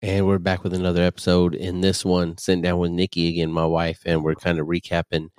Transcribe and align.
And 0.00 0.26
we're 0.28 0.38
back 0.38 0.62
with 0.62 0.74
another 0.74 1.02
episode. 1.02 1.56
In 1.56 1.80
this 1.80 2.04
one, 2.04 2.38
sitting 2.38 2.62
down 2.62 2.78
with 2.78 2.92
Nikki 2.92 3.28
again, 3.30 3.50
my 3.50 3.66
wife, 3.66 4.02
and 4.06 4.22
we're 4.22 4.36
kind 4.36 4.60
of 4.60 4.68
recapping 4.68 5.30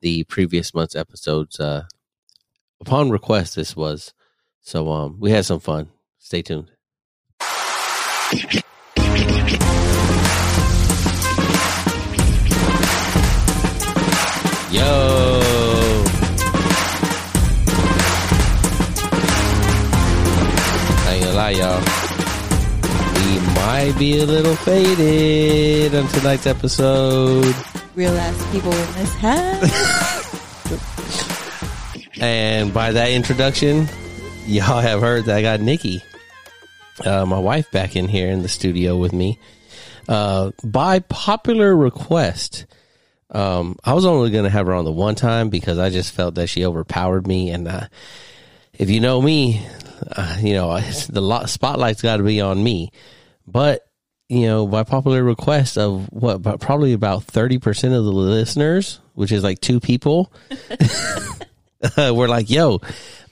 the 0.00 0.24
previous 0.24 0.72
month's 0.72 0.96
episodes. 0.96 1.60
Uh, 1.60 1.84
upon 2.80 3.10
request, 3.10 3.54
this 3.54 3.76
was. 3.76 4.14
So 4.62 4.90
um, 4.90 5.18
we 5.20 5.30
had 5.30 5.44
some 5.44 5.60
fun. 5.60 5.90
Stay 6.18 6.40
tuned. 6.40 6.70
Yo. 14.70 15.42
Ain't 21.08 21.24
gonna 21.24 21.34
lie, 21.34 21.50
y'all. 21.50 21.87
Might 23.78 23.96
be 23.96 24.18
a 24.18 24.26
little 24.26 24.56
faded 24.56 25.94
on 25.94 26.08
tonight's 26.08 26.48
episode. 26.48 27.54
Real 27.94 28.16
ass 28.16 28.50
people 28.50 28.72
in 28.72 28.92
this 28.94 29.14
house. 29.14 29.70
And 32.20 32.74
by 32.74 32.90
that 32.90 33.12
introduction, 33.12 33.88
y'all 34.46 34.80
have 34.80 35.00
heard 35.00 35.26
that 35.26 35.36
I 35.36 35.42
got 35.42 35.60
Nikki, 35.60 36.02
uh, 37.04 37.24
my 37.24 37.38
wife, 37.38 37.70
back 37.70 37.94
in 37.94 38.08
here 38.08 38.28
in 38.32 38.42
the 38.42 38.48
studio 38.48 38.96
with 38.96 39.12
me. 39.12 39.38
Uh, 40.08 40.50
by 40.64 40.98
popular 40.98 41.76
request, 41.76 42.66
um, 43.30 43.76
I 43.84 43.92
was 43.94 44.04
only 44.04 44.32
going 44.32 44.42
to 44.42 44.50
have 44.50 44.66
her 44.66 44.74
on 44.74 44.86
the 44.86 44.90
one 44.90 45.14
time 45.14 45.50
because 45.50 45.78
I 45.78 45.90
just 45.90 46.12
felt 46.12 46.34
that 46.34 46.48
she 46.48 46.66
overpowered 46.66 47.28
me. 47.28 47.50
And 47.50 47.68
uh, 47.68 47.86
if 48.74 48.90
you 48.90 48.98
know 48.98 49.22
me, 49.22 49.64
uh, 50.16 50.36
you 50.40 50.54
know 50.54 50.80
the 51.08 51.46
spotlight's 51.46 52.02
got 52.02 52.16
to 52.16 52.24
be 52.24 52.40
on 52.40 52.60
me. 52.60 52.90
But 53.50 53.84
you 54.28 54.46
know, 54.46 54.66
by 54.66 54.82
popular 54.82 55.24
request 55.24 55.78
of 55.78 56.12
what, 56.12 56.42
probably 56.60 56.92
about 56.92 57.24
thirty 57.24 57.58
percent 57.58 57.94
of 57.94 58.04
the 58.04 58.12
listeners, 58.12 59.00
which 59.14 59.32
is 59.32 59.42
like 59.42 59.60
two 59.60 59.80
people, 59.80 60.32
we're 61.96 62.28
like, 62.28 62.50
"Yo, 62.50 62.80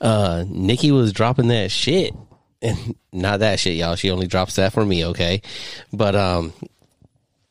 uh, 0.01 0.45
Nikki 0.49 0.93
was 0.93 1.13
dropping 1.13 1.49
that 1.49 1.71
shit." 1.71 2.15
And 2.63 2.95
not 3.13 3.41
that 3.41 3.61
shit, 3.61 3.77
y'all. 3.77 3.97
She 3.97 4.11
only 4.11 4.27
drops 4.27 4.57
that 4.57 4.73
for 4.73 4.85
me, 4.85 5.05
okay? 5.07 5.43
But 5.93 6.17
um, 6.17 6.53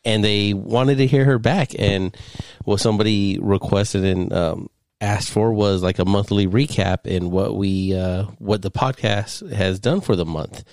and 0.03 0.23
they 0.23 0.53
wanted 0.53 0.97
to 0.99 1.07
hear 1.07 1.25
her 1.25 1.39
back. 1.39 1.71
And 1.77 2.15
what 2.63 2.79
somebody 2.79 3.39
requested 3.39 4.05
and 4.05 4.33
um, 4.33 4.69
asked 5.01 5.31
for 5.31 5.53
was 5.53 5.83
like 5.83 5.99
a 5.99 6.05
monthly 6.05 6.47
recap 6.47 7.05
in 7.05 7.31
what 7.31 7.55
we 7.55 7.95
uh, 7.95 8.23
what 8.39 8.61
the 8.61 8.71
podcast 8.71 9.51
has 9.51 9.79
done 9.79 10.01
for 10.01 10.15
the 10.15 10.25
month 10.25 10.63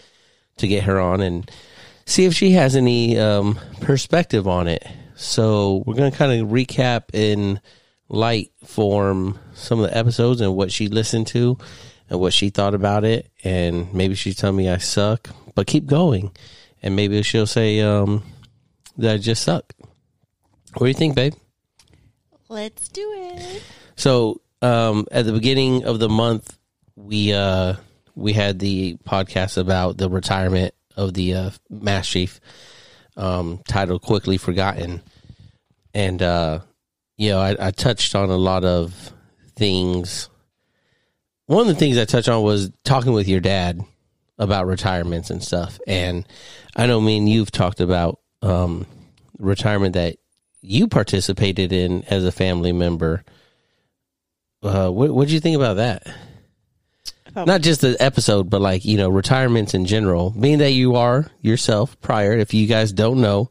to 0.58 0.68
get 0.68 0.84
her 0.84 1.00
on 1.00 1.20
and 1.20 1.50
see 2.04 2.24
if 2.24 2.34
she 2.34 2.52
has 2.52 2.76
any 2.76 3.18
um, 3.18 3.58
perspective 3.80 4.46
on 4.48 4.68
it. 4.68 4.86
So 5.14 5.82
we're 5.86 5.94
going 5.94 6.10
to 6.10 6.16
kind 6.16 6.40
of 6.40 6.48
recap 6.48 7.14
in 7.14 7.60
light 8.08 8.50
form 8.64 9.38
some 9.54 9.80
of 9.80 9.90
the 9.90 9.96
episodes 9.96 10.40
and 10.40 10.54
what 10.54 10.72
she 10.72 10.88
listened 10.88 11.26
to 11.28 11.56
and 12.10 12.20
what 12.20 12.32
she 12.32 12.50
thought 12.50 12.74
about 12.74 13.04
it. 13.04 13.30
And 13.44 13.92
maybe 13.94 14.14
she's 14.14 14.36
telling 14.36 14.56
me 14.56 14.68
I 14.68 14.78
suck, 14.78 15.30
but 15.54 15.66
keep 15.66 15.86
going. 15.86 16.32
And 16.82 16.96
maybe 16.96 17.22
she'll 17.22 17.46
say, 17.46 17.80
um, 17.80 18.22
that 18.98 19.14
I 19.14 19.18
just 19.18 19.42
suck. 19.42 19.72
What 20.74 20.86
do 20.86 20.88
you 20.88 20.94
think, 20.94 21.14
babe? 21.14 21.34
Let's 22.48 22.88
do 22.88 23.12
it. 23.16 23.62
So, 23.96 24.40
um, 24.60 25.06
at 25.10 25.24
the 25.24 25.32
beginning 25.32 25.84
of 25.84 25.98
the 25.98 26.08
month, 26.08 26.58
we 26.96 27.32
uh, 27.32 27.74
we 28.14 28.32
had 28.32 28.58
the 28.58 28.96
podcast 29.04 29.56
about 29.56 29.96
the 29.96 30.08
retirement 30.08 30.74
of 30.96 31.14
the 31.14 31.34
uh, 31.34 31.50
Master 31.70 32.12
Chief, 32.12 32.40
um, 33.16 33.60
titled 33.68 34.02
"Quickly 34.02 34.38
Forgotten," 34.38 35.02
and 35.94 36.22
uh, 36.22 36.60
you 37.16 37.30
know, 37.30 37.40
I, 37.40 37.56
I 37.68 37.70
touched 37.70 38.14
on 38.14 38.30
a 38.30 38.36
lot 38.36 38.64
of 38.64 39.12
things. 39.56 40.28
One 41.46 41.62
of 41.62 41.66
the 41.68 41.74
things 41.74 41.98
I 41.98 42.04
touched 42.04 42.28
on 42.28 42.42
was 42.42 42.70
talking 42.84 43.12
with 43.12 43.28
your 43.28 43.40
dad 43.40 43.80
about 44.38 44.66
retirements 44.66 45.30
and 45.30 45.42
stuff, 45.42 45.78
and 45.86 46.26
I 46.74 46.86
know 46.86 47.00
me 47.00 47.18
and 47.18 47.28
you've 47.28 47.50
talked 47.50 47.80
about 47.80 48.20
um, 48.40 48.86
retirement 49.38 49.94
that 49.94 50.16
you 50.62 50.88
participated 50.88 51.72
in 51.72 52.04
as 52.04 52.24
a 52.24 52.32
family 52.32 52.72
member. 52.72 53.24
Uh, 54.62 54.88
what 54.88 55.10
what 55.10 55.28
do 55.28 55.34
you 55.34 55.40
think 55.40 55.56
about 55.56 55.76
that? 55.76 56.06
About 57.32 57.46
Not 57.46 57.62
just 57.62 57.80
the 57.80 57.96
episode, 57.98 58.48
but 58.50 58.60
like 58.60 58.84
you 58.84 58.96
know, 58.96 59.08
retirements 59.08 59.74
in 59.74 59.86
general. 59.86 60.30
Being 60.30 60.58
that 60.58 60.72
you 60.72 60.96
are 60.96 61.30
yourself 61.40 62.00
prior, 62.00 62.32
if 62.32 62.52
you 62.54 62.66
guys 62.66 62.92
don't 62.92 63.20
know, 63.20 63.48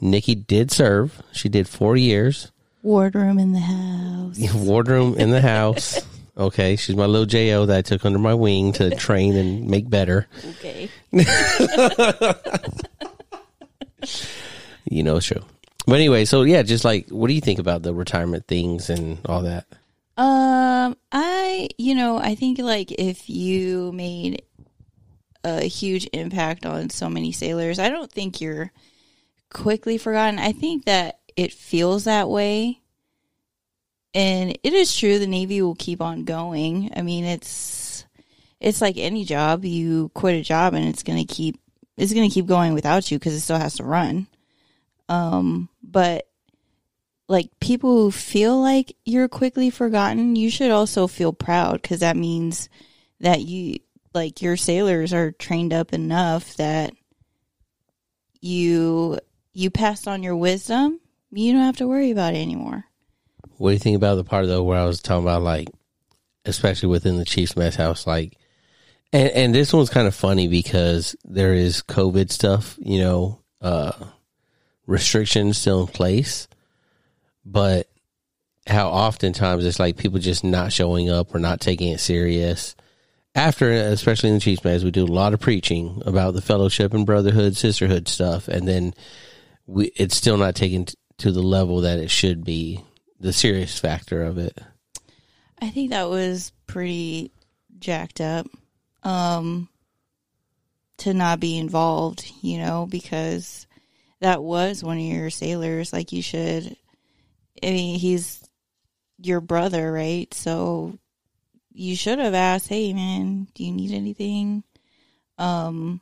Nikki 0.00 0.34
did 0.34 0.70
serve. 0.70 1.20
She 1.32 1.48
did 1.48 1.68
four 1.68 1.96
years. 1.96 2.52
Wardroom 2.82 3.38
in 3.38 3.52
the 3.52 3.58
house. 3.58 4.54
Wardroom 4.54 5.16
in 5.18 5.30
the 5.30 5.40
house. 5.40 6.00
Okay, 6.38 6.76
she's 6.76 6.94
my 6.94 7.06
little 7.06 7.26
Jo 7.26 7.66
that 7.66 7.78
I 7.78 7.82
took 7.82 8.04
under 8.04 8.18
my 8.18 8.34
wing 8.34 8.72
to 8.74 8.94
train 8.94 9.34
and 9.36 9.66
make 9.68 9.90
better. 9.90 10.28
Okay. 10.60 10.88
You 14.88 15.02
know, 15.02 15.18
true. 15.20 15.42
But 15.86 15.96
anyway, 15.96 16.24
so 16.24 16.42
yeah, 16.42 16.62
just 16.62 16.84
like, 16.84 17.08
what 17.08 17.28
do 17.28 17.34
you 17.34 17.40
think 17.40 17.58
about 17.58 17.82
the 17.82 17.94
retirement 17.94 18.46
things 18.46 18.90
and 18.90 19.18
all 19.26 19.42
that? 19.42 19.66
Um, 20.16 20.96
I, 21.12 21.68
you 21.76 21.94
know, 21.94 22.18
I 22.18 22.34
think 22.34 22.58
like 22.58 22.90
if 22.92 23.28
you 23.28 23.92
made 23.92 24.42
a 25.44 25.62
huge 25.62 26.08
impact 26.12 26.64
on 26.64 26.90
so 26.90 27.08
many 27.08 27.32
sailors, 27.32 27.78
I 27.78 27.90
don't 27.90 28.10
think 28.10 28.40
you're 28.40 28.72
quickly 29.50 29.98
forgotten. 29.98 30.38
I 30.38 30.52
think 30.52 30.86
that 30.86 31.20
it 31.36 31.52
feels 31.52 32.04
that 32.04 32.28
way. 32.28 32.80
And 34.14 34.58
it 34.62 34.72
is 34.72 34.96
true 34.96 35.18
the 35.18 35.26
Navy 35.26 35.60
will 35.60 35.74
keep 35.74 36.00
on 36.00 36.24
going. 36.24 36.90
I 36.96 37.02
mean, 37.02 37.24
it's 37.24 38.06
it's 38.60 38.80
like 38.80 38.96
any 38.96 39.24
job. 39.24 39.64
You 39.66 40.10
quit 40.14 40.36
a 40.36 40.42
job 40.42 40.72
and 40.72 40.88
it's 40.88 41.02
going 41.02 41.18
to 41.24 41.34
keep 41.34 41.60
it's 41.98 42.14
going 42.14 42.28
to 42.28 42.32
keep 42.34 42.46
going 42.46 42.72
without 42.72 43.10
you 43.10 43.18
because 43.18 43.34
it 43.34 43.40
still 43.40 43.58
has 43.58 43.76
to 43.76 43.84
run. 43.84 44.26
Um, 45.08 45.68
but 45.82 46.26
like 47.28 47.50
people 47.60 47.96
who 47.96 48.10
feel 48.10 48.60
like 48.60 48.96
you're 49.04 49.28
quickly 49.28 49.70
forgotten, 49.70 50.36
you 50.36 50.50
should 50.50 50.70
also 50.70 51.06
feel 51.06 51.32
proud 51.32 51.82
because 51.82 52.00
that 52.00 52.16
means 52.16 52.68
that 53.20 53.42
you 53.42 53.78
like 54.14 54.42
your 54.42 54.56
sailors 54.56 55.12
are 55.12 55.32
trained 55.32 55.72
up 55.72 55.92
enough 55.92 56.54
that 56.56 56.94
you 58.40 59.18
you 59.52 59.70
passed 59.70 60.06
on 60.06 60.22
your 60.22 60.36
wisdom. 60.36 61.00
You 61.32 61.52
don't 61.52 61.62
have 61.62 61.78
to 61.78 61.88
worry 61.88 62.10
about 62.10 62.34
it 62.34 62.38
anymore. 62.38 62.84
What 63.56 63.70
do 63.70 63.72
you 63.74 63.78
think 63.78 63.96
about 63.96 64.16
the 64.16 64.24
part 64.24 64.46
though 64.46 64.62
where 64.62 64.78
I 64.78 64.84
was 64.84 65.00
talking 65.00 65.24
about 65.24 65.42
like, 65.42 65.68
especially 66.44 66.88
within 66.88 67.18
the 67.18 67.24
Chiefs 67.24 67.56
mess 67.56 67.74
house, 67.74 68.06
like, 68.06 68.36
and 69.12 69.30
and 69.30 69.54
this 69.54 69.72
one's 69.72 69.90
kind 69.90 70.06
of 70.06 70.14
funny 70.14 70.46
because 70.46 71.16
there 71.24 71.54
is 71.54 71.82
COVID 71.82 72.30
stuff, 72.30 72.78
you 72.78 73.00
know, 73.00 73.40
uh, 73.60 73.92
restrictions 74.86 75.58
still 75.58 75.80
in 75.80 75.86
place, 75.88 76.48
but 77.46 77.88
how 78.66 78.88
oftentimes 78.88 79.64
it's 79.64 79.78
like 79.78 79.96
people 79.96 80.18
just 80.18 80.42
not 80.42 80.72
showing 80.72 81.08
up 81.08 81.34
or 81.34 81.38
not 81.38 81.60
taking 81.60 81.92
it 81.92 82.00
serious. 82.00 82.74
After, 83.34 83.70
especially 83.70 84.30
in 84.30 84.34
the 84.36 84.40
Chiefs 84.40 84.64
mess, 84.64 84.82
we 84.82 84.90
do 84.90 85.04
a 85.04 85.06
lot 85.06 85.32
of 85.32 85.40
preaching 85.40 86.02
about 86.04 86.34
the 86.34 86.42
fellowship 86.42 86.92
and 86.92 87.06
brotherhood, 87.06 87.56
sisterhood 87.56 88.08
stuff, 88.08 88.48
and 88.48 88.66
then 88.66 88.94
we 89.66 89.92
it's 89.96 90.16
still 90.16 90.36
not 90.36 90.54
taken 90.54 90.86
t- 90.86 90.94
to 91.18 91.30
the 91.30 91.42
level 91.42 91.82
that 91.82 91.98
it 91.98 92.10
should 92.10 92.44
be. 92.44 92.82
The 93.18 93.32
serious 93.32 93.78
factor 93.78 94.22
of 94.22 94.36
it. 94.36 94.58
I 95.60 95.70
think 95.70 95.90
that 95.90 96.10
was 96.10 96.52
pretty 96.66 97.30
jacked 97.78 98.20
up. 98.20 98.46
Um 99.02 99.68
to 100.98 101.14
not 101.14 101.40
be 101.40 101.58
involved, 101.58 102.30
you 102.42 102.58
know, 102.58 102.86
because 102.90 103.66
that 104.20 104.42
was 104.42 104.82
one 104.82 104.96
of 104.96 105.02
your 105.02 105.30
sailors. 105.30 105.92
Like 105.92 106.12
you 106.12 106.22
should 106.22 106.76
I 107.62 107.66
mean, 107.70 107.98
he's 107.98 108.42
your 109.20 109.40
brother, 109.40 109.92
right? 109.92 110.32
So 110.34 110.98
you 111.72 111.96
should 111.96 112.18
have 112.18 112.34
asked, 112.34 112.68
"Hey 112.68 112.92
man, 112.92 113.48
do 113.54 113.64
you 113.64 113.72
need 113.72 113.92
anything?" 113.92 114.62
Um 115.38 116.00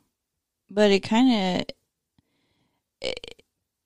but 0.69 0.91
it 0.91 1.01
kind 1.01 1.65
of 3.03 3.11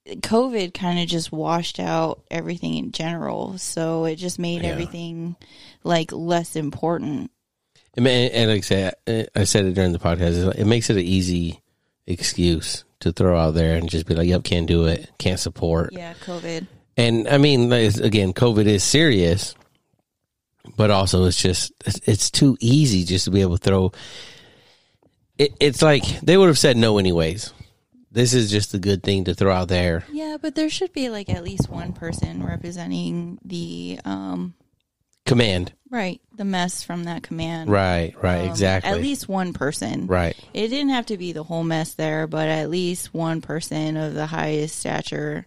COVID 0.09 0.73
kind 0.73 0.99
of 0.99 1.07
just 1.07 1.31
washed 1.31 1.79
out 1.79 2.23
everything 2.31 2.75
in 2.75 2.91
general. 2.91 3.57
So 3.57 4.05
it 4.05 4.15
just 4.15 4.39
made 4.39 4.63
Yeah. 4.63 4.69
everything 4.69 5.35
like 5.83 6.11
less 6.11 6.55
important. 6.55 7.31
And, 7.95 8.07
and 8.07 8.49
like 8.49 8.59
I 8.59 8.61
said, 8.61 9.29
I 9.35 9.43
said 9.43 9.65
it 9.65 9.73
during 9.73 9.91
the 9.91 9.99
podcast. 9.99 10.57
It 10.57 10.65
makes 10.65 10.89
it 10.89 10.95
an 10.97 11.03
easy 11.03 11.61
excuse 12.07 12.85
to 13.01 13.11
throw 13.11 13.37
out 13.37 13.53
there 13.55 13.75
and 13.75 13.89
just 13.89 14.05
be 14.05 14.15
like, 14.15 14.27
"Yep, 14.27 14.43
can't 14.43 14.67
do 14.67 14.85
it, 14.85 15.09
can't 15.19 15.39
support." 15.39 15.91
Yeah, 15.93 16.13
COVID. 16.25 16.67
And 16.99 17.29
I 17.29 17.37
mean, 17.37 17.71
again, 17.71 18.33
COVID 18.33 18.65
is 18.65 18.83
serious, 18.83 19.55
but 20.75 20.91
also 20.91 21.23
it's 21.25 21.41
just 21.41 21.71
it's, 22.05 22.29
too 22.29 22.57
easy 22.59 23.05
just 23.05 23.23
to 23.23 23.31
be 23.31 23.39
able 23.39 23.57
to 23.57 23.63
throw. 23.63 23.91
It, 25.37 25.53
it's 25.61 25.81
like 25.81 26.03
they 26.19 26.35
would 26.35 26.47
have 26.47 26.57
said 26.57 26.75
no 26.75 26.97
anyways. 26.97 27.53
this 28.11 28.33
is 28.33 28.51
just 28.51 28.73
a 28.73 28.79
good 28.79 29.01
thing 29.01 29.23
to 29.23 29.33
throw 29.33 29.53
out 29.53 29.69
there. 29.69 30.03
Yeah, 30.11 30.35
but 30.41 30.55
there 30.55 30.69
should 30.69 30.91
be 30.91 31.07
like 31.07 31.29
at 31.29 31.41
least 31.41 31.69
one 31.69 31.93
person 31.93 32.45
representing 32.45 33.39
the 33.45 34.01
um 34.03 34.53
Command. 35.25 35.71
right, 35.89 36.19
the 36.35 36.43
mess 36.43 36.83
from 36.83 37.05
that 37.05 37.23
command. 37.23 37.69
Right, 37.69 38.13
right, 38.21 38.41
Um, 38.41 38.49
exactly. 38.49 38.91
At 38.91 38.99
least 38.99 39.29
one 39.29 39.53
person. 39.53 40.07
right. 40.07 40.35
It 40.53 40.67
didn't 40.67 40.89
have 40.89 41.05
to 41.05 41.17
be 41.17 41.31
the 41.31 41.43
whole 41.43 41.63
mess 41.63 41.93
there, 41.93 42.27
but 42.27 42.49
at 42.49 42.69
least 42.69 43.13
one 43.13 43.39
person 43.39 43.95
of 43.95 44.15
the 44.15 44.25
highest 44.25 44.77
stature 44.79 45.45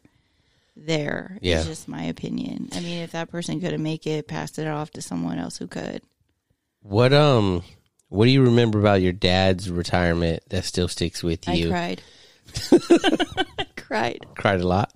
there 0.76 1.38
is 1.42 1.48
Yeah. 1.48 1.62
just 1.64 1.86
my 1.88 2.04
opinion. 2.04 2.68
I 2.72 2.80
mean, 2.80 2.98
if 3.02 3.12
that 3.12 3.30
person 3.30 3.60
couldn't 3.60 3.82
make 3.82 4.06
it, 4.06 4.26
pass 4.28 4.58
it 4.58 4.66
off 4.66 4.90
to 4.92 5.02
someone 5.02 5.38
else 5.38 5.58
who 5.58 5.66
could. 5.66 6.02
What 6.82 7.12
um 7.12 7.62
what 8.08 8.24
do 8.26 8.30
you 8.30 8.42
remember 8.44 8.78
about 8.80 9.00
your 9.02 9.12
dad's 9.12 9.70
retirement 9.70 10.42
that 10.50 10.64
still 10.64 10.88
sticks 10.88 11.22
with 11.22 11.48
you? 11.48 11.68
I 11.68 11.70
cried. 11.70 12.02
I 13.58 13.66
cried. 13.76 14.26
Cried 14.36 14.60
a 14.60 14.66
lot. 14.68 14.92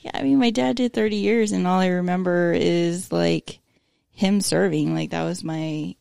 Yeah, 0.00 0.12
I 0.14 0.22
mean, 0.22 0.38
my 0.38 0.50
dad 0.50 0.76
did 0.76 0.92
30 0.94 1.16
years, 1.16 1.52
and 1.52 1.66
all 1.66 1.80
I 1.80 1.88
remember 1.88 2.52
is 2.52 3.10
like 3.12 3.58
him 4.10 4.40
serving. 4.40 4.94
Like, 4.94 5.10
that 5.10 5.24
was 5.24 5.42
my 5.44 5.96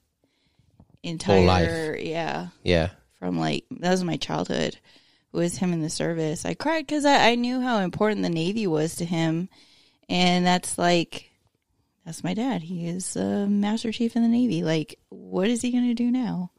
entire, 1.04 1.46
life. 1.94 2.02
yeah, 2.02 2.48
Yeah. 2.64 2.90
from 3.20 3.38
like, 3.40 3.66
that 3.72 3.92
was 3.92 4.04
my 4.04 4.18
childhood, 4.18 4.78
was 5.36 5.58
him 5.58 5.74
in 5.74 5.82
the 5.82 5.90
service. 5.90 6.46
I 6.46 6.54
cried 6.54 6.88
because 6.88 7.06
I, 7.06 7.30
I 7.30 7.36
knew 7.36 7.62
how 7.62 7.80
important 7.80 8.24
the 8.24 8.30
Navy 8.30 8.68
was 8.68 8.96
to 8.96 9.06
him. 9.06 9.50
And 10.08 10.46
that's 10.46 10.78
like, 10.78 11.32
that's 12.06 12.24
my 12.24 12.34
dad. 12.34 12.62
He 12.62 12.88
is 12.88 13.16
a 13.16 13.48
Master 13.48 13.92
Chief 13.92 14.16
in 14.16 14.22
the 14.22 14.30
Navy. 14.30 14.64
Like, 14.64 15.00
what 15.10 15.48
is 15.50 15.62
he 15.62 15.72
going 15.72 15.88
to 15.88 15.94
do 15.94 16.12
now? 16.12 16.52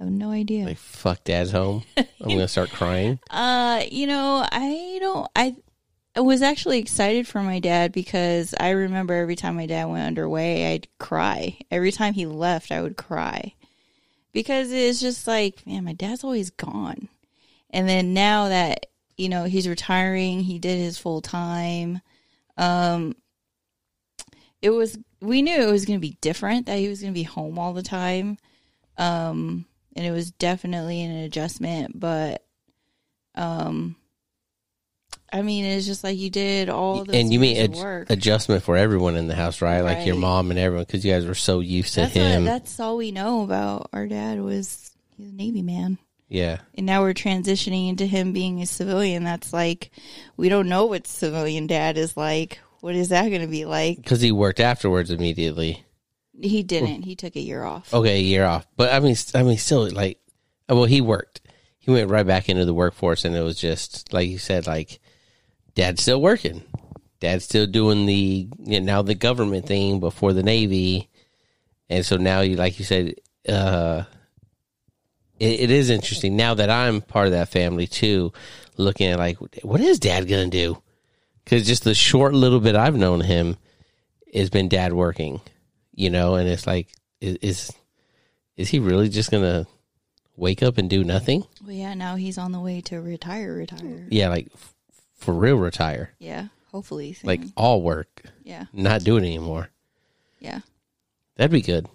I 0.00 0.04
have 0.04 0.12
no 0.12 0.30
idea. 0.30 0.64
Like 0.64 0.78
fuck 0.78 1.24
dad's 1.24 1.50
home. 1.50 1.82
I'm 1.96 2.28
gonna 2.28 2.46
start 2.46 2.70
crying. 2.70 3.18
Uh, 3.30 3.82
you 3.90 4.06
know, 4.06 4.46
I 4.48 4.98
don't. 5.00 5.28
I 5.34 5.56
I 6.14 6.20
was 6.20 6.40
actually 6.42 6.78
excited 6.78 7.26
for 7.26 7.42
my 7.42 7.58
dad 7.58 7.92
because 7.92 8.54
I 8.58 8.70
remember 8.70 9.14
every 9.14 9.36
time 9.36 9.56
my 9.56 9.66
dad 9.66 9.86
went 9.86 10.06
underway, 10.06 10.72
I'd 10.72 10.86
cry. 10.98 11.58
Every 11.70 11.90
time 11.90 12.14
he 12.14 12.26
left, 12.26 12.70
I 12.70 12.80
would 12.80 12.96
cry 12.96 13.54
because 14.32 14.70
it's 14.72 15.00
just 15.00 15.26
like, 15.26 15.66
man, 15.66 15.84
my 15.84 15.92
dad's 15.92 16.24
always 16.24 16.50
gone. 16.50 17.08
And 17.70 17.88
then 17.88 18.14
now 18.14 18.48
that 18.48 18.86
you 19.16 19.28
know 19.28 19.44
he's 19.44 19.68
retiring, 19.68 20.40
he 20.40 20.58
did 20.58 20.78
his 20.78 20.98
full 20.98 21.20
time. 21.20 22.00
Um, 22.56 23.14
it 24.62 24.70
was 24.70 24.98
we 25.20 25.42
knew 25.42 25.54
it 25.54 25.70
was 25.70 25.84
going 25.84 25.98
to 25.98 26.06
be 26.06 26.16
different 26.20 26.66
that 26.66 26.78
he 26.78 26.88
was 26.88 27.00
going 27.00 27.12
to 27.12 27.18
be 27.18 27.24
home 27.24 27.58
all 27.58 27.72
the 27.72 27.82
time. 27.82 28.38
Um, 28.96 29.66
and 29.94 30.06
it 30.06 30.10
was 30.12 30.30
definitely 30.30 31.02
an 31.02 31.16
adjustment, 31.16 31.98
but 31.98 32.44
um 33.34 33.96
I 35.32 35.42
mean 35.42 35.64
it's 35.64 35.86
just 35.86 36.02
like 36.02 36.18
you 36.18 36.30
did 36.30 36.68
all 36.68 37.04
the 37.04 37.16
and 37.16 37.32
you 37.32 37.38
mean 37.38 37.56
ad- 37.56 37.74
work. 37.74 38.10
adjustment 38.10 38.62
for 38.62 38.76
everyone 38.76 39.16
in 39.16 39.28
the 39.28 39.34
house, 39.34 39.60
right? 39.60 39.82
Like 39.82 40.06
your 40.06 40.16
mom 40.16 40.50
and 40.50 40.58
everyone, 40.58 40.84
because 40.84 41.04
you 41.04 41.12
guys 41.12 41.26
were 41.26 41.34
so 41.34 41.60
used 41.60 41.94
to 41.94 42.02
that's 42.02 42.14
him. 42.14 42.44
what, 42.44 42.50
that's 42.50 42.80
all 42.80 42.96
we 42.96 43.12
know 43.12 43.42
about 43.42 43.90
our 43.92 44.06
dad 44.06 44.40
was 44.40 44.90
he's 45.16 45.30
a 45.30 45.34
Navy 45.34 45.62
man. 45.62 45.98
Yeah, 46.28 46.58
And 46.74 46.84
now 46.84 47.00
we're 47.00 47.14
transitioning 47.14 47.88
into 47.88 48.04
him 48.04 48.32
being 48.32 48.60
a 48.60 48.66
civilian. 48.66 49.24
That's 49.24 49.52
like 49.52 49.90
we 50.36 50.48
don't 50.48 50.68
know 50.68 50.86
what 50.86 51.06
civilian 51.06 51.66
dad 51.66 51.96
is 51.96 52.16
like. 52.16 52.60
What 52.80 52.94
is 52.94 53.08
that 53.08 53.28
going 53.28 53.40
to 53.40 53.46
be 53.48 53.64
like? 53.64 53.96
because 53.96 54.20
he 54.20 54.30
worked 54.30 54.60
afterwards 54.60 55.10
immediately. 55.10 55.84
He 56.40 56.62
didn't. 56.62 57.02
He 57.02 57.16
took 57.16 57.34
a 57.34 57.40
year 57.40 57.64
off. 57.64 57.92
Okay, 57.92 58.18
a 58.18 58.22
year 58.22 58.44
off, 58.44 58.66
but 58.76 58.92
I 58.92 59.00
mean, 59.00 59.16
I 59.34 59.42
mean, 59.42 59.58
still 59.58 59.90
like, 59.90 60.18
uh, 60.70 60.76
well, 60.76 60.84
he 60.84 61.00
worked. 61.00 61.40
He 61.78 61.90
went 61.90 62.10
right 62.10 62.26
back 62.26 62.48
into 62.48 62.64
the 62.66 62.74
workforce, 62.74 63.24
and 63.24 63.34
it 63.34 63.40
was 63.42 63.58
just 63.58 64.12
like 64.12 64.28
you 64.28 64.38
said, 64.38 64.66
like, 64.66 65.00
dad's 65.74 66.02
still 66.02 66.20
working. 66.20 66.62
Dad's 67.20 67.44
still 67.44 67.66
doing 67.66 68.06
the 68.06 68.48
you 68.64 68.80
know, 68.80 68.86
now 68.86 69.02
the 69.02 69.14
government 69.14 69.66
thing 69.66 69.98
before 69.98 70.32
the 70.32 70.42
Navy, 70.44 71.08
and 71.88 72.04
so 72.04 72.18
now 72.18 72.42
you 72.42 72.54
like 72.56 72.78
you 72.78 72.84
said, 72.84 73.14
uh, 73.48 74.04
it, 75.40 75.60
it 75.60 75.70
is 75.70 75.90
interesting 75.90 76.36
now 76.36 76.54
that 76.54 76.70
I'm 76.70 77.00
part 77.00 77.26
of 77.26 77.32
that 77.32 77.48
family 77.48 77.86
too. 77.86 78.32
Looking 78.76 79.08
at 79.08 79.18
like, 79.18 79.38
what 79.62 79.80
is 79.80 79.98
Dad 79.98 80.28
gonna 80.28 80.48
do? 80.48 80.80
Because 81.44 81.66
just 81.66 81.82
the 81.84 81.94
short 81.94 82.34
little 82.34 82.60
bit 82.60 82.76
I've 82.76 82.96
known 82.96 83.20
him 83.20 83.56
has 84.34 84.50
been 84.50 84.68
Dad 84.68 84.92
working, 84.92 85.40
you 85.94 86.10
know, 86.10 86.34
and 86.36 86.48
it's 86.48 86.66
like, 86.66 86.88
is 87.20 87.36
is, 87.42 87.72
is 88.56 88.68
he 88.68 88.78
really 88.78 89.08
just 89.08 89.30
gonna 89.30 89.66
wake 90.36 90.62
up 90.62 90.78
and 90.78 90.88
do 90.88 91.02
nothing? 91.02 91.44
Well, 91.62 91.72
yeah. 91.72 91.94
Now 91.94 92.14
he's 92.16 92.38
on 92.38 92.52
the 92.52 92.60
way 92.60 92.80
to 92.82 93.00
retire. 93.00 93.52
Retire. 93.54 94.06
Yeah, 94.10 94.28
like 94.28 94.48
f- 94.54 94.74
for 95.16 95.34
real, 95.34 95.56
retire, 95.56 96.12
Yeah. 96.20 96.48
Hopefully. 96.70 97.14
soon. 97.14 97.26
like 97.26 97.40
all 97.56 97.82
work, 97.82 98.22
yeah. 98.44 98.66
not 98.72 99.02
do 99.02 99.16
it 99.16 99.22
anymore. 99.22 99.70
Yeah. 100.38 100.60
That'd 101.36 101.50
be 101.50 101.62
good. 101.62 101.88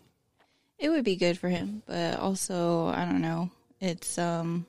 It 0.79 0.89
would 0.89 1.03
be 1.05 1.15
good 1.15 1.37
for 1.37 1.49
him, 1.49 1.81
but 1.85 2.19
also 2.19 2.87
I 2.87 3.05
don't 3.05 3.21
know. 3.21 3.49
It's 3.79 4.17
um 4.17 4.65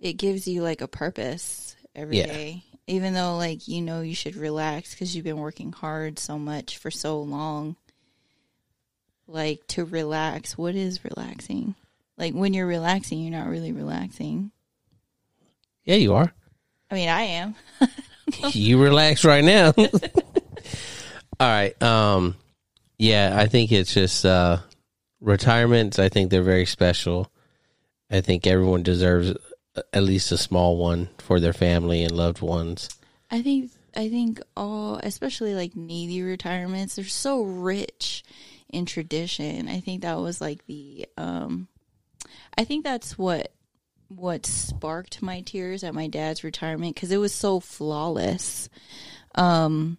it 0.00 0.14
gives 0.14 0.46
you 0.46 0.62
like 0.62 0.80
a 0.80 0.88
purpose 0.88 1.76
every 1.94 2.22
day, 2.22 2.62
Yeah. 2.64 2.94
Even 2.94 3.14
though 3.14 3.36
like 3.36 3.66
you 3.68 3.82
know 3.82 4.00
you 4.00 4.14
should 4.14 4.36
relax 4.36 4.94
cuz 4.94 5.14
you've 5.14 5.24
been 5.24 5.38
working 5.38 5.72
hard 5.72 6.18
so 6.18 6.38
much 6.38 6.78
for 6.78 6.90
so 6.90 7.20
long. 7.20 7.76
Like 9.28 9.66
to 9.68 9.84
relax, 9.84 10.56
what 10.56 10.74
is 10.76 11.04
relaxing? 11.04 11.74
Like 12.16 12.32
when 12.34 12.54
you're 12.54 12.66
relaxing, 12.66 13.20
you're 13.20 13.38
not 13.38 13.48
really 13.48 13.72
relaxing. 13.72 14.52
Yeah, 15.84 15.96
you 15.96 16.14
are. 16.14 16.32
I 16.90 16.94
mean, 16.94 17.08
I 17.08 17.22
am. 17.22 17.54
you 18.52 18.80
relax 18.82 19.24
right 19.24 19.44
now. 19.44 19.72
All 19.76 19.86
right. 21.40 21.80
Um 21.82 22.36
yeah, 22.98 23.34
I 23.36 23.46
think 23.46 23.72
it's 23.72 23.94
just 23.94 24.24
uh 24.24 24.58
retirements, 25.20 25.98
I 25.98 26.08
think 26.08 26.30
they're 26.30 26.42
very 26.42 26.66
special. 26.66 27.30
I 28.10 28.20
think 28.20 28.46
everyone 28.46 28.82
deserves 28.82 29.34
at 29.92 30.02
least 30.02 30.32
a 30.32 30.38
small 30.38 30.76
one 30.76 31.08
for 31.18 31.40
their 31.40 31.52
family 31.52 32.02
and 32.02 32.12
loved 32.12 32.40
ones. 32.40 32.88
I 33.30 33.42
think 33.42 33.70
I 33.94 34.08
think 34.08 34.40
all 34.56 34.96
especially 35.02 35.54
like 35.54 35.74
Navy 35.74 36.22
retirements, 36.22 36.96
they're 36.96 37.04
so 37.04 37.42
rich 37.42 38.24
in 38.68 38.86
tradition. 38.86 39.68
I 39.68 39.80
think 39.80 40.02
that 40.02 40.18
was 40.18 40.40
like 40.40 40.64
the 40.66 41.06
um 41.16 41.68
I 42.56 42.64
think 42.64 42.84
that's 42.84 43.18
what 43.18 43.52
what 44.08 44.46
sparked 44.46 45.20
my 45.20 45.40
tears 45.40 45.82
at 45.82 45.94
my 45.94 46.06
dad's 46.06 46.44
retirement 46.44 46.94
because 46.94 47.10
it 47.10 47.18
was 47.18 47.34
so 47.34 47.60
flawless. 47.60 48.68
Um 49.34 49.98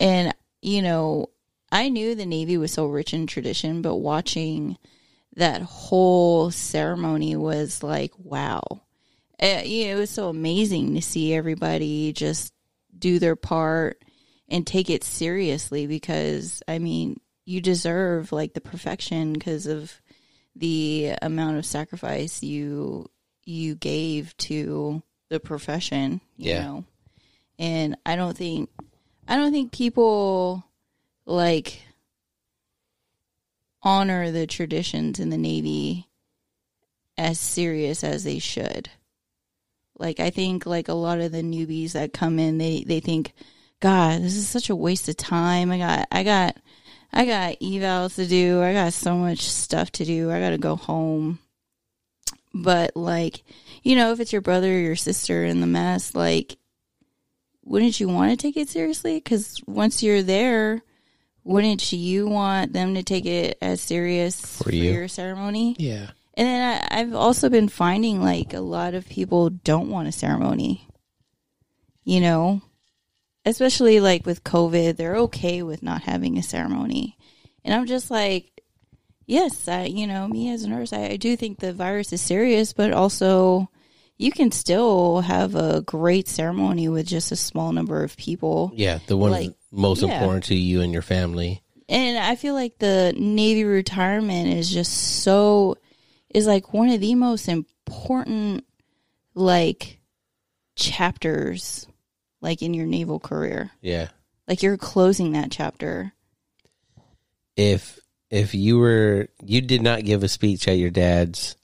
and 0.00 0.34
you 0.62 0.80
know, 0.80 1.28
I 1.74 1.88
knew 1.88 2.14
the 2.14 2.24
Navy 2.24 2.56
was 2.56 2.72
so 2.72 2.86
rich 2.86 3.12
in 3.12 3.26
tradition, 3.26 3.82
but 3.82 3.96
watching 3.96 4.78
that 5.34 5.60
whole 5.62 6.52
ceremony 6.52 7.34
was 7.34 7.82
like, 7.82 8.12
wow. 8.16 8.62
Eh, 9.40 9.64
you 9.64 9.86
know, 9.86 9.96
it 9.96 9.98
was 9.98 10.10
so 10.10 10.28
amazing 10.28 10.94
to 10.94 11.02
see 11.02 11.34
everybody 11.34 12.12
just 12.12 12.52
do 12.96 13.18
their 13.18 13.34
part 13.34 14.00
and 14.48 14.64
take 14.64 14.88
it 14.88 15.02
seriously 15.02 15.88
because, 15.88 16.62
I 16.68 16.78
mean, 16.78 17.18
you 17.44 17.60
deserve 17.60 18.30
like 18.30 18.54
the 18.54 18.60
perfection 18.60 19.32
because 19.32 19.66
of 19.66 20.00
the 20.54 21.14
amount 21.22 21.58
of 21.58 21.66
sacrifice 21.66 22.40
you 22.40 23.10
you 23.46 23.74
gave 23.74 24.34
to 24.36 25.02
the 25.28 25.40
profession, 25.40 26.20
you 26.36 26.52
Yeah. 26.52 26.62
know. 26.62 26.84
And 27.58 27.96
I 28.06 28.14
don't 28.14 28.36
think 28.36 28.70
I 29.26 29.34
don't 29.36 29.50
think 29.50 29.72
people 29.72 30.64
like 31.26 31.82
honor 33.82 34.30
the 34.30 34.46
traditions 34.46 35.20
in 35.20 35.30
the 35.30 35.38
Navy 35.38 36.08
as 37.16 37.38
serious 37.38 38.02
as 38.02 38.24
they 38.24 38.38
should. 38.38 38.90
Like 39.96 40.18
I 40.20 40.30
think 40.30 40.66
like 40.66 40.88
a 40.88 40.94
lot 40.94 41.20
of 41.20 41.32
the 41.32 41.42
newbies 41.42 41.92
that 41.92 42.12
come 42.12 42.38
in 42.38 42.58
they 42.58 42.84
they 42.84 43.00
think 43.00 43.32
god 43.80 44.22
this 44.22 44.34
is 44.34 44.48
such 44.48 44.70
a 44.70 44.76
waste 44.76 45.08
of 45.08 45.16
time. 45.16 45.70
I 45.70 45.78
got 45.78 46.08
I 46.10 46.22
got 46.24 46.56
I 47.12 47.26
got 47.26 47.60
evals 47.60 48.16
to 48.16 48.26
do. 48.26 48.60
I 48.60 48.72
got 48.72 48.92
so 48.92 49.16
much 49.16 49.42
stuff 49.42 49.92
to 49.92 50.04
do. 50.04 50.32
I 50.32 50.40
got 50.40 50.50
to 50.50 50.58
go 50.58 50.74
home. 50.74 51.38
But 52.52 52.96
like, 52.96 53.44
you 53.84 53.94
know, 53.94 54.10
if 54.10 54.18
it's 54.18 54.32
your 54.32 54.42
brother 54.42 54.68
or 54.68 54.78
your 54.78 54.96
sister 54.96 55.44
in 55.44 55.60
the 55.60 55.66
mess, 55.68 56.14
like 56.14 56.56
wouldn't 57.64 58.00
you 58.00 58.08
want 58.08 58.30
to 58.32 58.36
take 58.36 58.56
it 58.56 58.68
seriously? 58.68 59.20
Cuz 59.20 59.60
once 59.66 60.02
you're 60.02 60.22
there, 60.22 60.82
wouldn't 61.44 61.92
you 61.92 62.26
want 62.26 62.72
them 62.72 62.94
to 62.94 63.02
take 63.02 63.26
it 63.26 63.58
as 63.60 63.80
serious 63.80 64.40
For 64.62 64.72
you. 64.72 64.90
your 64.92 65.08
ceremony? 65.08 65.76
Yeah. 65.78 66.10
And 66.36 66.48
then 66.48 66.88
I, 66.90 67.00
I've 67.00 67.14
also 67.14 67.48
been 67.48 67.68
finding 67.68 68.22
like 68.22 68.54
a 68.54 68.60
lot 68.60 68.94
of 68.94 69.08
people 69.08 69.50
don't 69.50 69.90
want 69.90 70.08
a 70.08 70.12
ceremony. 70.12 70.88
You 72.04 72.20
know, 72.20 72.60
especially 73.46 74.00
like 74.00 74.26
with 74.26 74.44
COVID, 74.44 74.96
they're 74.96 75.16
okay 75.16 75.62
with 75.62 75.82
not 75.82 76.02
having 76.02 76.36
a 76.36 76.42
ceremony. 76.42 77.16
And 77.64 77.72
I'm 77.72 77.86
just 77.86 78.10
like, 78.10 78.60
yes, 79.26 79.68
I, 79.68 79.84
you 79.84 80.06
know, 80.06 80.28
me 80.28 80.52
as 80.52 80.64
a 80.64 80.68
nurse, 80.68 80.92
I, 80.92 81.04
I 81.04 81.16
do 81.16 81.36
think 81.36 81.58
the 81.60 81.72
virus 81.72 82.12
is 82.12 82.20
serious, 82.20 82.72
but 82.74 82.92
also, 82.92 83.70
you 84.16 84.30
can 84.30 84.52
still 84.52 85.20
have 85.20 85.54
a 85.54 85.80
great 85.82 86.28
ceremony 86.28 86.88
with 86.88 87.06
just 87.06 87.32
a 87.32 87.36
small 87.36 87.72
number 87.72 88.04
of 88.04 88.16
people. 88.16 88.72
Yeah, 88.74 88.98
the 89.06 89.16
one 89.16 89.32
Like, 89.32 89.54
most 89.72 90.02
yeah. 90.02 90.14
important 90.14 90.44
to 90.44 90.54
you 90.54 90.80
and 90.80 90.92
your 90.92 91.02
family. 91.02 91.62
And 91.88 92.16
I 92.16 92.36
feel 92.36 92.54
like 92.54 92.78
the 92.78 93.14
Navy 93.16 93.64
retirement 93.64 94.54
is 94.54 94.70
just 94.70 94.92
so 95.22 95.76
is 96.30 96.46
like 96.46 96.72
one 96.72 96.88
of 96.88 97.00
the 97.00 97.14
most 97.14 97.48
important 97.48 98.64
like 99.34 100.00
chapters 100.76 101.86
like 102.40 102.62
in 102.62 102.74
your 102.74 102.86
naval 102.86 103.20
career. 103.20 103.70
Yeah. 103.80 104.08
Like 104.48 104.62
you're 104.62 104.76
closing 104.76 105.32
that 105.32 105.50
chapter. 105.50 106.12
If 107.56 107.98
if 108.30 108.54
you 108.54 108.78
were 108.78 109.28
you 109.42 109.60
did 109.60 109.82
not 109.82 110.04
give 110.04 110.22
a 110.22 110.28
speech 110.28 110.66
at 110.68 110.78
your 110.78 110.90
dad's 110.90 111.56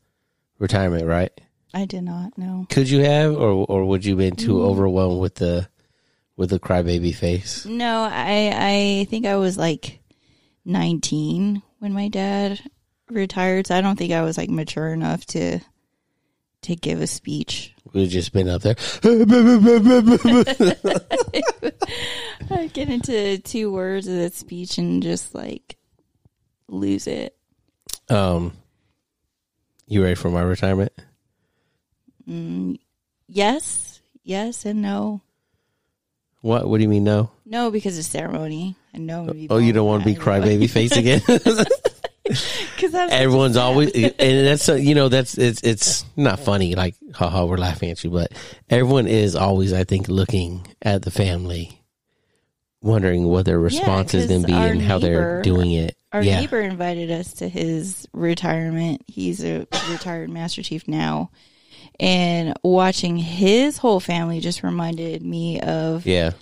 retirement, 0.59 1.07
right? 1.07 1.33
I 1.73 1.85
did 1.85 2.03
not 2.03 2.37
know. 2.37 2.67
Could 2.71 2.91
you 2.91 3.01
have, 3.05 3.33
or 3.37 3.65
or 3.69 3.85
would 3.85 4.05
you 4.05 4.17
been 4.17 4.37
too 4.37 4.55
Mm. 4.57 4.63
overwhelmed 4.65 5.21
with 5.21 5.37
the 5.37 5.69
with 6.37 6.51
the 6.51 6.59
crybaby 6.59 7.15
face? 7.15 7.65
No, 7.67 8.03
I 8.11 8.53
I 9.01 9.07
think 9.09 9.27
I 9.27 9.37
was 9.37 9.57
like 9.57 10.01
19 10.65 11.63
when 11.79 11.93
my 11.93 12.09
dad 12.09 12.61
retired. 13.09 13.67
So 13.69 13.77
I 13.77 13.81
don't 13.81 13.97
think 13.97 14.13
I 14.13 14.23
was 14.23 14.37
like 14.37 14.51
mature 14.51 14.93
enough 14.93 15.25
to 15.27 15.61
to 16.63 16.77
give 16.77 17.01
a 17.01 17.07
speech. 17.07 17.75
We've 17.93 18.09
just 18.11 18.33
been 18.33 18.49
up 18.49 18.63
there. 18.63 18.77
I 22.51 22.67
get 22.73 22.89
into 22.89 23.39
two 23.39 23.73
words 23.73 24.07
of 24.07 24.15
that 24.17 24.35
speech 24.35 24.79
and 24.79 25.03
just 25.03 25.35
like 25.35 25.77
lose 26.69 27.07
it. 27.07 27.37
um, 28.09 28.53
you 29.87 30.03
ready 30.03 30.15
for 30.15 30.31
my 30.31 30.43
retirement? 30.43 30.93
Mm, 32.31 32.79
yes, 33.27 34.01
yes, 34.23 34.65
and 34.65 34.83
no. 34.83 35.23
What? 36.43 36.69
What 36.69 36.79
do 36.79 36.83
you 36.83 36.89
mean 36.89 37.05
no? 37.05 37.31
No, 37.45 37.71
because 37.71 37.99
of 37.99 38.05
ceremony. 38.05 38.77
I 38.95 38.99
know. 38.99 39.21
I'm 39.21 39.27
gonna 39.27 39.35
be 39.35 39.49
Oh, 39.51 39.59
you 39.59 39.73
don't 39.73 39.87
want 39.87 40.05
to 40.05 40.09
be 40.09 40.15
crybaby 40.15 40.71
face 40.71 40.97
again? 40.97 41.21
Because 42.77 42.95
Everyone's 42.95 43.57
always, 43.57 43.91
and 43.93 44.47
that's 44.47 44.69
uh, 44.69 44.75
you 44.75 44.95
know 44.95 45.09
that's 45.09 45.37
it's 45.37 45.63
it's 45.63 46.05
not 46.17 46.39
funny. 46.39 46.77
Like, 46.77 46.95
haha, 47.13 47.45
we're 47.45 47.57
laughing 47.57 47.91
at 47.91 48.05
you, 48.05 48.11
but 48.11 48.33
everyone 48.69 49.09
is 49.09 49.35
always, 49.35 49.73
I 49.73 49.83
think, 49.83 50.09
looking 50.09 50.67
at 50.81 51.03
the 51.03 51.11
family, 51.11 51.83
wondering 52.81 53.25
what 53.25 53.47
their 53.47 53.59
response 53.59 54.15
is 54.15 54.27
going 54.27 54.43
to 54.43 54.47
be 54.47 54.53
and 54.53 54.81
how 54.81 54.99
they're 54.99 55.43
doing 55.43 55.73
it. 55.73 55.97
Our 56.13 56.23
yeah, 56.23 56.41
neighbor 56.41 56.61
invited 56.61 57.11
us 57.11 57.35
to 57.35 57.49
his 57.49 58.07
retirement. 58.13 59.03
He's 59.07 59.45
a 59.45 59.67
retired 59.91 60.31
Master 60.31 60.63
Chief 60.63 60.87
now. 60.87 61.31
And 62.01 62.55
watching 62.65 63.17
his 63.19 63.77
whole 63.77 64.01
family 64.01 64.41
just 64.41 64.63
reminded 64.63 65.23
me 65.23 65.61
of 65.61 66.07
yeah, 66.07 66.33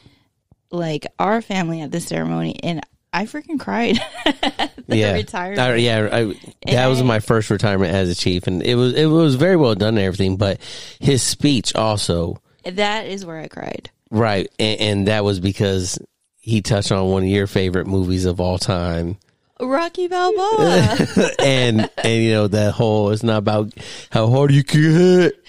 like 0.70 1.06
our 1.18 1.42
family 1.42 1.80
at 1.80 1.90
the 1.90 2.00
ceremony. 2.00 2.58
And 2.62 2.80
I 3.12 3.24
freaking 3.26 3.58
cried. 3.58 3.98
yeah, 4.86 5.12
retirement. 5.14 5.58
I- 5.58 5.74
yeah. 5.76 6.08
I, 6.12 6.34
that 6.72 6.86
was 6.86 7.00
I- 7.00 7.04
my 7.04 7.20
first 7.20 7.50
retirement 7.50 7.92
as 7.92 8.08
a 8.08 8.14
chief, 8.14 8.46
and 8.46 8.62
it 8.62 8.76
was 8.76 8.94
it 8.94 9.06
was 9.06 9.34
very 9.34 9.56
well 9.56 9.74
done 9.74 9.96
and 9.98 10.06
everything. 10.06 10.36
But 10.36 10.60
his 11.00 11.22
speech 11.22 11.74
also, 11.74 12.40
that 12.64 13.06
is 13.06 13.26
where 13.26 13.38
I 13.40 13.48
cried. 13.48 13.90
right, 14.10 14.48
and, 14.60 14.80
and 14.80 15.08
that 15.08 15.24
was 15.24 15.40
because 15.40 15.98
he 16.36 16.62
touched 16.62 16.92
on 16.92 17.08
one 17.10 17.24
of 17.24 17.28
your 17.28 17.46
favorite 17.46 17.86
movies 17.86 18.24
of 18.26 18.40
all 18.40 18.58
time. 18.58 19.18
Rocky 19.60 20.06
Balboa. 20.08 20.96
and 21.38 21.90
and 21.98 22.22
you 22.22 22.32
know 22.32 22.48
that 22.48 22.74
whole 22.74 23.10
it's 23.10 23.22
not 23.22 23.38
about 23.38 23.72
how 24.10 24.28
hard 24.30 24.52
you 24.52 24.62
can 24.64 24.82
hit. 24.82 25.44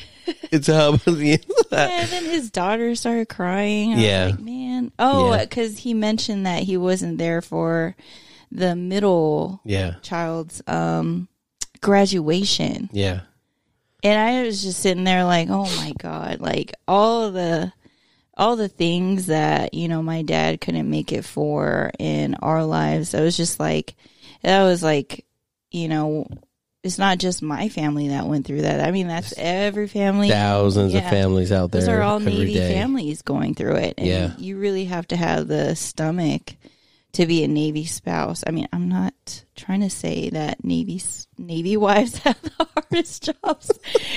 It's 0.52 0.68
how 0.68 0.92
and 1.08 2.10
then 2.10 2.26
his 2.26 2.52
daughter 2.52 2.94
started 2.96 3.30
crying. 3.30 3.94
I 3.94 3.96
was 3.96 4.04
Yeah. 4.04 4.26
like, 4.28 4.40
man. 4.40 4.92
Oh, 5.00 5.32
Yeah. 5.34 5.44
because 5.44 5.80
he 5.80 5.94
mentioned 5.96 6.46
that 6.46 6.64
he 6.64 6.78
wasn't 6.78 7.18
there 7.18 7.42
for 7.42 7.96
the 8.52 8.76
middle 8.76 9.62
yeah 9.64 9.96
child's 10.02 10.62
um 10.68 11.28
graduation. 11.82 12.90
yeah 12.92 13.22
And 14.04 14.20
I 14.20 14.44
was 14.44 14.62
just 14.64 14.80
sitting 14.80 15.04
there 15.04 15.24
like, 15.24 15.50
oh 15.50 15.66
my 15.78 15.94
God, 16.00 16.40
like 16.42 16.74
all 16.88 17.32
the 17.32 17.72
all 18.40 18.56
the 18.56 18.70
things 18.70 19.28
that, 19.28 19.74
you 19.74 19.88
know, 19.88 20.02
my 20.02 20.22
dad 20.22 20.62
couldn't 20.62 20.90
make 20.90 21.12
it 21.12 21.26
for 21.26 21.92
in 22.00 22.36
our 22.36 22.64
lives. 22.64 23.14
I 23.14 23.22
was 23.22 23.36
just 23.38 23.60
like 23.60 23.94
that 24.42 24.64
was 24.64 24.82
like, 24.82 25.26
you 25.72 25.88
know, 25.90 26.26
it's 26.82 26.98
not 26.98 27.18
just 27.18 27.42
my 27.42 27.68
family 27.68 28.08
that 28.08 28.26
went 28.26 28.48
through 28.48 28.62
that. 28.62 28.80
I 28.80 28.92
mean, 28.92 29.08
that's 29.10 29.34
every 29.38 29.88
family. 29.90 30.30
thousands 30.30 30.94
of 30.94 31.04
families 31.04 31.52
out 31.52 31.72
there 31.72 31.82
Those 31.82 31.90
are 31.90 32.02
all 32.02 32.20
day. 32.54 32.74
families 32.74 33.22
going 33.22 33.54
through 33.54 33.76
it. 33.76 33.96
And 33.98 34.08
Yeah. 34.08 34.32
you 34.38 34.58
really 34.58 34.86
have 34.86 35.06
to 35.10 35.18
have 35.18 35.48
the 35.50 35.76
stomach 35.76 36.56
to 37.14 37.26
be 37.26 37.44
a 37.44 37.48
Navy 37.48 37.86
spouse. 37.86 38.44
I 38.46 38.52
mean, 38.52 38.68
I'm 38.72 38.88
not 38.88 39.44
trying 39.56 39.82
to 39.82 39.90
say 39.90 40.30
that 40.30 40.64
Navy 40.64 41.02
Navy 41.38 41.76
wives 41.78 42.18
have 42.20 42.42
the 42.42 42.68
hardest 42.76 43.24
jobs 43.44 43.72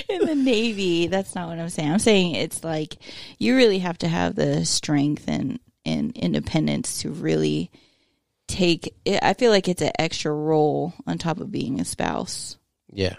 in 0.09 0.27
the 0.27 0.35
Navy. 0.35 1.07
That's 1.07 1.35
not 1.35 1.49
what 1.49 1.59
I'm 1.59 1.69
saying. 1.71 1.91
I'm 1.91 1.99
saying 1.99 2.35
it's 2.35 2.63
like 2.63 2.97
you 3.39 3.57
really 3.57 3.79
have 3.79 3.99
to 3.99 4.09
have 4.09 4.35
the 4.35 4.65
strength 4.67 5.25
and, 5.29 5.59
and 5.85 6.17
independence 6.17 7.01
to 7.03 7.11
really 7.11 7.71
take 8.47 8.95
it. 9.05 9.21
I 9.23 9.33
feel 9.35 9.51
like 9.51 9.69
it's 9.69 9.83
an 9.83 9.93
extra 9.99 10.33
role 10.33 10.93
on 11.07 11.17
top 11.19 11.41
of 11.41 11.51
being 11.51 11.81
a 11.81 11.85
spouse. 11.85 12.57
yeah 12.93 13.17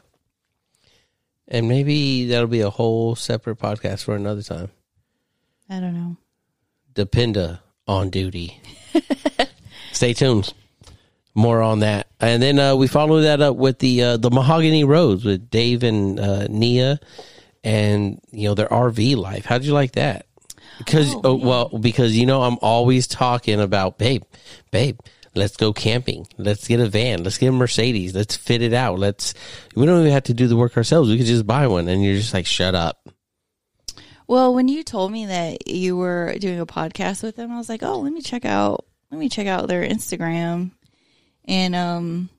and 1.48 1.68
maybe 1.68 2.28
that'll 2.28 2.48
be 2.48 2.62
a 2.62 2.70
whole 2.70 3.16
separate 3.16 3.60
podcast 3.60 4.04
for 4.04 4.16
another 4.16 4.42
time 4.44 4.70
I 5.70 5.80
don't 5.80 5.94
know. 5.94 6.18
dependa 6.94 7.60
on 7.88 8.10
duty 8.10 8.62
stay 9.94 10.14
tuned. 10.14 10.54
More 11.36 11.62
on 11.62 11.80
that. 11.80 12.08
And 12.20 12.44
then 12.44 12.60
uh, 12.60 12.76
we 12.76 12.88
follow 12.88 13.22
that 13.22 13.42
up 13.42 13.56
with 13.56 13.80
the 13.80 14.04
uh, 14.04 14.18
the 14.18 14.30
mahogany 14.30 14.84
roads 14.84 15.26
with 15.26 15.50
dave 15.50 15.82
and 15.84 16.20
uh, 16.20 16.48
nia 16.48 17.00
and 17.64 18.22
you 18.32 18.48
know 18.48 18.54
their 18.54 18.68
rv 18.68 19.16
life. 19.16 19.46
How'd 19.46 19.64
you 19.64 19.74
like 19.74 19.94
that? 19.94 20.28
Because 20.78 21.14
Oh, 21.16 21.22
oh, 21.24 21.36
well 21.36 21.70
because 21.80 22.16
you 22.16 22.26
know 22.26 22.42
i'm 22.44 22.58
always 22.62 23.06
talking 23.08 23.60
about 23.60 23.98
babe 23.98 24.24
babe 24.72 25.00
let's 25.36 25.58
go 25.58 25.74
camping. 25.74 26.28
Let's 26.38 26.68
get 26.68 26.80
a 26.80 26.88
van. 26.88 27.24
Let's 27.24 27.38
get 27.38 27.48
a 27.48 27.52
mercedes. 27.52 28.14
Let's 28.16 28.36
fit 28.36 28.62
it 28.62 28.74
out. 28.74 29.00
Let's 29.00 29.34
we 29.76 29.86
don't 29.86 30.00
even 30.00 30.12
have 30.12 30.24
to 30.24 30.34
do 30.34 30.48
the 30.48 30.56
work 30.56 30.78
ourselves. 30.78 31.10
We 31.10 31.18
could 31.18 31.26
just 31.26 31.48
buy 31.48 31.68
one. 31.68 31.88
And 31.88 32.04
you're 32.04 32.18
just 32.18 32.34
like 32.34 32.46
shut 32.46 32.76
up. 32.76 33.10
Well, 34.28 34.54
when 34.54 34.68
you 34.68 34.84
told 34.84 35.12
me 35.12 35.26
that 35.26 35.68
you 35.68 35.98
were 35.98 36.36
doing 36.40 36.60
a 36.60 36.66
podcast 36.66 37.24
with 37.24 37.36
them, 37.36 37.52
I 37.52 37.58
was 37.58 37.68
like, 37.70 37.84
"Oh, 37.84 38.00
let 38.00 38.14
me 38.14 38.22
check 38.22 38.46
out 38.46 38.86
let 39.14 39.20
me 39.20 39.30
check 39.30 39.46
out 39.48 39.68
their 39.68 39.88
Instagram." 39.88 40.72
And 41.46 41.76
um 41.76 42.30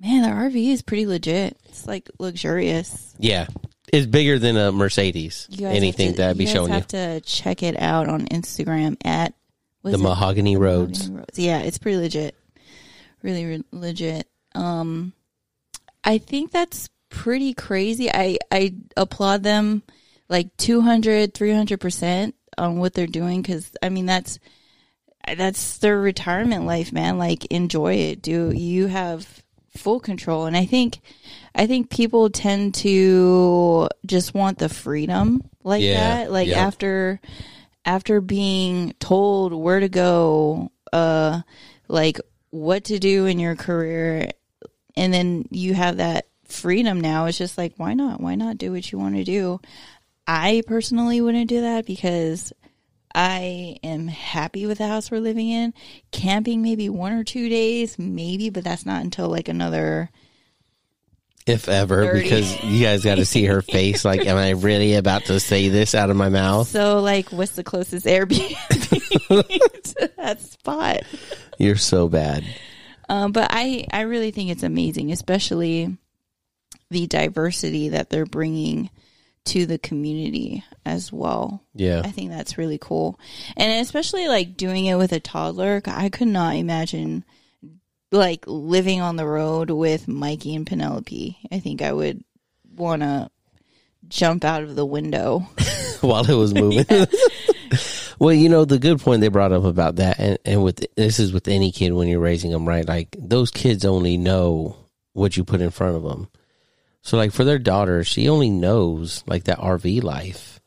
man, 0.00 0.22
their 0.22 0.34
RV 0.34 0.72
is 0.72 0.82
pretty 0.82 1.06
legit. 1.06 1.56
It's 1.68 1.86
like 1.86 2.08
luxurious. 2.18 3.14
yeah 3.18 3.46
it's 3.92 4.06
bigger 4.06 4.38
than 4.38 4.56
a 4.56 4.70
mercedes 4.72 5.46
You 5.50 5.66
guys 5.66 5.76
anything 5.76 6.12
to, 6.12 6.16
that 6.18 6.30
i'd 6.30 6.38
be 6.38 6.46
showing 6.46 6.68
you 6.68 6.74
have 6.74 6.86
to 6.88 7.20
check 7.22 7.62
it 7.62 7.78
out 7.78 8.08
on 8.08 8.26
Instagram 8.26 8.96
at 9.04 9.34
the 9.82 9.98
mahogany 9.98 10.56
roads 10.56 11.00
Mahogany 11.00 11.18
Roads. 11.18 11.38
Yeah, 11.38 11.58
it's 11.60 11.78
pretty 11.78 11.98
legit. 11.98 12.36
Really 13.22 13.44
re- 13.44 13.64
legit. 13.72 14.28
Um 14.54 15.12
I 16.04 16.18
think 16.18 16.52
that's 16.52 16.88
pretty 17.10 17.54
crazy. 17.54 18.10
I 18.10 18.38
I 18.50 18.74
applaud 18.96 19.42
them 19.42 19.82
like 20.28 20.56
200 20.56 21.34
300% 21.34 22.32
on 22.58 22.78
what 22.78 22.94
they're 22.94 23.06
doing 23.06 23.42
cuz 23.42 23.72
I 23.82 23.88
mean 23.88 24.06
that's 24.06 24.38
that's 25.36 25.78
their 25.78 25.98
retirement 26.00 26.66
life, 26.66 26.92
man. 26.92 27.18
Like 27.18 27.44
enjoy 27.46 27.94
it. 27.94 28.22
Do 28.22 28.50
you 28.50 28.86
have 28.86 29.42
full 29.76 30.00
control? 30.00 30.46
And 30.46 30.56
I 30.56 30.66
think 30.66 30.98
I 31.54 31.66
think 31.66 31.90
people 31.90 32.30
tend 32.30 32.74
to 32.76 33.88
just 34.06 34.34
want 34.34 34.58
the 34.58 34.68
freedom 34.68 35.42
like 35.64 35.82
Yeah, 35.82 35.94
that. 36.24 36.32
Like 36.32 36.48
yeah. 36.48 36.58
after 36.66 37.20
after 37.84 38.20
being 38.20 38.94
told 39.00 39.52
where 39.52 39.80
to 39.80 39.88
go, 39.88 40.70
uh 40.92 41.42
like 41.88 42.20
what 42.50 42.84
to 42.84 42.98
do 42.98 43.26
in 43.26 43.38
your 43.38 43.56
career 43.56 44.30
and 44.96 45.12
then 45.12 45.46
you 45.50 45.72
have 45.74 45.96
that 45.98 46.26
freedom 46.46 47.00
now. 47.00 47.24
It's 47.26 47.38
just 47.38 47.56
like 47.56 47.74
why 47.76 47.94
not? 47.94 48.20
Why 48.20 48.34
not 48.34 48.58
do 48.58 48.72
what 48.72 48.90
you 48.92 48.98
want 48.98 49.14
to 49.16 49.24
do? 49.24 49.60
I 50.26 50.62
personally 50.66 51.20
wouldn't 51.20 51.48
do 51.48 51.62
that 51.62 51.86
because 51.86 52.52
I 53.14 53.76
am 53.82 54.08
happy 54.08 54.66
with 54.66 54.78
the 54.78 54.86
house 54.86 55.10
we're 55.10 55.20
living 55.20 55.48
in. 55.48 55.74
Camping 56.10 56.62
maybe 56.62 56.88
one 56.88 57.12
or 57.12 57.24
two 57.24 57.48
days, 57.48 57.98
maybe, 57.98 58.50
but 58.50 58.64
that's 58.64 58.86
not 58.86 59.02
until 59.02 59.28
like 59.28 59.48
another. 59.48 60.10
if 61.46 61.68
ever, 61.68 62.04
30. 62.06 62.22
because 62.22 62.64
you 62.64 62.82
guys 62.84 63.04
got 63.04 63.16
to 63.16 63.24
see 63.24 63.44
her 63.46 63.62
face. 63.62 64.04
Like, 64.04 64.26
am 64.26 64.36
I 64.36 64.50
really 64.50 64.94
about 64.94 65.24
to 65.26 65.40
say 65.40 65.68
this 65.68 65.94
out 65.94 66.10
of 66.10 66.16
my 66.16 66.28
mouth? 66.28 66.68
So, 66.68 67.00
like, 67.00 67.30
what's 67.30 67.52
the 67.52 67.64
closest 67.64 68.06
Airbnb 68.06 68.56
to 69.28 70.10
that 70.16 70.40
spot? 70.40 71.02
You're 71.58 71.76
so 71.76 72.08
bad. 72.08 72.44
Um, 73.08 73.32
but 73.32 73.48
I, 73.50 73.86
I 73.92 74.02
really 74.02 74.30
think 74.30 74.50
it's 74.50 74.62
amazing, 74.62 75.12
especially 75.12 75.96
the 76.90 77.06
diversity 77.06 77.90
that 77.90 78.08
they're 78.10 78.24
bringing 78.26 78.88
to 79.44 79.66
the 79.66 79.78
community 79.78 80.64
as 80.84 81.12
well. 81.12 81.62
Yeah. 81.74 82.02
I 82.04 82.10
think 82.10 82.30
that's 82.30 82.58
really 82.58 82.78
cool. 82.78 83.18
And 83.56 83.80
especially 83.82 84.28
like 84.28 84.56
doing 84.56 84.86
it 84.86 84.96
with 84.96 85.12
a 85.12 85.20
toddler, 85.20 85.82
I 85.86 86.08
could 86.08 86.28
not 86.28 86.56
imagine 86.56 87.24
like 88.10 88.44
living 88.46 89.00
on 89.00 89.16
the 89.16 89.26
road 89.26 89.70
with 89.70 90.06
Mikey 90.06 90.54
and 90.54 90.66
Penelope. 90.66 91.38
I 91.50 91.58
think 91.58 91.82
I 91.82 91.92
would 91.92 92.22
want 92.74 93.02
to 93.02 93.30
jump 94.08 94.44
out 94.44 94.62
of 94.62 94.76
the 94.76 94.86
window. 94.86 95.48
while 96.02 96.28
it 96.28 96.34
was 96.34 96.52
moving. 96.52 96.84
well, 98.18 98.34
you 98.34 98.48
know, 98.48 98.64
the 98.64 98.78
good 98.78 99.00
point 99.00 99.20
they 99.20 99.28
brought 99.28 99.52
up 99.52 99.64
about 99.64 99.96
that, 99.96 100.18
and, 100.18 100.38
and 100.44 100.64
with 100.64 100.84
this 100.96 101.18
is 101.18 101.32
with 101.32 101.48
any 101.48 101.70
kid 101.70 101.92
when 101.92 102.08
you're 102.08 102.20
raising 102.20 102.50
them, 102.50 102.68
right? 102.68 102.86
Like 102.86 103.16
those 103.18 103.50
kids 103.50 103.84
only 103.84 104.16
know 104.16 104.76
what 105.12 105.36
you 105.36 105.44
put 105.44 105.60
in 105.60 105.70
front 105.70 105.96
of 105.96 106.02
them. 106.02 106.28
So, 107.02 107.16
like 107.16 107.32
for 107.32 107.44
their 107.44 107.58
daughter, 107.58 108.04
she 108.04 108.28
only 108.28 108.50
knows 108.50 109.24
like 109.26 109.44
that 109.44 109.58
RV 109.58 110.02
life. 110.02 110.60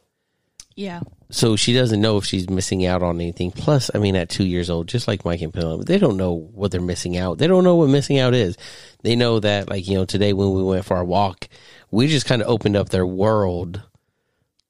Yeah. 0.75 1.01
So 1.30 1.56
she 1.56 1.74
doesn't 1.74 2.01
know 2.01 2.18
if 2.18 2.25
she's 2.25 2.50
missing 2.50 2.86
out 2.86 3.01
on 3.01 3.15
anything. 3.15 3.51
Plus, 3.51 3.89
I 3.96 3.98
mean, 3.98 4.15
at 4.15 4.30
two 4.30 4.44
years 4.44 4.70
old, 4.70 4.88
just 4.88 5.08
like 5.08 5.24
Mike 5.24 5.42
and 5.42 5.54
Penelope, 5.54 5.86
they 5.86 5.98
don't 5.98 6.18
know 6.18 6.34
what 6.34 6.72
they're 6.72 6.82
missing 6.82 7.18
out. 7.18 7.38
They 7.38 7.48
don't 7.48 7.63
know 7.63 7.75
what 7.75 7.89
missing 7.89 8.20
out 8.20 8.34
is. 8.34 8.58
They 9.01 9.15
know 9.15 9.39
that, 9.39 9.70
like, 9.70 9.88
you 9.88 9.96
know, 9.96 10.06
today 10.06 10.34
when 10.34 10.51
we 10.51 10.63
went 10.63 10.86
for 10.86 10.98
our 10.98 11.06
walk, 11.06 11.48
we 11.92 12.08
just 12.08 12.25
kind 12.25 12.42
of 12.42 12.50
opened 12.50 12.75
up 12.75 12.89
their 12.89 13.06
world 13.08 13.82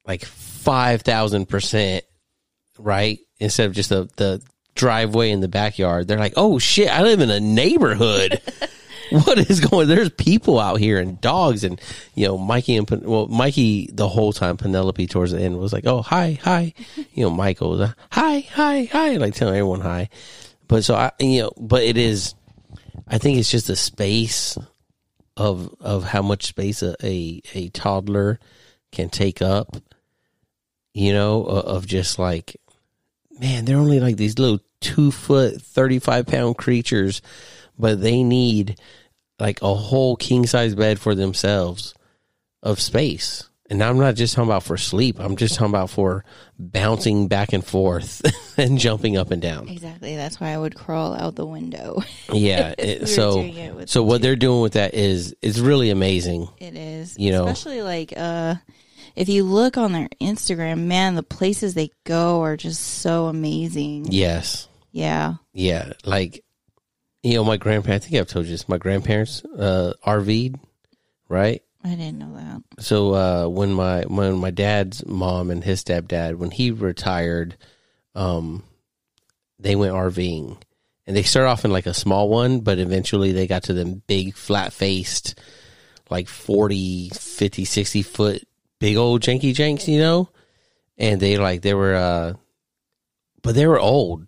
like 0.06 0.22
5,000%, 0.22 2.02
right? 2.78 3.20
Instead 3.40 3.66
of 3.66 3.74
just 3.74 3.90
the, 3.90 4.08
the 4.16 4.42
driveway 4.76 5.32
in 5.32 5.40
the 5.40 5.48
backyard. 5.48 6.08
They're 6.08 6.20
like, 6.20 6.34
oh 6.36 6.60
shit, 6.60 6.90
I 6.90 7.02
live 7.02 7.22
in 7.22 7.32
a 7.32 7.40
neighborhood. 7.40 8.42
what 9.24 9.38
is 9.38 9.62
going 9.62 9.88
there's 9.88 10.10
people 10.10 10.60
out 10.60 10.80
here 10.80 11.00
and 11.00 11.22
dogs 11.22 11.64
and 11.64 11.80
you 12.16 12.28
know 12.28 12.38
mikey 12.38 12.76
and 12.76 12.90
well 13.06 13.28
mikey 13.28 13.90
the 13.94 14.10
whole 14.10 14.34
time 14.34 14.58
penelope 14.58 15.08
towards 15.08 15.32
the 15.32 15.40
end 15.40 15.58
was 15.58 15.72
like 15.72 15.86
oh 15.86 16.02
hi 16.02 16.38
hi. 16.44 16.74
You 17.14 17.24
know 17.24 17.30
michael 17.30 17.72
was 17.72 17.80
like, 17.80 17.96
hi 18.12 18.40
hi 18.52 18.84
hi 18.86 19.16
like 19.18 19.34
telling 19.34 19.56
everyone 19.56 19.82
hi. 19.82 20.10
But 20.68 20.84
so 20.84 20.96
i 20.96 21.12
you 21.20 21.44
know 21.44 21.52
but 21.58 21.84
it 21.84 21.98
is 21.98 22.36
i 23.08 23.18
think 23.18 23.38
it's 23.38 23.52
just 23.52 23.70
a 23.70 23.76
space 23.76 24.58
of 25.38 25.74
of 25.80 26.04
how 26.04 26.22
much 26.22 26.48
space 26.48 26.82
a 26.82 26.96
a, 27.06 27.42
a 27.54 27.70
toddler 27.70 28.40
can 28.92 29.10
take 29.10 29.42
up 29.42 29.78
you 30.94 31.14
know 31.14 31.44
of 31.44 31.86
just 31.86 32.20
like 32.20 32.58
man 33.40 33.64
they're 33.64 33.78
only 33.78 34.00
like 34.00 34.18
these 34.18 34.40
little 34.40 34.60
two 34.82 35.12
foot 35.12 35.62
35 35.62 36.26
pound 36.26 36.58
creatures 36.58 37.22
but 37.78 38.02
they 38.02 38.24
need 38.24 38.80
like 39.40 39.62
a 39.62 39.74
whole 39.74 40.16
king 40.16 40.46
size 40.46 40.76
bed 40.76 41.00
for 41.00 41.16
themselves 41.16 41.94
of 42.64 42.80
space. 42.80 43.50
And 43.68 43.82
I'm 43.84 43.98
not 43.98 44.14
just 44.16 44.36
talking 44.36 44.48
about 44.48 44.62
for 44.62 44.78
sleep. 44.78 45.20
I'm 45.20 45.36
just 45.38 45.56
talking 45.56 45.72
about 45.72 45.90
for 45.90 46.24
bouncing 46.60 47.28
back 47.28 47.52
and 47.52 47.66
forth 47.66 48.22
and 48.58 48.78
jumping 48.78 49.18
up 49.18 49.32
and 49.32 49.42
down. 49.42 49.70
Exactly. 49.70 50.16
That's 50.16 50.40
why 50.40 50.50
I 50.50 50.58
would 50.58 50.76
crawl 50.76 51.16
out 51.16 51.36
the 51.36 51.46
window. 51.46 52.02
Yeah. 52.34 52.74
It, 52.78 53.08
so 53.08 53.40
it 53.42 53.90
so 53.90 54.04
what 54.04 54.18
two. 54.18 54.24
they're 54.24 54.36
doing 54.36 54.62
with 54.62 54.74
that 54.74 54.94
is 54.94 55.36
is 55.42 55.62
really 55.62 55.90
amazing. 55.90 56.50
It 56.58 56.76
is. 56.76 57.18
You 57.18 57.32
know. 57.32 57.48
especially 57.48 57.82
like 57.82 58.14
uh 58.18 58.56
if 59.16 59.30
you 59.30 59.44
look 59.44 59.78
on 59.78 59.94
their 59.94 60.10
Instagram, 60.20 60.86
man, 60.86 61.16
the 61.16 61.24
places 61.24 61.74
they 61.74 61.92
go 62.04 62.42
are 62.42 62.58
just 62.58 62.82
so 62.82 63.28
amazing. 63.28 64.08
Yes. 64.12 64.68
Yeah. 64.92 65.36
Yeah. 65.54 65.94
Like 66.04 66.44
you 67.26 67.36
know, 67.36 67.44
my 67.44 67.58
grandparents 67.58 68.06
I 68.06 68.10
think 68.10 68.22
I've 68.22 68.28
told 68.28 68.46
you 68.46 68.52
this, 68.52 68.70
my 68.70 68.78
grandparents 68.78 69.44
uh 69.44 69.94
RV'd, 70.06 70.58
right? 71.28 71.62
I 71.84 71.90
didn't 71.90 72.18
know 72.18 72.34
that. 72.36 72.84
so 72.84 73.14
uh, 73.14 73.48
when 73.48 73.72
my 73.72 74.02
when 74.04 74.38
my 74.38 74.50
dad's 74.50 75.06
mom 75.06 75.52
and 75.52 75.64
his 75.64 75.84
stepdad 75.84 76.36
when 76.36 76.50
he 76.50 76.72
retired, 76.72 77.58
um, 78.16 78.64
they 79.60 79.76
went 79.76 79.94
RVing, 79.94 80.58
and 81.06 81.16
they 81.16 81.22
started 81.22 81.50
off 81.50 81.64
in 81.64 81.72
like 81.72 81.86
a 81.86 81.94
small 81.94 82.28
one, 82.28 82.62
but 82.62 82.80
eventually 82.80 83.34
they 83.34 83.46
got 83.46 83.64
to 83.64 83.74
them 83.74 84.02
big 84.08 84.36
flat 84.36 84.74
faced, 84.74 85.40
like 86.10 86.28
40, 86.28 87.10
50, 87.10 87.66
60 87.66 88.02
foot 88.02 88.48
big 88.80 88.98
old 88.98 89.22
janky 89.22 89.54
janks, 89.54 89.88
you 89.88 90.00
know, 90.00 90.30
and 90.98 91.20
they 91.20 91.38
like 91.38 91.62
they 91.62 91.76
were, 91.76 91.96
uh, 91.96 92.34
but 93.44 93.54
they 93.54 93.68
were 93.68 93.80
old, 93.80 94.28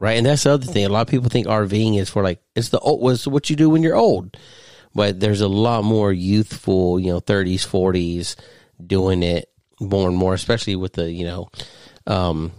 right? 0.00 0.16
And 0.16 0.26
that's 0.26 0.42
the 0.42 0.50
other 0.50 0.66
thing. 0.66 0.84
A 0.84 0.88
lot 0.88 1.02
of 1.02 1.08
people 1.08 1.28
think 1.28 1.46
RVing 1.46 1.98
is 2.00 2.10
for 2.10 2.24
like 2.24 2.42
it's 2.56 2.70
the 2.70 2.80
old 2.80 3.00
was 3.00 3.28
what 3.28 3.48
you 3.48 3.54
do 3.54 3.70
when 3.70 3.82
you're 3.84 3.94
old 3.94 4.36
but 4.94 5.20
there's 5.20 5.40
a 5.40 5.48
lot 5.48 5.84
more 5.84 6.12
youthful, 6.12 6.98
you 6.98 7.12
know, 7.12 7.20
30s, 7.20 7.66
40s 7.66 8.36
doing 8.84 9.22
it 9.22 9.48
more 9.80 10.08
and 10.08 10.16
more, 10.16 10.34
especially 10.34 10.76
with 10.76 10.94
the, 10.94 11.10
you 11.10 11.24
know, 11.24 11.48
um, 12.06 12.52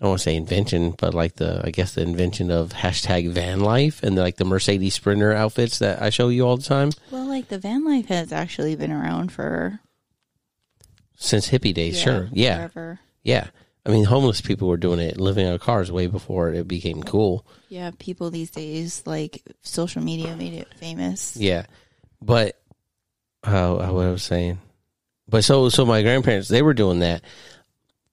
I 0.00 0.04
don't 0.04 0.10
want 0.10 0.20
to 0.20 0.24
say 0.24 0.36
invention, 0.36 0.94
but 0.96 1.14
like 1.14 1.34
the, 1.36 1.60
I 1.64 1.70
guess 1.70 1.94
the 1.94 2.02
invention 2.02 2.50
of 2.50 2.70
hashtag 2.72 3.30
van 3.30 3.60
life 3.60 4.02
and 4.04 4.14
like 4.14 4.36
the 4.36 4.44
Mercedes 4.44 4.94
Sprinter 4.94 5.32
outfits 5.32 5.80
that 5.80 6.00
I 6.00 6.10
show 6.10 6.28
you 6.28 6.46
all 6.46 6.56
the 6.56 6.62
time 6.62 6.90
Well, 7.10 7.26
like 7.26 7.48
the 7.48 7.58
van 7.58 7.84
life 7.84 8.06
has 8.06 8.32
actually 8.32 8.76
been 8.76 8.92
around 8.92 9.32
for 9.32 9.80
since 11.16 11.48
hippie 11.50 11.74
days. 11.74 11.98
sure. 11.98 12.28
Yeah. 12.32 12.56
forever. 12.58 13.00
Yeah. 13.24 13.48
I 13.86 13.90
mean, 13.90 14.04
homeless 14.04 14.40
people 14.40 14.68
were 14.68 14.76
doing 14.76 14.98
it, 14.98 15.18
living 15.18 15.46
out 15.46 15.54
of 15.54 15.60
cars 15.60 15.90
way 15.90 16.06
before 16.06 16.52
it 16.52 16.68
became 16.68 17.02
cool. 17.02 17.46
Yeah, 17.68 17.90
people 17.98 18.30
these 18.30 18.50
days 18.50 19.02
like 19.06 19.42
social 19.62 20.02
media 20.02 20.36
made 20.36 20.54
it 20.54 20.68
famous. 20.74 21.36
Yeah, 21.36 21.66
but 22.20 22.60
how 23.42 23.78
uh, 23.78 23.92
what 23.92 24.06
I 24.06 24.10
was 24.10 24.22
saying, 24.22 24.58
but 25.28 25.44
so 25.44 25.68
so 25.68 25.86
my 25.86 26.02
grandparents 26.02 26.48
they 26.48 26.62
were 26.62 26.74
doing 26.74 27.00
that, 27.00 27.22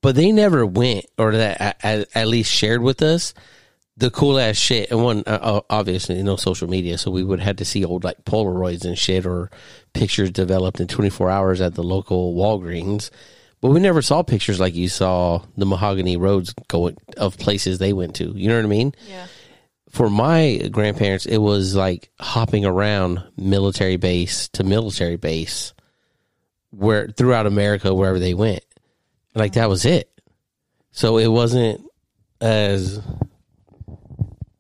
but 0.02 0.16
they 0.16 0.32
never 0.32 0.66
went 0.66 1.06
or 1.18 1.34
that 1.34 1.78
at, 1.84 2.08
at 2.16 2.28
least 2.28 2.52
shared 2.52 2.82
with 2.82 3.02
us 3.02 3.34
the 3.98 4.12
cool 4.12 4.40
ass 4.40 4.58
shit. 4.58 4.92
And 4.92 5.04
one 5.04 5.24
uh, 5.26 5.62
obviously 5.70 6.22
no 6.24 6.36
social 6.36 6.70
media, 6.70 6.98
so 6.98 7.12
we 7.12 7.24
would 7.24 7.40
have 7.40 7.58
to 7.58 7.66
see 7.66 7.86
old 7.86 8.04
like 8.04 8.26
Polaroids 8.26 8.86
and 8.86 8.98
shit 8.98 9.26
or 9.26 9.50
pictures 9.94 10.32
developed 10.32 10.80
in 10.80 10.88
24 10.88 11.30
hours 11.30 11.62
at 11.62 11.76
the 11.76 11.84
local 11.84 12.36
Walgreens. 12.36 13.10
But 13.66 13.72
we 13.72 13.80
never 13.80 14.04
saw 14.04 14.22
pictures 14.22 14.60
like 14.60 14.76
you 14.76 14.88
saw 14.88 15.42
the 15.58 15.66
mahogany 15.66 16.18
roads 16.18 16.54
going 16.68 16.98
of 17.18 17.36
places 17.40 17.80
they 17.80 17.94
went 17.94 18.14
to. 18.18 18.26
You 18.26 18.48
know 18.48 18.58
what 18.58 18.64
I 18.64 18.68
mean? 18.68 18.94
Yeah. 19.10 19.26
for 19.90 20.08
my 20.08 20.70
grandparents, 20.72 21.26
it 21.26 21.40
was 21.40 21.74
like 21.74 22.12
hopping 22.20 22.64
around 22.64 23.24
military 23.36 23.96
base 23.98 24.50
to 24.50 24.64
military 24.64 25.16
base, 25.16 25.74
where 26.70 27.08
throughout 27.08 27.48
America 27.48 27.92
wherever 27.92 28.20
they 28.20 28.36
went, 28.36 28.64
like 29.34 29.54
that 29.54 29.68
was 29.68 29.84
it. 29.84 30.12
So 30.92 31.18
it 31.18 31.32
wasn't 31.32 31.84
as 32.40 32.98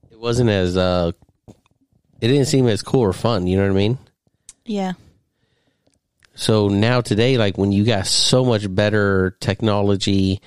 it 0.10 0.20
wasn't 0.20 0.50
as 0.50 0.78
uh, 0.78 1.12
it 2.22 2.28
didn't 2.28 2.46
seem 2.46 2.66
as 2.68 2.82
cool 2.82 3.02
or 3.02 3.14
fun. 3.14 3.46
You 3.46 3.58
know 3.58 3.66
what 3.66 3.72
I 3.72 3.76
mean? 3.76 4.00
Yeah. 4.66 4.94
So 6.36 6.68
now 6.68 7.02
today, 7.02 7.38
like 7.38 7.58
when 7.58 7.72
you 7.72 7.86
got 7.86 8.08
so 8.08 8.44
much 8.44 8.74
better 8.74 9.38
technology 9.40 10.42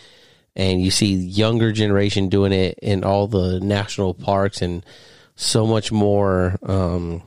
and 0.54 0.82
you 0.82 0.90
see 0.90 1.14
younger 1.14 1.72
generation 1.72 2.28
doing 2.28 2.52
it 2.52 2.78
in 2.82 3.04
all 3.04 3.26
the 3.26 3.58
national 3.60 4.12
parks 4.12 4.60
and 4.60 4.84
so 5.34 5.66
much 5.66 5.90
more 5.90 6.58
um, 6.62 7.22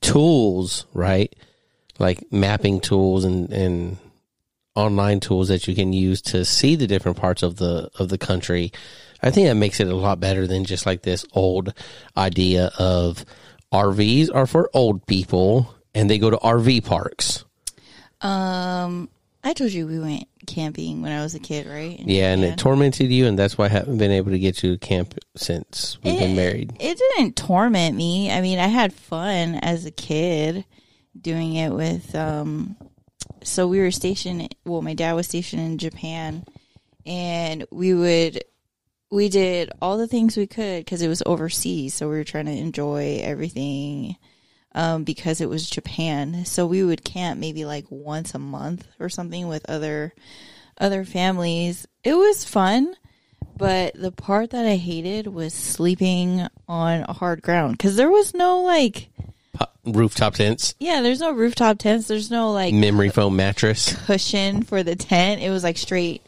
tools, 0.00 0.86
right? 0.94 1.34
Like 1.98 2.30
mapping 2.30 2.80
tools 2.80 3.24
and, 3.24 3.50
and 3.52 3.96
online 4.76 5.20
tools 5.20 5.48
that 5.48 5.66
you 5.66 5.74
can 5.74 5.92
use 5.92 6.20
to 6.20 6.44
see 6.44 6.76
the 6.76 6.86
different 6.86 7.16
parts 7.16 7.42
of 7.42 7.56
the 7.56 7.90
of 7.98 8.08
the 8.08 8.18
country. 8.18 8.72
I 9.22 9.30
think 9.30 9.48
that 9.48 9.54
makes 9.54 9.80
it 9.80 9.88
a 9.88 9.96
lot 9.96 10.20
better 10.20 10.46
than 10.46 10.64
just 10.64 10.86
like 10.86 11.02
this 11.02 11.24
old 11.32 11.72
idea 12.16 12.70
of 12.78 13.24
RVs 13.72 14.28
are 14.32 14.46
for 14.46 14.70
old 14.74 15.06
people 15.06 15.74
and 15.94 16.10
they 16.10 16.18
go 16.18 16.30
to 16.30 16.36
RV 16.36 16.84
parks. 16.84 17.44
Um, 18.24 19.10
I 19.44 19.52
told 19.52 19.72
you 19.72 19.86
we 19.86 20.00
went 20.00 20.26
camping 20.46 21.02
when 21.02 21.12
I 21.12 21.22
was 21.22 21.34
a 21.34 21.38
kid, 21.38 21.66
right? 21.66 22.00
In 22.00 22.08
Yeah, 22.08 22.32
and 22.32 22.42
it 22.42 22.58
tormented 22.58 23.10
you, 23.10 23.26
and 23.26 23.38
that's 23.38 23.58
why 23.58 23.66
I 23.66 23.68
haven't 23.68 23.98
been 23.98 24.10
able 24.10 24.30
to 24.30 24.38
get 24.38 24.62
you 24.62 24.72
to 24.72 24.78
camp 24.78 25.14
since 25.36 25.98
we've 26.02 26.18
been 26.18 26.34
married. 26.34 26.74
It 26.80 26.98
didn't 26.98 27.36
torment 27.36 27.94
me. 27.94 28.32
I 28.32 28.40
mean, 28.40 28.58
I 28.58 28.68
had 28.68 28.94
fun 28.94 29.56
as 29.56 29.84
a 29.84 29.90
kid 29.90 30.64
doing 31.20 31.54
it 31.54 31.70
with. 31.70 32.14
um 32.14 32.76
So 33.42 33.68
we 33.68 33.78
were 33.80 33.90
stationed. 33.90 34.54
Well, 34.64 34.80
my 34.80 34.94
dad 34.94 35.12
was 35.12 35.26
stationed 35.26 35.60
in 35.62 35.76
Japan, 35.78 36.44
and 37.04 37.66
we 37.70 37.92
would 37.92 38.42
we 39.10 39.28
did 39.28 39.70
all 39.82 39.98
the 39.98 40.08
things 40.08 40.36
we 40.38 40.46
could 40.46 40.84
because 40.84 41.02
it 41.02 41.08
was 41.08 41.22
overseas. 41.26 41.92
So 41.92 42.08
we 42.08 42.16
were 42.16 42.24
trying 42.24 42.46
to 42.46 42.52
enjoy 42.52 43.20
everything. 43.22 44.16
Um, 44.76 45.04
because 45.04 45.40
it 45.40 45.48
was 45.48 45.70
Japan, 45.70 46.44
so 46.44 46.66
we 46.66 46.82
would 46.82 47.04
camp 47.04 47.38
maybe 47.38 47.64
like 47.64 47.84
once 47.90 48.34
a 48.34 48.40
month 48.40 48.86
or 48.98 49.08
something 49.08 49.46
with 49.46 49.64
other 49.70 50.12
other 50.78 51.04
families. 51.04 51.86
It 52.02 52.14
was 52.14 52.44
fun, 52.44 52.96
but 53.56 53.94
the 53.94 54.10
part 54.10 54.50
that 54.50 54.66
I 54.66 54.74
hated 54.76 55.28
was 55.28 55.54
sleeping 55.54 56.48
on 56.68 57.02
hard 57.02 57.42
ground 57.42 57.78
because 57.78 57.94
there 57.94 58.10
was 58.10 58.34
no 58.34 58.62
like 58.62 59.10
rooftop 59.84 60.34
tents, 60.34 60.74
Yeah, 60.80 61.02
there's 61.02 61.20
no 61.20 61.30
rooftop 61.32 61.78
tents. 61.78 62.08
There's 62.08 62.30
no 62.30 62.50
like 62.52 62.74
memory 62.74 63.10
foam 63.10 63.36
mattress. 63.36 63.94
cushion 64.06 64.62
for 64.62 64.82
the 64.82 64.96
tent. 64.96 65.40
It 65.40 65.50
was 65.50 65.62
like 65.62 65.76
straight 65.76 66.22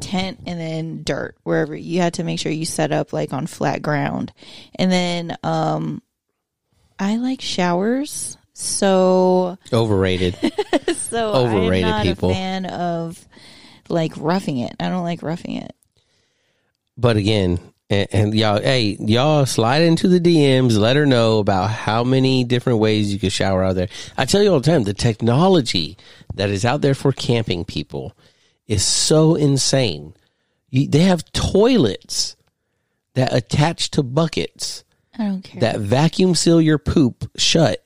tent 0.00 0.40
and 0.46 0.60
then 0.60 1.02
dirt 1.02 1.36
wherever 1.42 1.74
you 1.74 2.00
had 2.00 2.14
to 2.14 2.24
make 2.24 2.38
sure 2.38 2.52
you 2.52 2.64
set 2.64 2.92
up 2.92 3.12
like 3.12 3.32
on 3.32 3.46
flat 3.46 3.82
ground. 3.82 4.32
And 4.74 4.92
then 4.92 5.36
um 5.42 6.02
I 6.98 7.16
like 7.16 7.40
showers. 7.40 8.36
So 8.54 9.56
Overrated. 9.72 10.36
so 10.96 11.32
Overrated 11.32 11.84
I'm 11.84 11.90
not 11.90 12.02
people. 12.04 12.30
a 12.30 12.34
fan 12.34 12.66
of 12.66 13.24
like 13.88 14.12
roughing 14.16 14.58
it. 14.58 14.74
I 14.80 14.88
don't 14.88 15.04
like 15.04 15.22
roughing 15.22 15.56
it. 15.56 15.74
But 16.96 17.16
again, 17.16 17.60
and, 17.90 18.08
and 18.12 18.34
y'all, 18.34 18.60
hey, 18.60 18.96
y'all 19.00 19.46
slide 19.46 19.82
into 19.82 20.08
the 20.08 20.20
DMs. 20.20 20.76
Let 20.76 20.96
her 20.96 21.06
know 21.06 21.38
about 21.38 21.70
how 21.70 22.04
many 22.04 22.44
different 22.44 22.80
ways 22.80 23.12
you 23.12 23.18
can 23.18 23.30
shower 23.30 23.62
out 23.62 23.76
there. 23.76 23.88
I 24.16 24.24
tell 24.24 24.42
you 24.42 24.52
all 24.52 24.60
the 24.60 24.70
time, 24.70 24.82
the 24.82 24.92
technology 24.92 25.96
that 26.34 26.50
is 26.50 26.64
out 26.64 26.80
there 26.80 26.94
for 26.94 27.12
camping 27.12 27.64
people 27.64 28.14
is 28.66 28.84
so 28.84 29.36
insane. 29.36 30.14
You, 30.68 30.88
they 30.88 31.00
have 31.00 31.30
toilets 31.32 32.36
that 33.14 33.32
attach 33.32 33.90
to 33.92 34.02
buckets 34.02 34.84
I 35.18 35.24
don't 35.26 35.42
care. 35.42 35.60
that 35.60 35.80
vacuum 35.80 36.34
seal 36.34 36.60
your 36.60 36.78
poop 36.78 37.30
shut, 37.36 37.84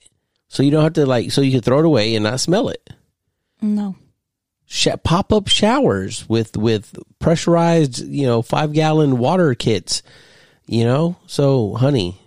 so 0.49 0.63
you 0.63 0.71
don't 0.71 0.83
have 0.85 0.93
to 0.95 1.07
like, 1.07 1.33
so 1.33 1.41
you 1.41 1.51
can 1.53 1.63
throw 1.63 1.79
it 1.79 1.85
away 1.87 2.15
and 2.15 2.25
not 2.25 2.41
smell 2.41 2.69
it. 2.69 2.91
no. 3.61 3.97
Sh- 4.67 4.89
pop 5.05 5.33
up 5.35 5.49
showers 5.49 6.27
with 6.31 6.57
with 6.57 6.97
pressurized, 7.19 7.99
you 8.07 8.25
know, 8.25 8.41
five 8.41 8.73
gallon 8.73 9.19
water 9.19 9.55
kits. 9.55 10.03
You 10.67 10.85
know, 10.85 11.17
so 11.27 11.75
honey, 11.75 12.19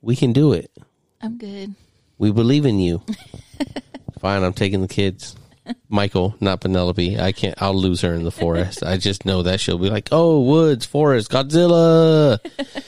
we 0.00 0.14
can 0.14 0.32
do 0.32 0.52
it. 0.52 0.70
I'm 1.20 1.36
good. 1.36 1.74
We 2.18 2.30
believe 2.30 2.64
in 2.64 2.78
you. 2.78 3.02
Fine, 4.20 4.44
I'm 4.44 4.52
taking 4.52 4.82
the 4.82 4.88
kids. 4.88 5.34
Michael, 5.88 6.36
not 6.40 6.60
Penelope. 6.60 7.18
I 7.18 7.32
can't. 7.32 7.60
I'll 7.60 7.74
lose 7.74 8.02
her 8.02 8.14
in 8.14 8.22
the 8.22 8.30
forest. 8.30 8.84
I 8.84 8.96
just 8.96 9.24
know 9.26 9.42
that 9.42 9.58
she'll 9.60 9.78
be 9.78 9.90
like, 9.90 10.10
"Oh, 10.12 10.40
woods, 10.42 10.86
forest, 10.86 11.30
Godzilla," 11.30 12.38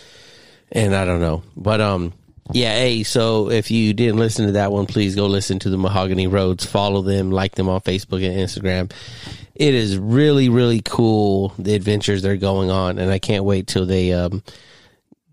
and 0.72 0.94
I 0.94 1.04
don't 1.04 1.20
know. 1.20 1.42
But 1.56 1.80
um, 1.80 2.12
yeah. 2.52 2.74
Hey, 2.74 3.02
so 3.02 3.50
if 3.50 3.70
you 3.70 3.94
didn't 3.94 4.18
listen 4.18 4.46
to 4.46 4.52
that 4.52 4.72
one, 4.72 4.86
please 4.86 5.14
go 5.14 5.26
listen 5.26 5.58
to 5.60 5.70
the 5.70 5.78
Mahogany 5.78 6.26
Roads. 6.26 6.64
Follow 6.64 7.02
them, 7.02 7.30
like 7.30 7.54
them 7.54 7.68
on 7.68 7.80
Facebook 7.80 8.24
and 8.26 8.36
Instagram. 8.36 8.92
It 9.54 9.74
is 9.74 9.96
really, 9.96 10.48
really 10.48 10.82
cool 10.82 11.54
the 11.58 11.74
adventures 11.74 12.22
they're 12.22 12.36
going 12.36 12.70
on, 12.70 12.98
and 12.98 13.10
I 13.10 13.18
can't 13.18 13.44
wait 13.44 13.66
till 13.66 13.86
they 13.86 14.12
um 14.12 14.42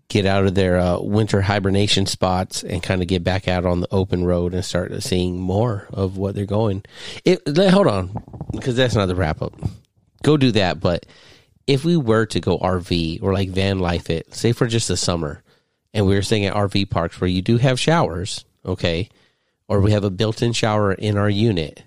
get 0.08 0.26
out 0.26 0.46
of 0.46 0.54
their 0.54 0.78
uh, 0.78 1.00
winter 1.00 1.40
hibernation 1.40 2.06
spots 2.06 2.62
and 2.62 2.82
kind 2.82 3.02
of 3.02 3.08
get 3.08 3.24
back 3.24 3.48
out 3.48 3.64
on 3.64 3.80
the 3.80 3.88
open 3.90 4.24
road 4.24 4.54
and 4.54 4.64
start 4.64 5.02
seeing 5.02 5.38
more 5.38 5.88
of 5.92 6.16
what 6.16 6.34
they're 6.34 6.44
going. 6.44 6.84
It, 7.24 7.40
hold 7.70 7.86
on, 7.86 8.22
because 8.52 8.76
that's 8.76 8.94
not 8.94 9.06
the 9.06 9.14
wrap 9.14 9.42
up. 9.42 9.54
Go 10.22 10.36
do 10.36 10.52
that, 10.52 10.78
but 10.78 11.06
if 11.66 11.84
we 11.84 11.96
were 11.96 12.26
to 12.26 12.40
go 12.40 12.58
RV 12.58 13.22
or 13.22 13.32
like 13.32 13.50
van 13.50 13.78
life 13.78 14.10
it, 14.10 14.34
say 14.34 14.52
for 14.52 14.66
just 14.66 14.88
the 14.88 14.96
summer, 14.96 15.42
and 15.92 16.06
we 16.06 16.14
were 16.14 16.22
staying 16.22 16.46
at 16.46 16.54
RV 16.54 16.90
parks 16.90 17.20
where 17.20 17.30
you 17.30 17.42
do 17.42 17.56
have 17.58 17.78
showers, 17.80 18.44
okay, 18.64 19.08
or 19.68 19.80
we 19.80 19.92
have 19.92 20.04
a 20.04 20.10
built-in 20.10 20.52
shower 20.52 20.92
in 20.92 21.16
our 21.16 21.30
unit, 21.30 21.84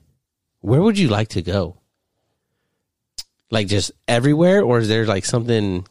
where 0.61 0.81
would 0.81 0.97
you 0.97 1.07
like 1.07 1.29
to 1.29 1.41
go? 1.41 1.77
Like 3.51 3.67
just 3.67 3.91
everywhere, 4.07 4.61
or 4.61 4.79
is 4.79 4.87
there 4.87 5.05
like 5.05 5.25
something? 5.25 5.85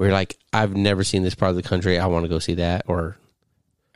where 0.00 0.12
like 0.12 0.38
I've 0.50 0.74
never 0.74 1.04
seen 1.04 1.22
this 1.22 1.34
part 1.34 1.50
of 1.50 1.56
the 1.56 1.62
country. 1.62 1.98
I 1.98 2.06
want 2.06 2.24
to 2.24 2.28
go 2.30 2.38
see 2.38 2.54
that. 2.54 2.84
Or 2.86 3.18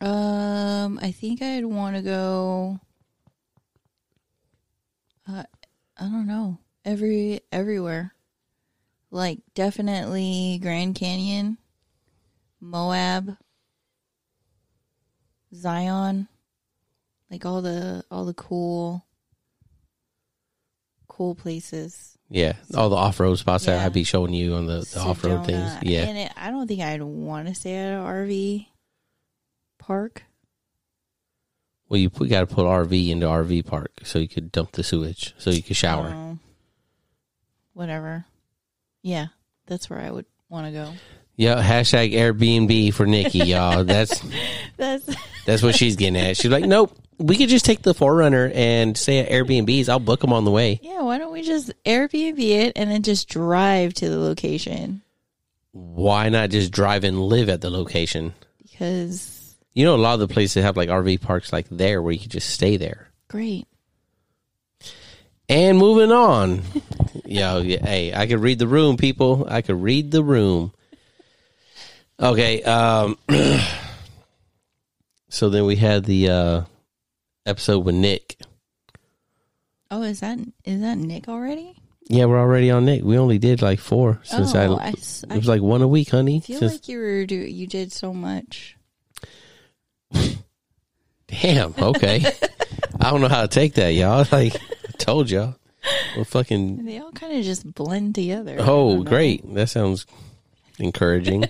Um, 0.03 0.99
I 1.01 1.13
think 1.13 1.41
I'd 1.41 1.65
want 1.65 1.97
to 1.97 2.03
go. 2.03 2.79
Uh, 5.27 5.45
I 5.97 6.03
don't 6.03 6.27
know. 6.27 6.59
Every 6.85 7.41
everywhere, 7.51 8.13
like 9.15 9.39
definitely 9.55 10.59
Grand 10.61 10.97
Canyon, 10.97 11.57
Moab, 12.61 13.37
Zion, 15.55 16.27
like 17.31 17.47
all 17.47 17.63
the 17.63 18.05
all 18.11 18.25
the 18.25 18.35
cool, 18.35 19.07
cool 21.07 21.37
places. 21.37 22.19
yeah, 22.29 22.55
all 22.77 22.89
the 22.91 22.97
off 22.97 23.21
road 23.21 23.37
spots 23.37 23.67
that 23.67 23.87
I'd 23.87 23.93
be 23.93 24.03
showing 24.05 24.35
you 24.35 24.55
on 24.55 24.67
the, 24.67 24.81
the 24.81 25.01
off 25.01 25.23
road 25.23 25.47
things. 25.47 25.73
Yeah, 25.83 26.03
and 26.03 26.19
it, 26.19 26.33
I 26.37 26.51
don't 26.51 26.67
think 26.67 26.81
I'd 26.81 27.01
want 27.01 27.47
to 27.47 27.55
stay 27.55 27.77
at 27.77 27.93
an 27.93 28.05
RV 28.05 28.67
park. 29.79 30.25
well, 31.89 32.01
you 32.01 32.11
got 32.11 32.41
to 32.41 32.47
put 32.53 32.67
RV 32.67 33.11
into 33.11 33.27
RV 33.27 33.65
park 33.65 33.93
so 34.03 34.19
you 34.19 34.27
could 34.27 34.51
dump 34.51 34.73
the 34.73 34.83
sewage, 34.83 35.35
so 35.39 35.51
you 35.51 35.63
could 35.63 35.77
shower. 35.77 36.09
Oh, 36.09 36.39
whatever. 37.75 38.27
Yeah, 39.05 39.27
that's 39.67 39.89
where 39.91 40.01
I 40.01 40.11
would 40.11 40.25
want 40.49 40.67
to 40.67 40.73
go. 40.73 40.93
Yeah, 41.37 41.63
hashtag 41.63 42.13
Airbnb 42.15 42.95
for 42.95 43.07
Nikki, 43.07 43.39
y'all. 43.47 43.85
That's 43.85 44.23
That's 44.79 45.09
that's 45.47 45.63
what 45.63 45.75
she's 45.77 45.97
getting 45.97 46.17
at. 46.17 46.37
She's 46.39 46.51
like, 46.51 46.65
nope, 46.65 46.97
we 47.19 47.37
could 47.37 47.49
just 47.51 47.65
take 47.67 47.83
the 47.83 47.93
4Runner 47.95 48.51
and 48.55 48.97
stay 48.97 49.19
at 49.19 49.29
Airbnbs. 49.31 49.89
I'll 49.89 49.99
book 50.01 50.21
them 50.21 50.33
on 50.33 50.45
the 50.45 50.51
way. 50.51 50.81
yeah. 50.83 51.03
Why 51.03 51.19
don't 51.19 51.33
we 51.33 51.43
just 51.43 51.71
Airbnb 51.85 52.39
it 52.39 52.73
and 52.77 52.91
then 52.91 53.03
just 53.03 53.29
drive 53.29 53.93
to 53.95 54.09
the 54.09 54.19
location? 54.19 55.03
Why 55.73 56.29
not 56.31 56.51
just 56.51 56.73
drive 56.73 57.05
and 57.05 57.21
live 57.21 57.49
at 57.51 57.61
the 57.61 57.71
location? 57.71 58.33
Because 58.63 59.55
You 59.75 59.85
know, 59.85 59.97
a 59.97 59.99
lot 59.99 60.15
of 60.15 60.21
the 60.21 60.33
places 60.33 60.63
have 60.65 60.77
like 60.77 60.89
RV 60.89 61.21
parks 61.21 61.53
like 61.53 61.67
there 61.69 62.01
where 62.01 62.13
you 62.13 62.21
could 62.21 62.31
just 62.31 62.51
stay 62.51 62.77
there. 62.79 63.11
great. 63.29 63.67
And 65.49 65.79
moving 65.79 66.13
on. 66.13 66.63
Yo, 67.25 67.61
yeah, 67.61 67.85
hey, 67.85 68.15
I 68.15 68.27
could 68.27 68.41
read 68.41 68.59
the 68.59 68.69
room, 68.69 68.97
people. 68.97 69.47
I 69.49 69.63
could 69.63 69.81
read 69.81 70.11
the 70.11 70.23
room. 70.23 70.73
Okay, 72.21 72.63
um 72.63 73.19
so 75.29 75.51
then 75.51 75.67
we 75.67 75.77
had 75.77 76.05
the 76.05 76.29
uh 76.29 76.63
episode 77.45 77.81
with 77.81 77.95
Nick. 77.95 78.39
Oh, 79.91 80.03
is 80.03 80.21
that 80.21 80.39
is 80.65 80.81
that 80.81 80.99
Nick 80.99 81.29
already? 81.29 81.77
Yeah, 82.09 82.27
we're 82.27 82.39
already 82.39 82.71
on 82.71 82.85
Nick. 82.85 83.03
We 83.03 83.19
only 83.19 83.39
did 83.39 83.63
like 83.63 83.79
four 83.79 84.21
since 84.25 84.55
oh, 84.55 84.59
I, 84.59 84.65
I, 84.65 84.89
it 84.91 85.25
I 85.31 85.37
was 85.37 85.49
like 85.49 85.63
one 85.63 85.83
a 85.83 85.89
week, 85.89 86.11
honey. 86.11 86.41
feel 86.41 86.59
Since, 86.59 86.73
like 86.73 86.89
you 86.89 86.99
were 86.99 87.27
do 87.27 87.35
you 87.35 87.67
did 87.67 87.93
so 87.93 88.13
much. 88.13 88.77
damn, 91.27 91.75
okay. 91.79 92.25
I 93.01 93.11
don't 93.11 93.21
know 93.21 93.29
how 93.29 93.43
to 93.43 93.49
take 93.49 93.75
that, 93.75 93.95
y'all. 93.95 94.27
Like 94.31 94.55
I 94.55 94.74
told 94.99 95.31
y'all. 95.31 95.57
Well 96.17 96.25
fucking 96.25 96.85
They 96.87 96.99
all 96.99 97.13
kind 97.13 97.37
of 97.37 97.45
just 97.45 97.73
blend 97.75 98.15
together. 98.15 98.57
Oh, 98.59 99.03
great. 99.03 99.43
That 99.55 99.69
sounds 99.69 100.07
encouraging. 100.79 101.45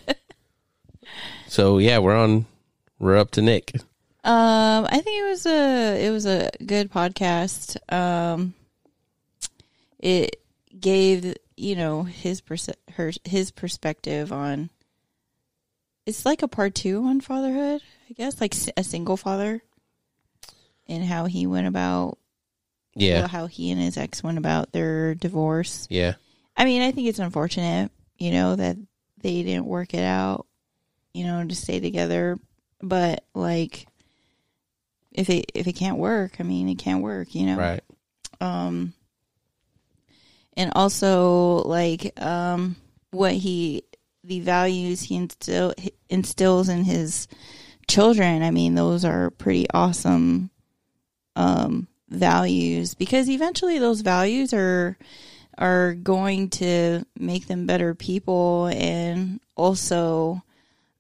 so 1.47 1.79
yeah, 1.79 1.99
we're 1.99 2.17
on 2.17 2.47
we're 2.99 3.17
up 3.17 3.31
to 3.33 3.43
Nick. 3.43 3.73
Um, 4.25 4.87
I 4.91 5.01
think 5.01 5.21
it 5.21 5.29
was 5.29 5.47
a 5.47 6.07
it 6.07 6.11
was 6.11 6.27
a 6.27 6.51
good 6.65 6.91
podcast. 6.91 7.77
Um, 7.93 8.55
it 9.99 10.41
gave 10.79 11.37
you 11.57 11.77
know 11.77 12.05
his 12.05 12.41
perse- 12.41 12.71
her 12.93 13.13
his 13.25 13.51
perspective 13.51 14.33
on. 14.33 14.71
It's 16.07 16.27
like 16.27 16.43
a 16.43 16.49
part 16.49 16.75
two 16.75 17.05
on 17.05 17.21
fatherhood, 17.21 17.81
I 18.11 18.13
guess, 18.13 18.41
like 18.41 18.55
a 18.77 18.85
single 18.85 19.17
father, 19.17 19.63
and 20.87 21.05
how 21.05 21.25
he 21.25 21.47
went 21.47 21.67
about, 21.67 22.19
Yeah. 22.97 23.27
how 23.27 23.47
he 23.47 23.71
and 23.71 23.81
his 23.81 23.97
ex 23.97 24.23
went 24.23 24.39
about 24.39 24.73
their 24.73 25.15
divorce. 25.15 25.87
Yeah. 25.91 26.15
I 26.57 26.65
mean, 26.65 26.83
I 26.83 26.93
think 26.93 27.09
it's 27.09 27.19
unfortunate, 27.19 27.91
you 28.19 28.31
know, 28.31 28.57
that 28.57 28.77
they 29.21 29.43
didn't 29.43 29.67
work 29.67 29.95
it 29.95 30.05
out, 30.05 30.47
you 31.13 31.25
know, 31.25 31.45
to 31.45 31.55
stay 31.55 31.81
together. 31.81 32.39
But 32.81 33.25
like, 33.35 33.87
if 35.13 35.31
it 35.31 35.51
if 35.55 35.67
it 35.67 35.73
can't 35.73 35.99
work, 35.99 36.37
I 36.39 36.43
mean, 36.43 36.69
it 36.69 36.79
can't 36.79 37.03
work, 37.03 37.35
you 37.35 37.47
know. 37.47 37.57
Right. 37.57 37.83
Um, 38.41 38.93
and 40.57 40.73
also 40.75 41.57
like 41.63 42.21
um, 42.21 42.77
what 43.11 43.33
he 43.33 43.85
the 44.23 44.41
values 44.41 45.03
he 45.03 45.17
instill 45.17 45.75
instills 46.09 46.69
in 46.69 46.85
his 46.85 47.29
children. 47.89 48.43
I 48.43 48.51
mean, 48.51 48.75
those 48.75 49.05
are 49.05 49.31
pretty 49.31 49.67
awesome 49.71 50.51
um, 51.37 51.89
values 52.09 52.95
because 52.95 53.29
eventually 53.29 53.79
those 53.79 54.01
values 54.03 54.53
are 54.53 54.97
are 55.57 55.95
going 55.95 56.51
to 56.51 57.05
make 57.19 57.47
them 57.47 57.67
better 57.67 57.95
people 57.95 58.67
and 58.67 59.41
also 59.57 60.43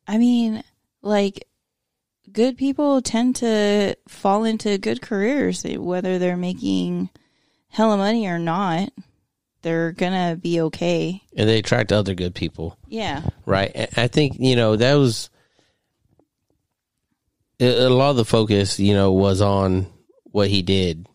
I 0.06 0.18
mean 0.18 0.62
like 1.02 1.46
good 2.32 2.56
people 2.56 3.02
tend 3.02 3.36
to 3.36 3.96
fall 4.08 4.44
into 4.44 4.78
good 4.78 5.02
careers 5.02 5.64
whether 5.64 6.18
they're 6.18 6.36
making 6.36 7.10
hella 7.68 7.96
money 7.96 8.26
or 8.26 8.38
not 8.38 8.90
they're 9.62 9.92
gonna 9.92 10.36
be 10.36 10.60
okay 10.60 11.22
And 11.36 11.48
they 11.48 11.58
attract 11.58 11.92
other 11.92 12.14
good 12.14 12.34
people. 12.34 12.78
yeah 12.88 13.22
Right. 13.46 13.88
I 13.96 14.08
think, 14.08 14.36
you 14.38 14.56
know, 14.56 14.76
that 14.76 14.94
was 14.94 15.30
a 17.60 17.86
a 17.86 17.88
lot 17.88 18.10
of 18.10 18.16
the 18.16 18.24
focus, 18.24 18.78
you 18.78 18.94
know, 18.94 19.12
was 19.12 19.40
on 19.40 19.86
what 20.34 20.48
he 20.48 20.62
did, 20.62 21.06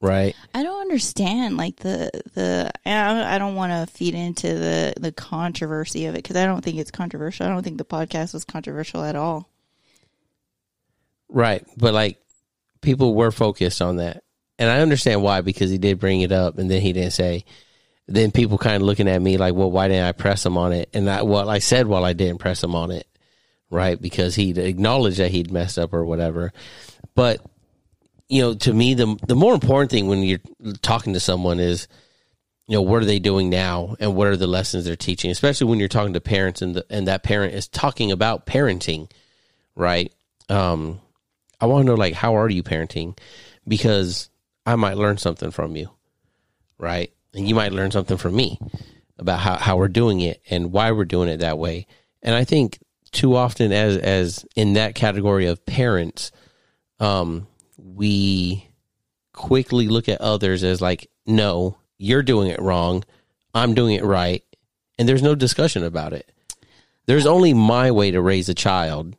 right? 0.00 0.36
I 0.54 0.62
don't 0.62 0.80
understand 0.80 1.56
like 1.56 1.78
the 1.78 2.12
the 2.34 2.70
I 2.86 3.38
don't 3.38 3.56
want 3.56 3.72
to 3.72 3.92
feed 3.92 4.14
into 4.14 4.54
the 4.54 4.94
the 5.00 5.10
controversy 5.10 6.06
of 6.06 6.14
it 6.14 6.18
because 6.18 6.36
I 6.36 6.46
don't 6.46 6.62
think 6.62 6.78
it's 6.78 6.92
controversial. 6.92 7.44
I 7.44 7.48
don't 7.48 7.64
think 7.64 7.78
the 7.78 7.84
podcast 7.84 8.32
was 8.32 8.44
controversial 8.44 9.02
at 9.02 9.16
all. 9.16 9.50
Right. 11.28 11.66
But 11.76 11.92
like 11.92 12.20
people 12.82 13.16
were 13.16 13.32
focused 13.32 13.82
on 13.82 13.96
that. 13.96 14.22
And 14.60 14.70
I 14.70 14.78
understand 14.78 15.22
why 15.22 15.40
because 15.40 15.70
he 15.70 15.78
did 15.78 15.98
bring 15.98 16.20
it 16.20 16.30
up 16.30 16.56
and 16.56 16.70
then 16.70 16.80
he 16.80 16.92
didn't 16.92 17.14
say 17.14 17.44
then 18.06 18.30
people 18.30 18.58
kind 18.58 18.76
of 18.76 18.82
looking 18.82 19.08
at 19.08 19.20
me 19.20 19.38
like, 19.38 19.54
well, 19.54 19.72
why 19.72 19.88
didn't 19.88 20.04
I 20.04 20.12
press 20.12 20.46
him 20.46 20.56
on 20.56 20.72
it? 20.72 20.88
And 20.94 21.10
I, 21.10 21.22
well, 21.22 21.50
I 21.50 21.58
said, 21.58 21.88
well, 21.88 22.04
I 22.04 22.12
didn't 22.12 22.38
press 22.38 22.62
him 22.62 22.76
on 22.76 22.92
it, 22.92 23.08
right? 23.70 24.00
Because 24.00 24.36
he'd 24.36 24.56
acknowledged 24.56 25.18
that 25.18 25.32
he'd 25.32 25.50
messed 25.50 25.80
up 25.80 25.92
or 25.92 26.04
whatever. 26.04 26.52
But, 27.16 27.44
you 28.28 28.42
know, 28.42 28.54
to 28.54 28.72
me, 28.72 28.94
the, 28.94 29.16
the 29.26 29.36
more 29.36 29.54
important 29.54 29.90
thing 29.90 30.08
when 30.08 30.22
you're 30.22 30.40
talking 30.82 31.12
to 31.12 31.20
someone 31.20 31.60
is, 31.60 31.88
you 32.66 32.74
know, 32.74 32.82
what 32.82 33.02
are 33.02 33.06
they 33.06 33.20
doing 33.20 33.48
now 33.50 33.94
and 34.00 34.16
what 34.16 34.26
are 34.26 34.36
the 34.36 34.48
lessons 34.48 34.84
they're 34.84 34.96
teaching, 34.96 35.30
especially 35.30 35.68
when 35.68 35.78
you're 35.78 35.88
talking 35.88 36.14
to 36.14 36.20
parents 36.20 36.62
and, 36.62 36.74
the, 36.74 36.86
and 36.90 37.06
that 37.06 37.22
parent 37.22 37.54
is 37.54 37.68
talking 37.68 38.10
about 38.10 38.46
parenting, 38.46 39.10
right? 39.76 40.12
Um, 40.48 41.00
I 41.60 41.66
want 41.66 41.82
to 41.82 41.86
know, 41.86 41.94
like, 41.94 42.14
how 42.14 42.36
are 42.36 42.48
you 42.48 42.62
parenting? 42.62 43.16
Because 43.68 44.30
I 44.64 44.74
might 44.74 44.96
learn 44.96 45.18
something 45.18 45.52
from 45.52 45.76
you, 45.76 45.90
right? 46.78 47.12
and 47.36 47.46
you 47.46 47.54
might 47.54 47.72
learn 47.72 47.90
something 47.90 48.16
from 48.16 48.34
me 48.34 48.58
about 49.18 49.38
how, 49.38 49.56
how 49.56 49.76
we're 49.76 49.88
doing 49.88 50.20
it 50.20 50.40
and 50.50 50.72
why 50.72 50.90
we're 50.90 51.04
doing 51.04 51.28
it 51.28 51.38
that 51.38 51.58
way. 51.58 51.86
And 52.22 52.34
I 52.34 52.44
think 52.44 52.78
too 53.12 53.36
often 53.36 53.72
as 53.72 53.96
as 53.98 54.46
in 54.56 54.72
that 54.72 54.94
category 54.94 55.46
of 55.46 55.64
parents, 55.64 56.32
um, 56.98 57.46
we 57.96 58.68
quickly 59.32 59.88
look 59.88 60.08
at 60.08 60.20
others 60.20 60.62
as 60.62 60.80
like, 60.80 61.10
no, 61.26 61.78
you're 61.98 62.22
doing 62.22 62.48
it 62.48 62.60
wrong, 62.60 63.04
I'm 63.54 63.74
doing 63.74 63.94
it 63.94 64.04
right, 64.04 64.44
and 64.98 65.08
there's 65.08 65.22
no 65.22 65.34
discussion 65.34 65.82
about 65.82 66.12
it. 66.12 66.30
There's 67.06 67.26
only 67.26 67.54
my 67.54 67.90
way 67.90 68.10
to 68.10 68.20
raise 68.20 68.48
a 68.48 68.54
child. 68.54 69.16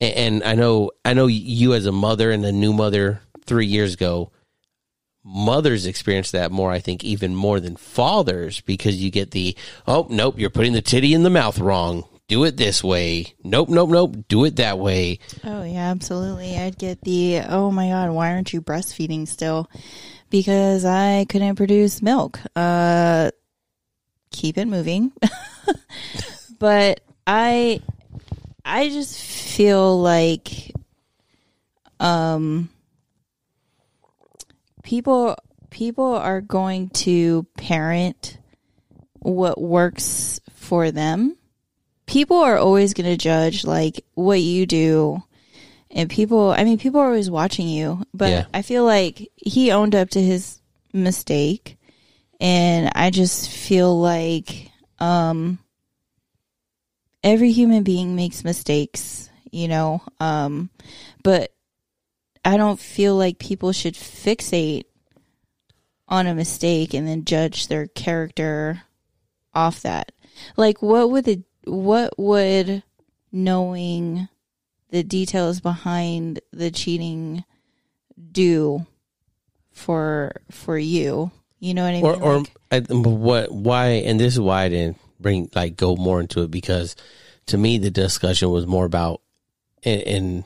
And, 0.00 0.14
and 0.14 0.44
I 0.44 0.54
know 0.54 0.92
I 1.04 1.14
know 1.14 1.26
you 1.26 1.74
as 1.74 1.86
a 1.86 1.92
mother 1.92 2.30
and 2.30 2.44
a 2.44 2.52
new 2.52 2.72
mother 2.72 3.20
three 3.44 3.66
years 3.66 3.94
ago 3.94 4.30
mothers 5.24 5.86
experience 5.86 6.30
that 6.32 6.52
more, 6.52 6.70
I 6.70 6.78
think, 6.78 7.02
even 7.02 7.34
more 7.34 7.58
than 7.58 7.76
fathers 7.76 8.60
because 8.60 9.02
you 9.02 9.10
get 9.10 9.30
the, 9.30 9.56
oh, 9.86 10.06
nope, 10.10 10.38
you're 10.38 10.50
putting 10.50 10.74
the 10.74 10.82
titty 10.82 11.14
in 11.14 11.22
the 11.22 11.30
mouth 11.30 11.58
wrong. 11.58 12.04
Do 12.34 12.42
it 12.42 12.56
this 12.56 12.82
way. 12.82 13.32
Nope, 13.44 13.68
nope, 13.68 13.90
nope. 13.90 14.16
Do 14.26 14.44
it 14.44 14.56
that 14.56 14.76
way. 14.76 15.20
Oh, 15.44 15.62
yeah, 15.62 15.92
absolutely. 15.92 16.58
I'd 16.58 16.76
get 16.76 17.00
the, 17.02 17.42
oh 17.48 17.70
my 17.70 17.90
God, 17.90 18.10
why 18.10 18.32
aren't 18.32 18.52
you 18.52 18.60
breastfeeding 18.60 19.28
still? 19.28 19.70
Because 20.30 20.84
I 20.84 21.26
couldn't 21.28 21.54
produce 21.54 22.02
milk. 22.02 22.40
Uh, 22.56 23.30
keep 24.32 24.58
it 24.58 24.66
moving. 24.66 25.12
but 26.58 27.02
I, 27.24 27.80
I 28.64 28.88
just 28.88 29.22
feel 29.22 30.02
like, 30.02 30.72
um, 32.00 32.68
people 34.82 35.36
people 35.70 36.16
are 36.16 36.40
going 36.40 36.88
to 36.88 37.46
parent 37.56 38.38
what 39.20 39.60
works 39.60 40.40
for 40.50 40.90
them. 40.90 41.36
People 42.06 42.36
are 42.38 42.58
always 42.58 42.94
going 42.94 43.10
to 43.10 43.16
judge 43.16 43.64
like 43.64 44.04
what 44.14 44.40
you 44.40 44.66
do 44.66 45.22
and 45.94 46.10
people 46.10 46.50
I 46.50 46.64
mean 46.64 46.78
people 46.78 47.00
are 47.00 47.06
always 47.06 47.30
watching 47.30 47.68
you, 47.68 48.02
but 48.12 48.30
Yeah. 48.30 48.44
I 48.52 48.62
feel 48.62 48.84
like 48.84 49.30
he 49.36 49.70
owned 49.70 49.94
up 49.94 50.10
to 50.10 50.20
his 50.22 50.60
mistake 50.92 51.78
and 52.40 52.90
I 52.94 53.10
just 53.10 53.48
feel 53.48 53.98
like 53.98 54.70
um 54.98 55.58
every 57.22 57.52
human 57.52 57.84
being 57.84 58.16
makes 58.16 58.44
mistakes, 58.44 59.30
you 59.50 59.68
know. 59.68 60.02
Um 60.18 60.70
but 61.22 61.52
I 62.44 62.56
don't 62.56 62.78
feel 62.78 63.14
like 63.16 63.38
people 63.38 63.72
should 63.72 63.94
fixate 63.94 64.84
on 66.08 66.26
a 66.26 66.34
mistake 66.34 66.92
and 66.92 67.06
then 67.08 67.24
judge 67.24 67.68
their 67.68 67.86
character 67.86 68.82
off 69.54 69.80
that. 69.82 70.10
Like 70.56 70.82
what 70.82 71.10
would 71.10 71.24
the 71.24 71.42
what 71.66 72.18
would 72.18 72.82
knowing 73.32 74.28
the 74.90 75.02
details 75.02 75.60
behind 75.60 76.40
the 76.52 76.70
cheating 76.70 77.44
do 78.32 78.86
for 79.72 80.32
for 80.50 80.78
you? 80.78 81.30
You 81.58 81.74
know 81.74 81.82
what 81.84 81.88
I 81.90 81.92
mean? 81.94 82.04
Or, 82.04 82.22
or 82.22 82.38
Like- 82.38 82.56
I, 82.70 82.80
what, 82.92 83.52
why, 83.52 83.86
and 83.86 84.18
this 84.18 84.34
is 84.34 84.40
why 84.40 84.64
I 84.64 84.68
didn't 84.68 84.98
bring, 85.20 85.48
like, 85.54 85.76
go 85.76 85.96
more 85.96 86.20
into 86.20 86.42
it 86.42 86.50
because 86.50 86.96
to 87.46 87.56
me, 87.56 87.78
the 87.78 87.90
discussion 87.90 88.50
was 88.50 88.66
more 88.66 88.84
about, 88.84 89.20
and, 89.84 90.02
and 90.02 90.44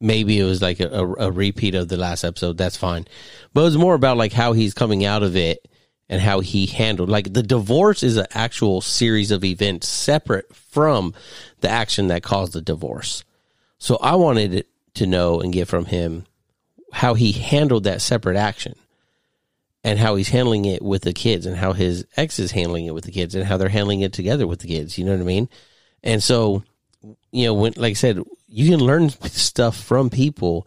maybe 0.00 0.38
it 0.38 0.44
was 0.44 0.60
like 0.60 0.80
a, 0.80 0.88
a, 0.88 1.12
a 1.14 1.30
repeat 1.30 1.74
of 1.74 1.88
the 1.88 1.96
last 1.96 2.24
episode. 2.24 2.58
That's 2.58 2.76
fine. 2.76 3.06
But 3.52 3.62
it 3.62 3.64
was 3.64 3.78
more 3.78 3.94
about 3.94 4.16
like 4.16 4.32
how 4.32 4.52
he's 4.52 4.74
coming 4.74 5.04
out 5.04 5.22
of 5.22 5.34
it 5.34 5.66
and 6.08 6.20
how 6.20 6.40
he 6.40 6.66
handled 6.66 7.08
like 7.08 7.32
the 7.32 7.42
divorce 7.42 8.02
is 8.02 8.16
an 8.16 8.26
actual 8.32 8.80
series 8.80 9.30
of 9.30 9.44
events 9.44 9.88
separate 9.88 10.54
from 10.54 11.14
the 11.60 11.68
action 11.68 12.08
that 12.08 12.22
caused 12.22 12.52
the 12.52 12.60
divorce. 12.60 13.24
So 13.78 13.96
I 13.96 14.14
wanted 14.16 14.66
to 14.94 15.06
know 15.06 15.40
and 15.40 15.52
get 15.52 15.68
from 15.68 15.86
him 15.86 16.26
how 16.92 17.14
he 17.14 17.32
handled 17.32 17.84
that 17.84 18.02
separate 18.02 18.36
action 18.36 18.74
and 19.82 19.98
how 19.98 20.14
he's 20.14 20.28
handling 20.28 20.64
it 20.64 20.82
with 20.82 21.02
the 21.02 21.12
kids 21.12 21.46
and 21.46 21.56
how 21.56 21.72
his 21.72 22.06
ex 22.16 22.38
is 22.38 22.52
handling 22.52 22.86
it 22.86 22.94
with 22.94 23.04
the 23.04 23.12
kids 23.12 23.34
and 23.34 23.44
how 23.44 23.56
they're 23.56 23.68
handling 23.68 24.00
it 24.00 24.12
together 24.12 24.46
with 24.46 24.60
the 24.60 24.68
kids. 24.68 24.96
You 24.96 25.04
know 25.04 25.12
what 25.12 25.20
I 25.20 25.24
mean? 25.24 25.48
And 26.02 26.22
so, 26.22 26.62
you 27.32 27.46
know, 27.46 27.54
when, 27.54 27.74
like 27.76 27.90
I 27.90 27.94
said, 27.94 28.22
you 28.46 28.70
can 28.70 28.80
learn 28.80 29.10
stuff 29.22 29.76
from 29.76 30.10
people 30.10 30.66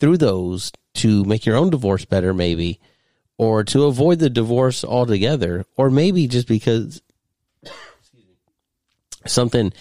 through 0.00 0.16
those 0.16 0.72
to 0.94 1.24
make 1.24 1.44
your 1.44 1.56
own 1.56 1.70
divorce 1.70 2.04
better, 2.04 2.32
maybe, 2.32 2.80
or 3.38 3.64
to 3.64 3.84
avoid 3.84 4.18
the 4.18 4.30
divorce 4.30 4.84
altogether, 4.84 5.64
or 5.76 5.90
maybe 5.90 6.26
just 6.26 6.48
because 6.48 7.02
something 9.26 9.72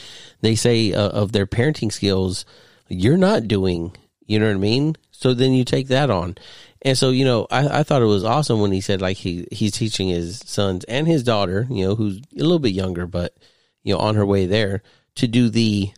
they 0.41 0.56
say 0.56 0.94
uh, 0.94 1.10
of 1.10 1.32
their 1.32 1.46
parenting 1.48 1.91
skills 1.91 2.46
you're 2.88 3.18
not 3.18 3.48
doing. 3.48 3.96
You 4.26 4.39
know 4.39 4.48
what 4.48 4.56
I 4.56 4.60
mean? 4.60 4.96
So 5.12 5.34
then 5.34 5.54
you 5.54 5.63
take 5.63 5.88
that 5.89 6.10
on. 6.10 6.36
And 6.82 6.98
so, 6.98 7.10
you 7.10 7.26
know, 7.26 7.48
I, 7.50 7.80
I 7.80 7.84
thought 7.84 8.02
it 8.02 8.06
was 8.06 8.24
awesome 8.24 8.60
when 8.60 8.72
he 8.72 8.82
said 8.82 9.02
like 9.02 9.18
he 9.18 9.48
he's 9.52 9.72
teaching 9.72 10.08
his 10.10 10.39
sons 10.46 10.84
and 10.86 11.08
his 11.08 11.24
daughter, 11.24 11.68
you 11.70 11.86
know, 11.86 11.96
who's 11.96 12.18
a 12.18 12.41
little 12.41 12.60
bit 12.60 12.74
younger, 12.74 13.08
but 13.08 13.36
you 13.84 13.94
know, 13.94 14.00
on 14.00 14.15
her 14.15 14.26
way 14.26 14.46
there 14.46 14.84
to 15.15 15.28
do 15.28 15.50
the 15.50 15.91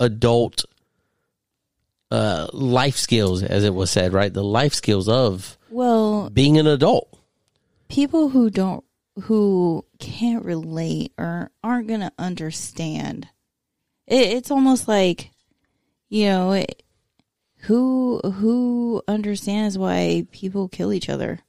adult 0.00 0.64
uh 2.10 2.48
life 2.52 2.96
skills 2.96 3.42
as 3.42 3.64
it 3.64 3.74
was 3.74 3.90
said, 3.90 4.12
right? 4.12 4.32
The 4.32 4.44
life 4.44 4.74
skills 4.74 5.08
of 5.08 5.56
well, 5.72 6.30
being 6.30 6.58
an 6.58 6.66
adult. 6.66 7.08
people 7.88 8.28
who 8.30 8.50
don't 8.50 8.84
who 9.22 9.84
can't 9.98 10.44
relate 10.44 11.12
or 11.18 11.50
aren't 11.62 11.86
going 11.88 12.00
to 12.00 12.12
understand 12.18 13.28
it, 14.06 14.28
it's 14.36 14.50
almost 14.50 14.88
like 14.88 15.30
you 16.08 16.26
know 16.26 16.52
it, 16.52 16.82
who 17.62 18.20
who 18.24 19.02
understands 19.06 19.76
why 19.76 20.26
people 20.32 20.68
kill 20.68 20.92
each 20.92 21.08
other 21.08 21.40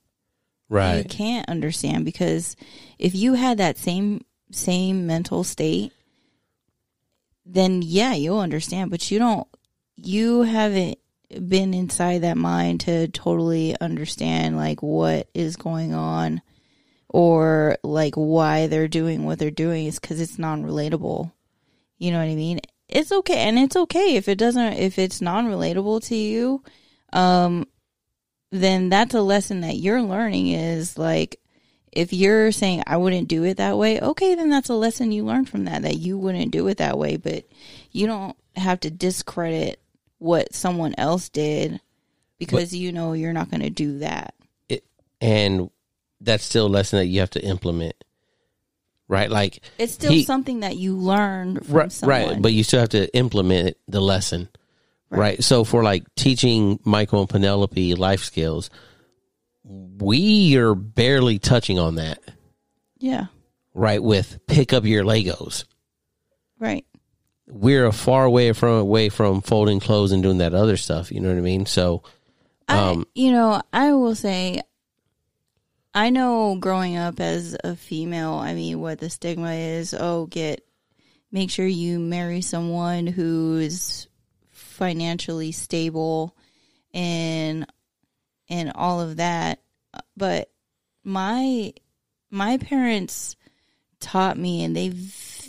Right. 0.70 0.98
you 0.98 1.04
can't 1.06 1.48
understand 1.50 2.04
because 2.04 2.56
if 3.00 3.14
you 3.16 3.34
had 3.36 3.58
that 3.60 3.78
same 3.78 4.26
same 4.52 5.06
mental 5.08 5.44
state 5.44 5.94
then 7.46 7.82
yeah 7.82 8.14
you'll 8.14 8.40
understand 8.40 8.90
but 8.92 9.10
you 9.12 9.20
don't 9.20 9.48
you 9.96 10.42
haven't 10.44 10.98
been 11.40 11.74
inside 11.74 12.20
that 12.20 12.38
mind 12.38 12.82
to 12.82 13.08
totally 13.08 13.76
understand 13.80 14.58
like 14.58 14.82
what 14.82 15.30
is 15.34 15.56
going 15.56 15.94
on 15.94 16.42
or 17.10 17.78
like 17.84 18.16
why 18.16 18.68
they're 18.68 18.88
doing 18.88 19.24
what 19.24 19.40
they're 19.40 19.52
doing 19.52 19.86
is 19.86 20.00
because 20.00 20.20
it's 20.20 20.40
non-relatable. 20.40 21.32
You 21.98 22.12
know 22.12 22.20
what 22.20 22.32
i 22.32 22.36
mean? 22.36 22.60
It's 22.90 23.12
okay 23.12 23.38
and 23.38 23.58
it's 23.58 23.76
okay. 23.76 24.16
If 24.16 24.28
it 24.28 24.38
doesn't 24.38 24.74
if 24.74 25.00
it's 25.00 25.22
non-relatable 25.22 26.06
to 26.08 26.16
you 26.16 26.64
um 27.12 27.68
then 28.52 28.90
that's 28.90 29.16
a 29.16 29.22
lesson 29.22 29.62
that 29.62 29.78
you're 29.78 30.02
learning 30.02 30.50
is 30.50 30.98
like 30.98 31.40
if 31.96 32.12
you're 32.12 32.52
saying 32.52 32.84
I 32.88 32.98
wouldn't 32.98 33.28
do 33.28 33.44
it 33.44 33.58
that 33.58 33.78
way, 33.78 34.00
okay, 34.00 34.36
then 34.36 34.50
that's 34.50 34.70
a 34.70 34.76
lesson 34.76 35.12
you 35.12 35.26
learned 35.26 35.50
from 35.50 35.66
that 35.66 35.84
that 35.84 35.98
you 35.98 36.18
wouldn't 36.18 36.52
do 36.52 36.68
it 36.68 36.78
that 36.78 36.98
way, 36.98 37.18
but 37.18 37.46
you 37.92 38.08
don't 38.08 38.36
have 38.56 38.80
to 38.82 38.92
discredit 38.92 39.80
what 40.24 40.54
someone 40.56 40.96
else 40.98 41.28
did 41.30 41.82
because 42.40 42.74
you 42.74 42.92
know 42.94 43.12
you're 43.14 43.34
not 43.34 43.52
going 43.52 43.62
to 43.62 43.70
do 43.70 44.00
that. 44.00 44.34
It, 44.70 44.86
and 45.20 45.70
that's 46.22 46.44
still 46.46 46.68
a 46.68 46.70
lesson 46.70 47.00
that 47.00 47.08
you 47.08 47.20
have 47.20 47.30
to 47.32 47.44
implement. 47.44 47.96
right? 49.10 49.30
Like 49.30 49.60
It's 49.78 49.94
still 49.94 50.12
he- 50.14 50.24
something 50.24 50.62
that 50.62 50.78
you 50.78 50.96
learn 50.96 51.60
from 51.62 51.76
right, 51.76 51.92
someone. 51.92 52.28
right, 52.30 52.42
but 52.42 52.54
you 52.54 52.64
still 52.64 52.80
have 52.80 52.90
to 52.90 53.14
implement 53.16 53.76
the 53.88 54.00
lesson, 54.02 54.48
right. 55.10 55.44
So 55.44 55.64
for 55.66 55.84
like 55.84 56.04
teaching 56.16 56.80
Michael 56.86 57.20
and 57.22 57.30
Penelope 57.30 57.96
life 57.96 58.24
skills, 58.24 58.70
we 59.64 60.58
are 60.58 60.74
barely 60.76 61.40
touching 61.40 61.80
on 61.80 61.96
that, 61.96 62.20
yeah, 62.98 63.26
right? 63.74 64.02
With 64.02 64.40
pick 64.48 64.74
up 64.74 64.86
your 64.86 65.04
Legos. 65.04 65.66
right. 66.60 66.86
We're 67.48 67.86
a 67.86 67.92
far 67.92 68.26
away 68.26 68.54
from 68.54 68.80
away 68.80 69.10
from 69.10 69.42
folding 69.42 69.80
clothes 69.80 70.12
and 70.12 70.24
doing 70.24 70.38
that 70.38 70.54
other 70.54 70.78
stuff. 70.78 71.12
You 71.12 71.20
know 71.20 71.30
what 71.30 71.38
I 71.38 71.42
mean? 71.42 71.66
So 71.66 72.04
Um, 72.68 73.02
I, 73.02 73.20
you 73.20 73.32
know, 73.32 73.62
I 73.72 73.94
will 73.94 74.16
say, 74.16 74.62
I 75.94 76.10
know 76.10 76.56
growing 76.60 76.98
up 76.98 77.20
as 77.20 77.56
a 77.64 77.76
female, 77.76 78.34
I 78.34 78.54
mean, 78.54 78.80
what 78.80 79.00
the 79.00 79.10
stigma 79.10 79.54
is. 79.54 79.94
Oh, 79.94 80.26
get, 80.28 80.66
make 81.32 81.52
sure 81.52 81.68
you 81.68 82.00
marry 82.00 82.42
someone 82.42 83.06
who's 83.08 84.08
financially 84.52 85.52
stable, 85.52 86.36
and 86.94 87.66
and 88.50 88.72
all 88.74 89.02
of 89.02 89.18
that. 89.18 89.62
But 90.16 90.50
my 91.04 91.74
my 92.32 92.58
parents 92.58 93.36
taught 94.00 94.38
me, 94.38 94.64
and 94.64 94.76
they 94.76 94.90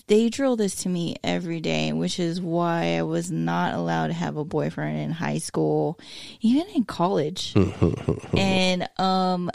they 0.07 0.29
drill 0.29 0.57
this 0.57 0.75
to 0.77 0.88
me 0.88 1.17
every 1.25 1.61
day, 1.61 1.93
which 1.93 2.19
is 2.19 2.40
why 2.40 2.97
I 2.97 3.03
was 3.03 3.31
not 3.31 3.75
allowed 3.75 4.09
to 4.09 4.12
have 4.12 4.37
a 4.37 4.45
boyfriend 4.45 4.99
in 4.99 5.11
high 5.11 5.38
school, 5.38 5.99
even 6.40 6.67
in 6.75 6.85
college. 6.85 7.55
and 8.37 8.88
um 8.99 9.51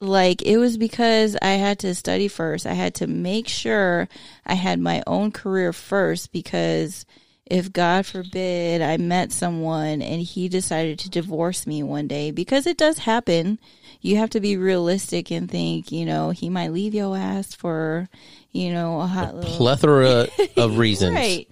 like 0.00 0.42
it 0.42 0.58
was 0.58 0.76
because 0.76 1.36
I 1.40 1.52
had 1.52 1.78
to 1.80 1.94
study 1.94 2.28
first. 2.28 2.66
I 2.66 2.74
had 2.74 2.94
to 2.96 3.06
make 3.06 3.48
sure 3.48 4.08
I 4.44 4.54
had 4.54 4.78
my 4.80 5.02
own 5.06 5.32
career 5.32 5.72
first 5.72 6.32
because 6.32 7.06
if 7.46 7.72
God 7.72 8.06
forbid 8.06 8.80
I 8.80 8.96
met 8.96 9.32
someone 9.32 10.00
and 10.00 10.22
he 10.22 10.48
decided 10.48 10.98
to 11.00 11.10
divorce 11.10 11.66
me 11.66 11.82
one 11.82 12.08
day, 12.08 12.30
because 12.30 12.66
it 12.66 12.78
does 12.78 12.98
happen, 12.98 13.58
you 14.04 14.18
have 14.18 14.28
to 14.28 14.40
be 14.40 14.58
realistic 14.58 15.30
and 15.30 15.50
think, 15.50 15.90
you 15.90 16.04
know, 16.04 16.28
he 16.28 16.50
might 16.50 16.74
leave 16.74 16.92
your 16.92 17.16
ass 17.16 17.54
for, 17.54 18.06
you 18.52 18.70
know, 18.70 19.00
a 19.00 19.06
hot 19.06 19.34
little 19.34 19.56
plethora 19.56 20.28
of 20.58 20.76
reasons. 20.76 21.14
Right. 21.14 21.48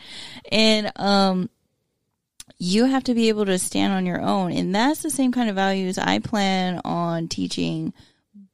And 0.51 0.93
um 0.97 1.49
you 2.59 2.85
have 2.85 3.05
to 3.05 3.15
be 3.15 3.31
able 3.31 3.47
to 3.47 3.59
stand 3.59 3.95
on 3.95 4.05
your 4.05 4.21
own. 4.21 4.53
And 4.53 4.75
that's 4.75 5.03
the 5.03 5.09
same 5.09 5.33
kind 5.33 5.49
of 5.49 5.57
values 5.57 5.97
I 5.97 6.19
plan 6.19 6.83
on 6.85 7.27
teaching 7.27 7.95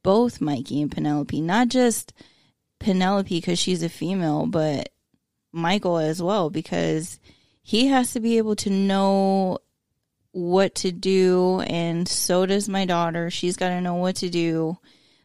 both 0.05 0.41
Mikey 0.41 0.81
and 0.81 0.93
Penelope, 0.93 1.41
not 1.41 1.67
just 1.67 2.15
Penelope 2.79 3.37
because 3.37 3.59
she's 3.59 3.83
a 3.83 3.89
female, 3.89 4.47
but 4.47 4.91
Michael 5.51 5.99
as 5.99 6.23
well, 6.23 6.51
because 6.51 7.19
he 7.63 7.89
has 7.89 8.13
to 8.13 8.21
be 8.21 8.39
able 8.39 8.55
to 8.57 8.71
know 8.71 9.59
what 10.33 10.75
to 10.77 10.93
do. 10.93 11.61
And 11.61 12.07
so 12.09 12.47
does 12.47 12.69
my 12.69 12.85
daughter. 12.85 13.31
She's 13.31 13.57
got 13.57 13.69
to 13.71 13.81
know 13.81 13.95
what 13.95 14.17
to 14.17 14.29
do, 14.31 14.79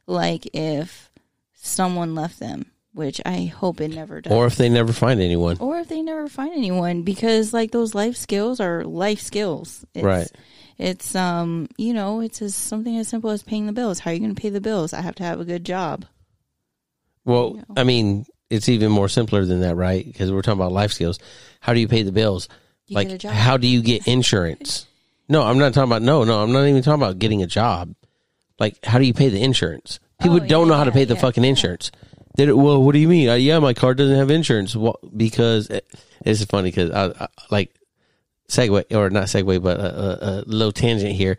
like 0.07 0.47
if 0.53 1.11
someone 1.53 2.15
left 2.15 2.39
them, 2.39 2.65
which 2.93 3.21
I 3.25 3.45
hope 3.45 3.79
it 3.81 3.89
never 3.89 4.21
does 4.21 4.31
Or 4.33 4.45
if 4.45 4.55
they 4.55 4.69
never 4.69 4.91
find 4.93 5.19
anyone. 5.21 5.57
or 5.59 5.79
if 5.79 5.87
they 5.87 6.01
never 6.01 6.27
find 6.27 6.53
anyone 6.53 7.03
because 7.03 7.53
like 7.53 7.71
those 7.71 7.95
life 7.95 8.15
skills 8.17 8.59
are 8.59 8.83
life 8.83 9.21
skills 9.21 9.85
it's, 9.95 10.03
Right. 10.03 10.27
it's 10.77 11.15
um 11.15 11.69
you 11.77 11.93
know 11.93 12.19
it's 12.19 12.41
as 12.41 12.53
something 12.53 12.97
as 12.97 13.07
simple 13.07 13.29
as 13.29 13.41
paying 13.43 13.65
the 13.65 13.71
bills 13.73 13.99
how 13.99 14.11
are 14.11 14.13
you 14.13 14.19
going 14.19 14.35
to 14.35 14.39
pay 14.41 14.49
the 14.49 14.59
bills 14.61 14.93
i 14.93 15.01
have 15.01 15.15
to 15.15 15.23
have 15.23 15.39
a 15.39 15.45
good 15.45 15.63
job 15.63 16.05
Well, 17.25 17.51
you 17.51 17.57
know. 17.57 17.65
I 17.77 17.83
mean, 17.83 18.25
it's 18.49 18.67
even 18.69 18.91
more 18.91 19.07
simpler 19.07 19.45
than 19.45 19.61
that, 19.61 19.75
right? 19.75 20.05
Because 20.05 20.31
we're 20.31 20.41
talking 20.41 20.59
about 20.59 20.73
life 20.73 20.91
skills. 20.91 21.17
How 21.61 21.73
do 21.73 21.79
you 21.79 21.87
pay 21.87 22.03
the 22.03 22.11
bills? 22.11 22.49
You 22.87 22.95
like, 22.95 23.07
get 23.07 23.15
a 23.15 23.17
job. 23.17 23.31
how 23.33 23.57
do 23.57 23.67
you 23.67 23.81
get 23.81 24.05
insurance? 24.07 24.85
no, 25.33 25.43
I'm 25.43 25.57
not 25.57 25.73
talking 25.73 25.89
about. 25.91 26.01
No, 26.01 26.23
no, 26.23 26.41
I'm 26.41 26.51
not 26.53 26.65
even 26.65 26.81
talking 26.83 27.01
about 27.01 27.19
getting 27.19 27.41
a 27.43 27.47
job. 27.47 27.93
Like, 28.59 28.83
how 28.85 28.97
do 28.99 29.05
you 29.05 29.13
pay 29.13 29.29
the 29.29 29.41
insurance? 29.41 29.99
People 30.21 30.37
Oh, 30.41 30.47
don't 30.47 30.67
know 30.67 30.75
how 30.75 30.83
to 30.85 30.91
yeah, 30.91 30.93
pay 30.95 31.05
the 31.05 31.15
yeah, 31.15 31.21
fucking 31.21 31.43
insurance. 31.43 31.91
Did 32.37 32.45
don't- 32.47 32.63
well, 32.63 32.81
what 32.81 32.93
do 32.93 32.99
you 32.99 33.07
mean? 33.07 33.27
Uh, 33.29 33.33
yeah, 33.35 33.59
my 33.59 33.73
car 33.73 33.93
doesn't 33.93 34.15
have 34.15 34.29
insurance. 34.31 34.75
Well, 34.75 34.99
because 35.15 35.67
it, 35.69 35.85
it's 36.25 36.45
funny 36.45 36.69
because 36.71 36.91
I, 36.91 37.25
I 37.25 37.27
like 37.51 37.75
segue 38.49 38.85
or 38.95 39.09
not 39.09 39.25
segue, 39.25 39.61
but 39.61 39.79
a, 39.79 39.83
a, 39.83 40.41
a 40.41 40.43
little 40.45 40.71
tangent 40.71 41.13
here. 41.13 41.37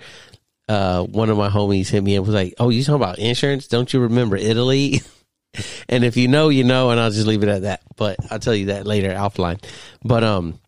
Uh, 0.69 1.03
one 1.05 1.31
of 1.31 1.37
my 1.39 1.49
homies 1.49 1.89
hit 1.89 2.03
me 2.03 2.17
and 2.17 2.25
was 2.27 2.35
like, 2.35 2.55
"Oh, 2.59 2.69
you 2.71 2.83
talking 2.83 2.97
about 3.03 3.19
insurance? 3.19 3.69
Don't 3.69 3.93
you 3.93 4.01
remember 4.01 4.37
Italy?" 4.37 5.03
and 5.89 6.05
if 6.05 6.17
you 6.17 6.27
know, 6.29 6.49
you 6.49 6.65
know, 6.65 6.91
and 6.91 6.99
I'll 7.01 7.11
just 7.11 7.27
leave 7.27 7.43
it 7.43 7.49
at 7.49 7.63
that. 7.63 7.83
But 7.97 8.17
I'll 8.31 8.39
tell 8.39 8.55
you 8.55 8.67
that 8.67 8.87
later 8.87 9.11
offline. 9.11 9.63
But 10.03 10.25
um, 10.25 10.59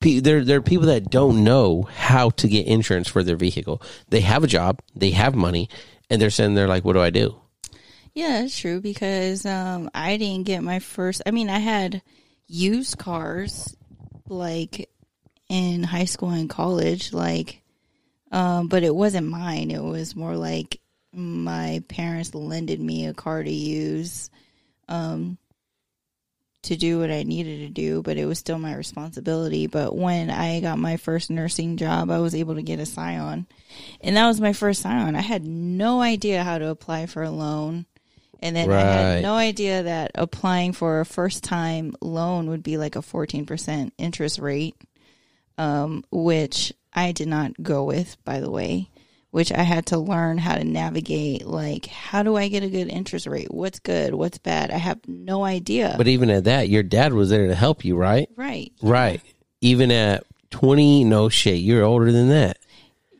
there 0.00 0.44
there 0.44 0.58
are 0.58 0.62
people 0.62 0.86
that 0.86 1.10
don't 1.10 1.44
know 1.44 1.82
how 1.82 2.30
to 2.30 2.48
get 2.48 2.66
insurance 2.66 3.08
for 3.08 3.22
their 3.22 3.36
vehicle. 3.36 3.82
They 4.08 4.20
have 4.20 4.44
a 4.44 4.48
job, 4.48 4.80
they 4.94 5.10
have 5.10 5.34
money, 5.34 5.68
and 6.08 6.20
they're 6.20 6.30
sitting 6.30 6.54
there 6.54 6.68
like, 6.68 6.84
"What 6.84 6.94
do 6.94 7.00
I 7.00 7.10
do?" 7.10 7.40
yeah 8.18 8.42
it's 8.42 8.58
true 8.58 8.80
because 8.80 9.46
um 9.46 9.88
i 9.94 10.16
didn't 10.16 10.44
get 10.44 10.60
my 10.60 10.80
first 10.80 11.22
i 11.24 11.30
mean 11.30 11.48
i 11.48 11.60
had 11.60 12.02
used 12.48 12.98
cars 12.98 13.76
like 14.26 14.90
in 15.48 15.84
high 15.84 16.04
school 16.04 16.30
and 16.30 16.50
college 16.50 17.12
like 17.12 17.62
um 18.32 18.66
but 18.66 18.82
it 18.82 18.92
wasn't 18.92 19.26
mine 19.26 19.70
it 19.70 19.82
was 19.82 20.16
more 20.16 20.36
like 20.36 20.80
my 21.12 21.80
parents 21.88 22.34
lended 22.34 22.80
me 22.80 23.06
a 23.06 23.14
car 23.14 23.40
to 23.42 23.52
use 23.52 24.30
um 24.88 25.38
to 26.62 26.76
do 26.76 26.98
what 26.98 27.10
I 27.10 27.22
needed 27.22 27.60
to 27.60 27.68
do, 27.68 28.02
but 28.02 28.16
it 28.16 28.26
was 28.26 28.38
still 28.38 28.58
my 28.58 28.74
responsibility. 28.74 29.66
But 29.66 29.94
when 29.94 30.30
I 30.30 30.60
got 30.60 30.78
my 30.78 30.96
first 30.96 31.30
nursing 31.30 31.76
job, 31.76 32.10
I 32.10 32.18
was 32.18 32.34
able 32.34 32.56
to 32.56 32.62
get 32.62 32.80
a 32.80 32.86
Scion. 32.86 33.46
And 34.00 34.16
that 34.16 34.26
was 34.26 34.40
my 34.40 34.52
first 34.52 34.82
Scion. 34.82 35.14
I 35.14 35.20
had 35.20 35.44
no 35.44 36.00
idea 36.00 36.42
how 36.42 36.58
to 36.58 36.68
apply 36.68 37.06
for 37.06 37.22
a 37.22 37.30
loan. 37.30 37.86
And 38.40 38.54
then 38.54 38.70
I 38.70 38.80
had 38.80 39.22
no 39.22 39.34
idea 39.34 39.84
that 39.84 40.12
applying 40.14 40.72
for 40.72 41.00
a 41.00 41.06
first 41.06 41.42
time 41.42 41.94
loan 42.00 42.48
would 42.50 42.62
be 42.62 42.76
like 42.76 42.96
a 42.96 43.00
14% 43.00 43.90
interest 43.98 44.38
rate, 44.38 44.76
um, 45.56 46.04
which 46.10 46.72
I 46.92 47.12
did 47.12 47.28
not 47.28 47.60
go 47.60 47.84
with, 47.84 48.16
by 48.24 48.40
the 48.40 48.50
way, 48.50 48.90
which 49.30 49.52
I 49.52 49.62
had 49.62 49.86
to 49.86 49.98
learn 49.98 50.38
how 50.38 50.54
to 50.56 50.64
navigate. 50.64 51.46
Like, 51.46 51.86
how 51.86 52.22
do 52.22 52.36
I 52.36 52.48
get 52.48 52.62
a 52.62 52.68
good 52.68 52.88
interest 52.88 53.26
rate? 53.26 53.52
What's 53.52 53.78
good? 53.78 54.14
What's 54.14 54.38
bad? 54.38 54.70
I 54.70 54.78
have 54.78 55.00
no 55.06 55.44
idea. 55.44 55.94
But 55.96 56.08
even 56.08 56.30
at 56.30 56.44
that, 56.44 56.68
your 56.68 56.82
dad 56.82 57.12
was 57.12 57.30
there 57.30 57.46
to 57.46 57.54
help 57.54 57.84
you, 57.84 57.96
right? 57.96 58.28
right. 58.36 58.72
Right. 58.82 59.20
Even 59.60 59.90
at 59.90 60.24
twenty, 60.50 61.04
no 61.04 61.28
shit, 61.28 61.58
you're 61.58 61.84
older 61.84 62.10
than 62.12 62.28
that. 62.30 62.58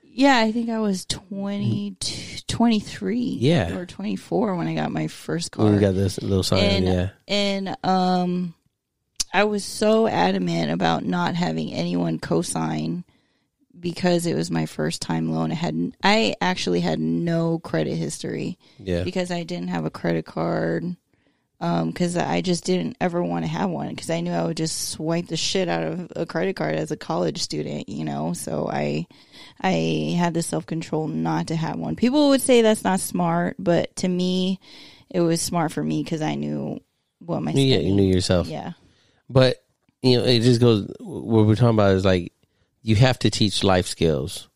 Yeah, 0.02 0.38
I 0.38 0.50
think 0.50 0.68
I 0.68 0.80
was 0.80 1.04
20, 1.06 1.96
23 2.48 3.20
Yeah. 3.38 3.76
or 3.76 3.86
24 3.86 4.56
when 4.56 4.66
I 4.66 4.74
got 4.74 4.90
my 4.90 5.06
first 5.06 5.52
car. 5.52 5.64
When 5.64 5.74
we 5.74 5.80
got 5.80 5.94
this 5.94 6.20
little 6.20 6.42
Scion, 6.42 6.64
and 6.64 6.84
yeah. 6.86 7.08
and 7.28 7.76
um 7.84 8.54
I 9.32 9.44
was 9.44 9.64
so 9.64 10.08
adamant 10.08 10.72
about 10.72 11.04
not 11.04 11.36
having 11.36 11.72
anyone 11.72 12.18
co-sign 12.18 13.04
because 13.80 14.26
it 14.26 14.34
was 14.34 14.50
my 14.50 14.66
first 14.66 15.02
time 15.02 15.30
loan. 15.30 15.50
I 15.50 15.54
had 15.54 15.96
I 16.02 16.34
actually 16.40 16.80
had 16.80 16.98
no 17.00 17.58
credit 17.58 17.96
history 17.96 18.58
Yeah. 18.78 19.04
because 19.04 19.30
I 19.30 19.42
didn't 19.44 19.68
have 19.68 19.84
a 19.84 19.90
credit 19.90 20.24
card. 20.26 20.96
Um, 21.60 21.92
cause 21.92 22.16
I 22.16 22.40
just 22.40 22.64
didn't 22.64 22.96
ever 23.00 23.20
want 23.20 23.44
to 23.44 23.50
have 23.50 23.68
one 23.68 23.88
because 23.88 24.10
I 24.10 24.20
knew 24.20 24.30
I 24.30 24.44
would 24.44 24.56
just 24.56 24.90
swipe 24.90 25.26
the 25.26 25.36
shit 25.36 25.68
out 25.68 25.82
of 25.82 26.12
a 26.14 26.24
credit 26.24 26.54
card 26.54 26.76
as 26.76 26.92
a 26.92 26.96
college 26.96 27.42
student, 27.42 27.88
you 27.88 28.04
know? 28.04 28.32
So 28.32 28.68
I, 28.70 29.08
I 29.60 30.14
had 30.16 30.34
the 30.34 30.42
self 30.42 30.66
control 30.66 31.08
not 31.08 31.48
to 31.48 31.56
have 31.56 31.76
one. 31.76 31.96
People 31.96 32.28
would 32.28 32.42
say 32.42 32.62
that's 32.62 32.84
not 32.84 33.00
smart, 33.00 33.56
but 33.58 33.94
to 33.96 34.08
me, 34.08 34.60
it 35.10 35.20
was 35.20 35.40
smart 35.42 35.72
for 35.72 35.82
me 35.82 36.04
because 36.04 36.22
I 36.22 36.36
knew 36.36 36.78
what 37.18 37.42
my 37.42 37.50
Yeah, 37.50 37.78
you 37.78 37.92
knew 37.92 38.04
yourself. 38.04 38.46
Yeah. 38.46 38.74
But 39.28 39.56
you 40.00 40.18
know, 40.18 40.24
it 40.26 40.42
just 40.42 40.60
goes. 40.60 40.88
What 41.00 41.46
we're 41.46 41.56
talking 41.56 41.70
about 41.70 41.96
is 41.96 42.04
like 42.04 42.32
you 42.82 42.96
have 42.96 43.18
to 43.20 43.30
teach 43.30 43.64
life 43.64 43.86
skills 43.86 44.48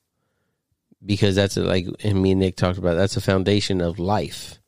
because 1.04 1.34
that's 1.34 1.56
a, 1.56 1.62
like, 1.62 1.86
and 2.04 2.22
me 2.22 2.32
and 2.32 2.40
Nick 2.40 2.56
talked 2.56 2.78
about. 2.78 2.94
That's 2.94 3.16
a 3.16 3.20
foundation 3.20 3.80
of 3.80 3.98
life, 3.98 4.60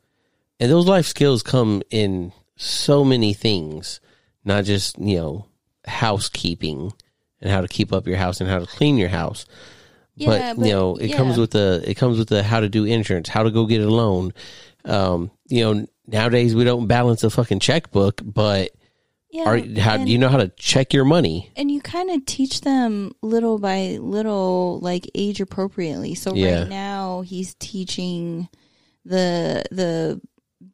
and 0.61 0.71
those 0.71 0.87
life 0.87 1.07
skills 1.07 1.43
come 1.43 1.83
in 1.91 2.33
so 2.57 3.05
many 3.05 3.35
things, 3.35 4.01
not 4.45 4.65
just 4.65 4.99
you 4.99 5.17
know 5.17 5.47
housekeeping 5.87 6.93
and 7.41 7.51
how 7.51 7.61
to 7.61 7.69
keep 7.69 7.93
up 7.93 8.07
your 8.07 8.17
house 8.17 8.41
and 8.41 8.49
how 8.49 8.59
to 8.59 8.67
clean 8.67 8.97
your 8.97 9.11
house. 9.11 9.47
Yeah, 10.17 10.55
but, 10.55 10.67
you 10.67 10.73
know, 10.73 10.97
it 10.97 11.13
comes 11.13 11.37
with 11.37 11.51
the 11.51 11.83
it 11.87 11.95
comes 11.95 12.19
with 12.19 12.29
the 12.29 12.43
how 12.43 12.61
to 12.61 12.69
do 12.69 12.85
insurance, 12.85 13.29
how 13.29 13.43
to 13.43 13.51
go 13.51 13.67
get 13.67 13.83
a 13.83 13.91
loan. 13.91 14.33
Um, 14.85 15.31
you 15.47 15.65
know, 15.65 15.87
nowadays 16.07 16.55
we 16.55 16.65
don't 16.65 16.87
balance 16.87 17.25
a 17.25 17.31
fucking 17.31 17.61
checkbook, 17.61 18.21
but 18.25 18.71
Yeah. 19.35 19.49
are 19.49 19.59
how 19.80 19.95
and- 19.97 20.09
you 20.09 20.16
know 20.18 20.28
how 20.28 20.37
to 20.39 20.49
check 20.57 20.93
your 20.95 21.05
money? 21.05 21.51
and 21.57 21.70
you 21.70 21.80
kind 21.80 22.09
of 22.11 22.24
teach 22.24 22.61
them 22.61 23.12
little 23.20 23.59
by 23.59 23.99
little 24.01 24.78
like 24.80 25.11
age 25.14 25.41
appropriately 25.41 26.14
so 26.14 26.35
Yeah. 26.35 26.61
right 26.61 26.68
now 26.68 27.22
he's 27.22 27.55
teaching 27.59 28.49
the 29.05 29.64
the 29.70 30.20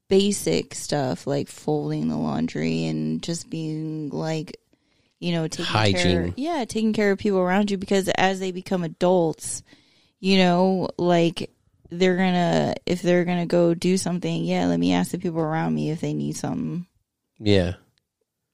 basic 0.09 0.75
stuff 0.75 1.27
like 1.27 1.49
folding 1.49 2.09
the 2.09 2.17
laundry 2.17 2.85
and 2.87 3.23
just 3.23 3.49
being 3.49 4.09
like, 4.11 4.57
you 5.21 5.33
know, 5.33 5.47
taking 5.49 5.67
care. 5.67 5.81
Hygiene. 5.83 6.35
Yeah, 6.37 6.65
taking 6.67 6.93
care 6.93 7.13
of 7.13 7.19
people 7.19 7.39
around 7.39 7.71
you 7.71 7.79
because 7.79 8.09
as 8.17 8.41
they 8.41 8.51
become 8.53 8.83
adults, 8.83 9.63
you 10.19 10.39
know, 10.39 10.89
like 10.99 11.51
they're 11.91 12.17
gonna 12.17 12.75
if 12.87 13.03
they're 13.03 13.25
gonna 13.25 13.47
go 13.47 13.75
do 13.75 13.97
something. 13.97 14.45
Yeah, 14.45 14.67
let 14.67 14.79
me 14.81 14.93
ask 14.93 15.11
the 15.13 15.19
people 15.19 15.41
around 15.41 15.75
me 15.75 15.91
if 15.91 16.01
they 16.01 16.13
need 16.15 16.37
something. 16.37 16.87
Yeah. 17.39 17.75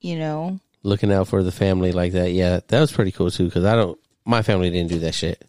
You 0.07 0.17
know. 0.19 0.59
Looking 0.83 1.11
out 1.11 1.27
for 1.27 1.43
the 1.43 1.51
family 1.51 1.91
like 1.91 2.13
that. 2.13 2.31
Yeah, 2.31 2.61
that 2.67 2.79
was 2.79 2.91
pretty 2.91 3.11
cool 3.11 3.29
too. 3.29 3.45
Because 3.45 3.65
I 3.65 3.75
don't, 3.75 3.99
my 4.23 4.41
family 4.41 4.69
didn't 4.69 4.89
do 4.89 4.99
that 4.99 5.13
shit. 5.13 5.45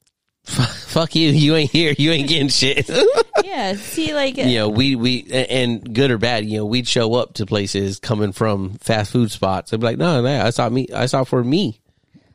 Fuck 0.44 1.14
you. 1.14 1.28
You 1.30 1.54
ain't 1.54 1.70
here. 1.70 1.94
You 1.96 2.12
ain't 2.12 2.28
getting 2.28 2.48
shit. 2.48 2.90
Yeah. 3.44 3.74
See, 3.74 4.12
like 4.14 4.36
you 4.36 4.56
know, 4.56 4.68
we 4.68 4.94
we 4.94 5.24
and 5.30 5.94
good 5.94 6.10
or 6.10 6.18
bad, 6.18 6.44
you 6.44 6.58
know, 6.58 6.66
we'd 6.66 6.86
show 6.86 7.14
up 7.14 7.34
to 7.34 7.46
places 7.46 7.98
coming 7.98 8.32
from 8.32 8.74
fast 8.74 9.10
food 9.10 9.30
spots. 9.30 9.72
I'd 9.72 9.80
be 9.80 9.86
like, 9.86 9.96
no, 9.96 10.20
no, 10.20 10.44
I 10.44 10.50
saw 10.50 10.68
me, 10.68 10.86
I 10.94 11.06
saw 11.06 11.24
for 11.24 11.42
me 11.42 11.80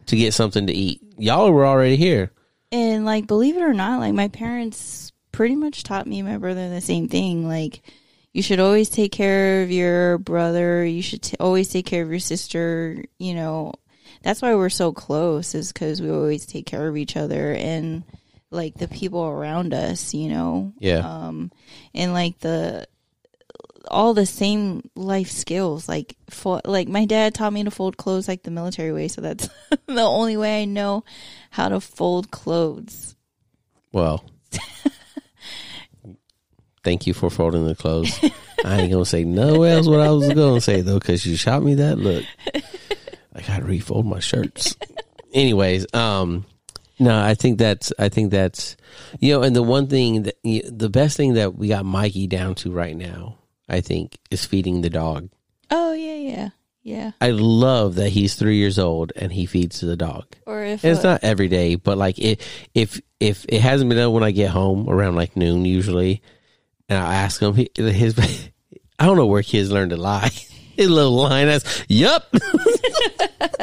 to 0.08 0.16
get 0.16 0.34
something 0.34 0.68
to 0.68 0.74
eat. 0.74 1.02
Y'all 1.18 1.52
were 1.52 1.66
already 1.66 1.98
here. 1.98 2.32
And 2.72 3.06
like, 3.06 3.28
believe 3.28 3.56
it 3.56 3.62
or 3.62 3.74
not, 3.74 4.00
like 4.00 4.14
my 4.14 4.30
parents 4.30 5.12
pretty 5.32 5.56
much 5.56 5.84
taught 5.84 6.08
me 6.08 6.20
and 6.20 6.28
my 6.28 6.38
brother 6.38 6.70
the 6.70 6.82
same 6.82 7.08
thing. 7.08 7.48
Like, 7.48 7.82
you 8.34 8.42
should 8.42 8.60
always 8.60 8.90
take 8.90 9.12
care 9.12 9.62
of 9.64 9.72
your 9.72 10.18
brother. 10.18 10.84
You 10.84 11.02
should 11.02 11.22
t- 11.22 11.38
always 11.40 11.70
take 11.70 11.86
care 11.86 12.04
of 12.04 12.10
your 12.10 12.20
sister. 12.20 13.04
You 13.20 13.36
know, 13.36 13.74
that's 14.24 14.42
why 14.42 14.56
we're 14.56 14.70
so 14.70 14.92
close 14.92 15.54
is 15.56 15.72
because 15.72 16.02
we 16.02 16.10
always 16.12 16.46
take 16.46 16.66
care 16.66 16.88
of 16.88 16.98
each 16.98 17.16
other 17.16 17.54
and 17.54 18.04
like 18.52 18.76
the 18.76 18.88
people 18.88 19.24
around 19.24 19.74
us. 19.74 20.14
You 20.14 20.30
know, 20.30 20.74
Yeah, 20.80 21.00
um, 21.08 21.52
and 21.94 22.12
like 22.14 22.40
the 22.40 22.88
all 23.92 24.14
the 24.14 24.26
same 24.26 24.90
life 24.96 25.30
skills. 25.30 25.88
Like, 25.90 26.16
fo- 26.30 26.62
like 26.66 26.88
my 26.88 27.06
dad 27.06 27.36
taught 27.36 27.54
me 27.54 27.64
to 27.66 27.72
fold 27.72 27.98
clothes 27.98 28.28
like 28.28 28.42
the 28.44 28.50
military 28.52 28.92
way, 28.94 29.08
so 29.10 29.22
that's 29.22 29.48
the 29.88 30.02
only 30.02 30.38
way 30.38 30.62
I 30.62 30.66
know 30.66 31.04
how 31.52 31.70
to 31.70 31.80
fold 31.80 32.32
clothes. 32.32 33.16
well, 33.92 34.24
thank 36.84 37.08
you 37.08 37.14
for 37.14 37.30
folding 37.30 37.66
the 37.66 37.76
clothes. 37.76 38.20
I 38.66 38.82
ain't 38.82 38.92
gonna 38.92 39.06
say 39.06 39.24
no 39.24 39.64
else 39.64 39.88
what 39.88 40.00
I 40.00 40.12
was 40.12 40.32
gonna 40.34 40.62
say 40.62 40.82
though, 40.82 41.00
because 41.00 41.26
you 41.26 41.36
shot 41.36 41.64
me 41.64 41.76
that 41.76 41.98
look. 41.98 42.24
I 43.36 43.42
gotta 43.42 43.66
refold 43.66 44.06
my 44.06 44.20
shirts. 44.20 44.76
Anyways, 45.34 45.92
um, 45.94 46.46
no, 47.00 47.20
I 47.20 47.34
think 47.34 47.58
that's 47.58 47.92
I 47.98 48.10
think 48.10 48.32
that's 48.32 48.78
you 49.20 49.34
know, 49.34 49.42
and 49.44 49.56
the 49.56 49.64
one 49.64 49.88
thing 49.88 50.24
that 50.24 50.36
the 50.44 50.90
best 50.90 51.18
thing 51.18 51.34
that 51.34 51.56
we 51.56 51.68
got 51.70 51.86
Mikey 51.86 52.28
down 52.28 52.56
to 52.56 52.72
right 52.72 52.96
now, 52.96 53.38
I 53.68 53.82
think, 53.82 54.18
is 54.30 54.46
feeding 54.46 54.82
the 54.82 54.90
dog. 54.90 55.30
Oh 55.72 55.94
yeah, 55.94 56.16
yeah, 56.16 56.50
yeah. 56.84 57.12
I 57.20 57.32
love 57.32 57.96
that 57.96 58.10
he's 58.10 58.36
three 58.36 58.58
years 58.58 58.78
old 58.78 59.12
and 59.16 59.34
he 59.34 59.46
feeds 59.46 59.80
the 59.80 59.98
dog. 59.98 60.26
Or 60.46 60.64
if 60.64 60.86
it's 60.86 61.04
not 61.04 61.24
every 61.24 61.48
day, 61.48 61.76
but 61.76 61.98
like 61.98 62.20
it, 62.20 62.42
if 62.74 63.02
if 63.20 63.46
it 63.50 63.62
hasn't 63.62 63.90
been 63.90 63.98
done 63.98 64.14
when 64.14 64.24
I 64.24 64.32
get 64.32 64.52
home 64.52 64.88
around 64.88 65.16
like 65.16 65.36
noon 65.36 65.66
usually, 65.66 66.22
and 66.94 67.06
I 67.06 67.16
ask 67.16 67.42
him, 67.42 67.54
he, 67.56 67.70
his 67.76 68.18
I 69.00 69.06
don't 69.06 69.18
know 69.18 69.26
where 69.26 69.44
kids 69.44 69.72
learn 69.72 69.90
to 69.90 69.98
lie. 69.98 70.32
His 70.76 70.90
little 70.90 71.12
line 71.12 71.46
that's 71.46 71.86
yup, 71.88 72.34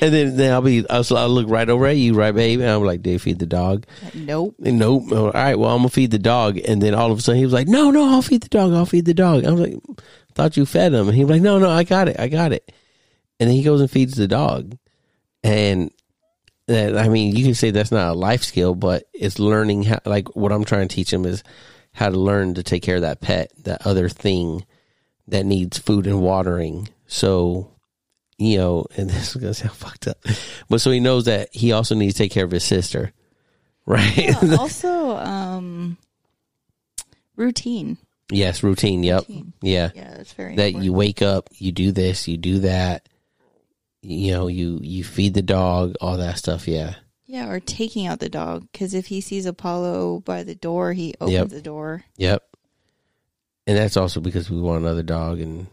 and 0.00 0.14
then 0.14 0.34
then 0.38 0.50
I'll 0.50 0.62
be 0.62 0.88
I'll, 0.88 1.04
I'll 1.14 1.28
look 1.28 1.46
right 1.50 1.68
over 1.68 1.84
at 1.84 1.98
you, 1.98 2.14
right, 2.14 2.34
babe, 2.34 2.60
and 2.60 2.70
I'm 2.70 2.82
like, 2.82 3.02
"Do 3.02 3.10
you 3.10 3.18
feed 3.18 3.38
the 3.38 3.44
dog?" 3.44 3.84
nope. 4.14 4.54
And 4.64 4.78
nope. 4.78 5.12
All 5.12 5.30
right, 5.30 5.58
well, 5.58 5.72
I'm 5.72 5.80
gonna 5.80 5.90
feed 5.90 6.10
the 6.10 6.18
dog, 6.18 6.56
and 6.56 6.80
then 6.80 6.94
all 6.94 7.12
of 7.12 7.18
a 7.18 7.20
sudden 7.20 7.38
he 7.38 7.44
was 7.44 7.52
like, 7.52 7.68
"No, 7.68 7.90
no, 7.90 8.10
I'll 8.10 8.22
feed 8.22 8.44
the 8.44 8.48
dog. 8.48 8.72
I'll 8.72 8.86
feed 8.86 9.04
the 9.04 9.12
dog." 9.12 9.44
I 9.44 9.50
was 9.50 9.60
like, 9.60 9.76
"Thought 10.34 10.56
you 10.56 10.64
fed 10.64 10.94
him," 10.94 11.06
and 11.06 11.14
he 11.14 11.22
was 11.22 11.32
like, 11.32 11.42
"No, 11.42 11.58
no, 11.58 11.68
I 11.68 11.84
got 11.84 12.08
it. 12.08 12.18
I 12.18 12.28
got 12.28 12.52
it." 12.52 12.72
And 13.38 13.50
then 13.50 13.54
he 13.54 13.62
goes 13.62 13.82
and 13.82 13.90
feeds 13.90 14.16
the 14.16 14.26
dog, 14.26 14.74
and 15.42 15.90
that 16.66 16.96
I 16.96 17.08
mean, 17.08 17.36
you 17.36 17.44
can 17.44 17.54
say 17.54 17.72
that's 17.72 17.92
not 17.92 18.12
a 18.12 18.14
life 18.14 18.42
skill, 18.42 18.74
but 18.74 19.04
it's 19.12 19.38
learning 19.38 19.82
how. 19.82 19.98
Like 20.06 20.34
what 20.34 20.50
I'm 20.50 20.64
trying 20.64 20.88
to 20.88 20.94
teach 20.94 21.12
him 21.12 21.26
is 21.26 21.42
how 21.94 22.10
to 22.10 22.18
learn 22.18 22.54
to 22.54 22.62
take 22.62 22.82
care 22.82 22.96
of 22.96 23.02
that 23.02 23.20
pet, 23.22 23.50
that 23.62 23.86
other 23.86 24.08
thing 24.10 24.66
that 25.28 25.46
needs 25.46 25.78
food 25.78 26.06
and 26.06 26.20
watering. 26.20 26.88
So, 27.06 27.70
you 28.36 28.58
know, 28.58 28.86
and 28.96 29.08
this 29.08 29.30
is 29.34 29.40
gonna 29.40 29.54
sound 29.54 29.72
fucked 29.72 30.08
up, 30.08 30.18
but 30.68 30.80
so 30.82 30.90
he 30.90 31.00
knows 31.00 31.24
that 31.24 31.48
he 31.54 31.72
also 31.72 31.94
needs 31.94 32.14
to 32.14 32.24
take 32.24 32.32
care 32.32 32.44
of 32.44 32.50
his 32.50 32.64
sister, 32.64 33.12
right? 33.86 34.16
Yeah, 34.16 34.56
also, 34.58 35.16
um, 35.16 35.96
routine. 37.36 37.96
yes, 38.30 38.62
routine. 38.62 39.02
Yep. 39.02 39.28
Routine. 39.28 39.52
Yeah. 39.62 39.90
Yeah, 39.94 40.14
that's 40.16 40.32
very 40.32 40.56
That 40.56 40.66
important. 40.68 40.84
you 40.84 40.92
wake 40.92 41.22
up, 41.22 41.48
you 41.58 41.72
do 41.72 41.92
this, 41.92 42.26
you 42.28 42.36
do 42.36 42.58
that. 42.60 43.08
You 44.02 44.32
know, 44.32 44.46
you 44.48 44.80
you 44.82 45.02
feed 45.04 45.32
the 45.32 45.40
dog, 45.42 45.94
all 46.00 46.18
that 46.18 46.36
stuff. 46.36 46.68
Yeah. 46.68 46.94
Yeah, 47.26 47.48
or 47.48 47.58
taking 47.60 48.06
out 48.06 48.20
the 48.20 48.28
dog 48.28 48.66
because 48.72 48.92
if 48.94 49.06
he 49.06 49.20
sees 49.20 49.46
Apollo 49.46 50.20
by 50.26 50.42
the 50.42 50.54
door, 50.54 50.92
he 50.92 51.14
opens 51.20 51.32
Yep. 51.32 51.48
the 51.48 51.62
door. 51.62 52.04
Yep. 52.18 52.42
And 53.66 53.78
that's 53.78 53.96
also 53.96 54.20
because 54.20 54.50
we 54.50 54.60
want 54.60 54.82
another 54.82 55.02
dog, 55.02 55.40
and 55.40 55.66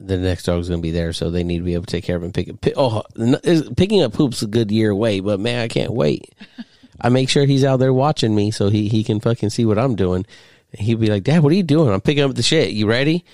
the 0.00 0.18
next 0.18 0.44
dog's 0.44 0.68
going 0.68 0.80
to 0.80 0.82
be 0.82 0.90
there, 0.90 1.12
so 1.12 1.30
they 1.30 1.44
need 1.44 1.58
to 1.58 1.64
be 1.64 1.74
able 1.74 1.84
to 1.84 1.90
take 1.92 2.02
care 2.04 2.16
of 2.16 2.24
him. 2.24 2.32
Pick, 2.32 2.60
pick 2.60 2.74
oh, 2.76 3.02
n- 3.18 3.38
is- 3.44 3.70
picking 3.76 4.02
up 4.02 4.12
poop's 4.14 4.42
a 4.42 4.48
good 4.48 4.70
year 4.72 4.90
away, 4.90 5.20
but 5.20 5.38
man, 5.38 5.60
I 5.62 5.68
can't 5.68 5.92
wait. 5.92 6.34
I 7.00 7.08
make 7.08 7.28
sure 7.28 7.44
he's 7.44 7.62
out 7.64 7.76
there 7.78 7.92
watching 7.92 8.34
me, 8.34 8.50
so 8.50 8.68
he 8.68 8.88
he 8.88 9.04
can 9.04 9.20
fucking 9.20 9.50
see 9.50 9.64
what 9.64 9.78
I'm 9.78 9.94
doing. 9.96 10.26
And 10.72 10.80
he'd 10.80 10.98
be 10.98 11.06
like, 11.08 11.22
"Dad, 11.24 11.42
what 11.42 11.52
are 11.52 11.56
you 11.56 11.62
doing? 11.62 11.92
I'm 11.92 12.00
picking 12.00 12.24
up 12.24 12.34
the 12.34 12.42
shit. 12.42 12.70
You 12.70 12.86
ready? 12.88 13.24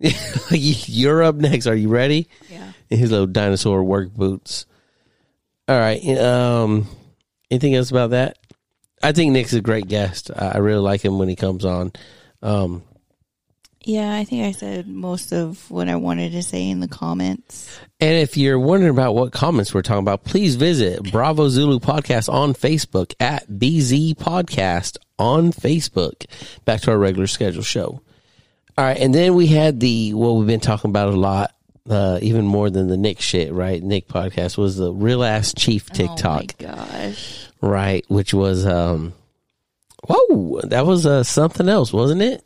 You're 0.50 1.22
up 1.22 1.34
next. 1.34 1.66
Are 1.66 1.74
you 1.74 1.88
ready?" 1.88 2.28
Yeah. 2.48 2.72
In 2.90 2.98
his 2.98 3.10
little 3.10 3.26
dinosaur 3.26 3.82
work 3.84 4.14
boots. 4.14 4.64
All 5.68 5.78
right. 5.78 6.02
Um, 6.18 6.86
anything 7.50 7.74
else 7.74 7.90
about 7.90 8.10
that? 8.10 8.38
I 9.02 9.12
think 9.12 9.32
Nick's 9.32 9.52
a 9.52 9.60
great 9.60 9.86
guest. 9.86 10.30
I 10.34 10.58
really 10.58 10.80
like 10.80 11.04
him 11.04 11.18
when 11.18 11.28
he 11.28 11.36
comes 11.36 11.64
on. 11.64 11.92
Um, 12.42 12.82
Yeah, 13.84 14.12
I 14.14 14.24
think 14.24 14.44
I 14.44 14.52
said 14.52 14.88
most 14.88 15.32
of 15.32 15.70
what 15.70 15.88
I 15.88 15.96
wanted 15.96 16.32
to 16.32 16.42
say 16.42 16.68
in 16.68 16.80
the 16.80 16.88
comments. 16.88 17.78
and 18.00 18.16
if 18.16 18.36
you're 18.36 18.58
wondering 18.58 18.90
about 18.92 19.14
what 19.14 19.32
comments 19.32 19.72
we're 19.72 19.82
talking 19.82 20.00
about, 20.02 20.24
please 20.24 20.56
visit 20.56 21.12
Bravo 21.12 21.48
Zulu 21.48 21.78
Podcast 21.78 22.32
on 22.32 22.54
Facebook 22.54 23.14
at 23.20 23.48
BZ 23.48 24.14
Podcast 24.16 24.96
on 25.18 25.52
Facebook. 25.52 26.26
Back 26.64 26.80
to 26.82 26.90
our 26.90 26.98
regular 26.98 27.26
schedule 27.26 27.62
show. 27.62 28.00
All 28.76 28.84
right, 28.84 28.98
and 28.98 29.14
then 29.14 29.34
we 29.34 29.48
had 29.48 29.80
the 29.80 30.14
what 30.14 30.32
we've 30.36 30.46
been 30.46 30.60
talking 30.60 30.90
about 30.90 31.08
a 31.12 31.16
lot, 31.16 31.52
uh, 31.88 32.18
even 32.22 32.44
more 32.44 32.70
than 32.70 32.88
the 32.88 32.96
Nick 32.96 33.20
shit, 33.20 33.52
right? 33.52 33.82
Nick 33.82 34.08
podcast 34.08 34.58
was 34.58 34.76
the 34.76 34.92
real 34.92 35.24
ass 35.24 35.52
chief 35.56 35.90
TikTok. 35.90 36.54
Oh 36.60 36.66
my 36.66 36.74
gosh. 36.74 37.48
right? 37.60 38.04
Which 38.08 38.34
was, 38.34 38.66
um, 38.66 39.14
whoa, 40.06 40.60
that 40.64 40.86
was 40.86 41.06
uh, 41.06 41.22
something 41.22 41.68
else, 41.68 41.92
wasn't 41.92 42.22
it? 42.22 42.44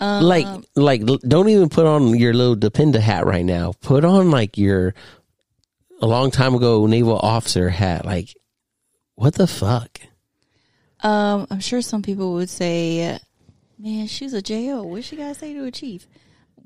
like, 0.00 0.46
like, 0.74 1.04
don't 1.04 1.48
even 1.48 1.68
put 1.68 1.86
on 1.86 2.18
your 2.18 2.34
little 2.34 2.56
dependa 2.56 2.98
hat 2.98 3.24
right 3.24 3.44
now. 3.44 3.72
Put 3.82 4.04
on 4.04 4.30
like 4.32 4.58
your 4.58 4.94
a 6.00 6.06
long 6.06 6.32
time 6.32 6.54
ago 6.56 6.84
naval 6.86 7.16
officer 7.16 7.68
hat. 7.68 8.04
Like, 8.04 8.34
what 9.14 9.34
the 9.34 9.46
fuck? 9.46 10.00
Um, 11.04 11.46
I'm 11.50 11.60
sure 11.60 11.82
some 11.82 12.02
people 12.02 12.32
would 12.34 12.50
say, 12.50 13.16
"Man, 13.78 14.08
she's 14.08 14.32
a 14.32 14.42
JO. 14.42 14.82
What 14.82 15.04
she 15.04 15.14
gotta 15.16 15.34
say 15.34 15.52
to 15.52 15.64
a 15.64 15.70
chief?" 15.70 16.08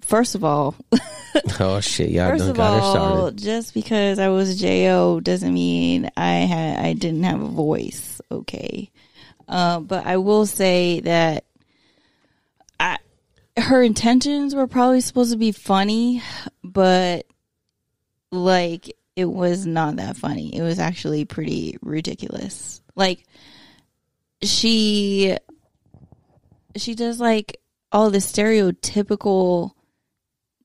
First 0.03 0.35
of 0.35 0.45
all, 0.45 0.75
Oh 1.61 1.81
shit, 1.81 2.11
y'all 2.11 2.31
first 2.31 2.41
done 2.41 2.51
of 2.51 2.57
got 2.57 2.75
her 2.75 2.81
all, 2.81 2.93
started. 2.93 3.39
just 3.39 3.75
because 3.75 4.19
I 4.19 4.29
was 4.29 4.61
JO 4.61 5.21
doesn't 5.21 5.53
mean 5.53 6.11
I 6.17 6.33
had 6.41 6.79
I 6.85 6.93
didn't 6.95 7.25
have 7.25 7.43
a 7.43 7.49
voice. 7.49 8.21
Okay, 8.31 8.91
uh, 9.49 9.81
but 9.81 10.07
I 10.07 10.17
will 10.17 10.47
say 10.47 11.01
that 11.01 11.45
I 12.81 12.99
her 13.59 13.83
intentions 13.83 14.55
were 14.55 14.67
probably 14.67 15.01
supposed 15.01 15.33
to 15.33 15.39
be 15.39 15.53
funny, 15.53 16.23
but 16.65 17.27
like 18.33 18.95
it 19.15 19.27
was 19.27 19.67
not 19.67 19.97
that 19.97 20.17
funny. 20.17 20.55
It 20.55 20.63
was 20.63 20.79
actually 20.79 21.25
pretty 21.25 21.77
ridiculous. 21.83 22.81
Like 22.95 23.25
she 24.43 25.37
she 26.77 26.95
does 26.95 27.21
like 27.21 27.61
all 27.93 28.11
the 28.11 28.19
stereotypical 28.19 29.73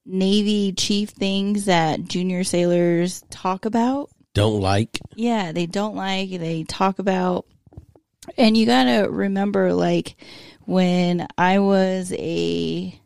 Navy 0.05 0.73
chief 0.73 1.09
things 1.09 1.65
that 1.65 2.03
junior 2.05 2.43
sailors 2.43 3.23
talk 3.29 3.65
about. 3.65 4.09
Don't 4.33 4.61
like. 4.61 4.99
Yeah, 5.15 5.51
they 5.51 5.65
don't 5.65 5.95
like, 5.95 6.29
they 6.29 6.63
talk 6.63 6.99
about. 6.99 7.45
And 8.37 8.55
you 8.55 8.65
got 8.65 8.85
to 8.85 9.07
remember 9.09 9.73
like 9.73 10.15
when 10.65 11.27
I 11.37 11.59
was 11.59 12.13
a 12.17 12.99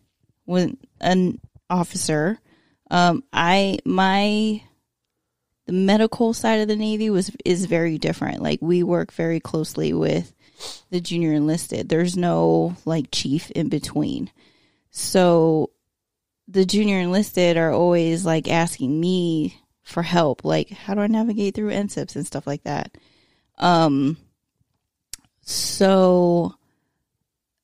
when 0.45 0.77
an 1.01 1.39
officer, 1.69 2.39
um 2.91 3.23
I 3.33 3.79
my 3.85 4.61
the 5.65 5.73
medical 5.73 6.33
side 6.33 6.59
of 6.59 6.67
the 6.67 6.75
Navy 6.75 7.09
was 7.09 7.31
is 7.43 7.65
very 7.65 7.97
different. 7.97 8.41
Like 8.41 8.59
we 8.61 8.83
work 8.83 9.11
very 9.11 9.39
closely 9.39 9.93
with 9.93 10.33
the 10.89 11.01
junior 11.01 11.33
enlisted. 11.33 11.89
There's 11.89 12.15
no 12.15 12.75
like 12.85 13.07
chief 13.11 13.51
in 13.51 13.69
between. 13.69 14.31
So 14.91 15.71
the 16.47 16.65
junior 16.65 16.99
enlisted 16.99 17.57
are 17.57 17.71
always 17.71 18.25
like 18.25 18.47
asking 18.49 18.99
me 18.99 19.59
for 19.83 20.03
help, 20.03 20.43
like 20.45 20.69
how 20.69 20.93
do 20.93 21.01
I 21.01 21.07
navigate 21.07 21.55
through 21.55 21.71
NSIPs 21.71 22.15
and 22.15 22.25
stuff 22.25 22.45
like 22.47 22.63
that. 22.63 22.95
Um 23.57 24.17
so 25.41 26.55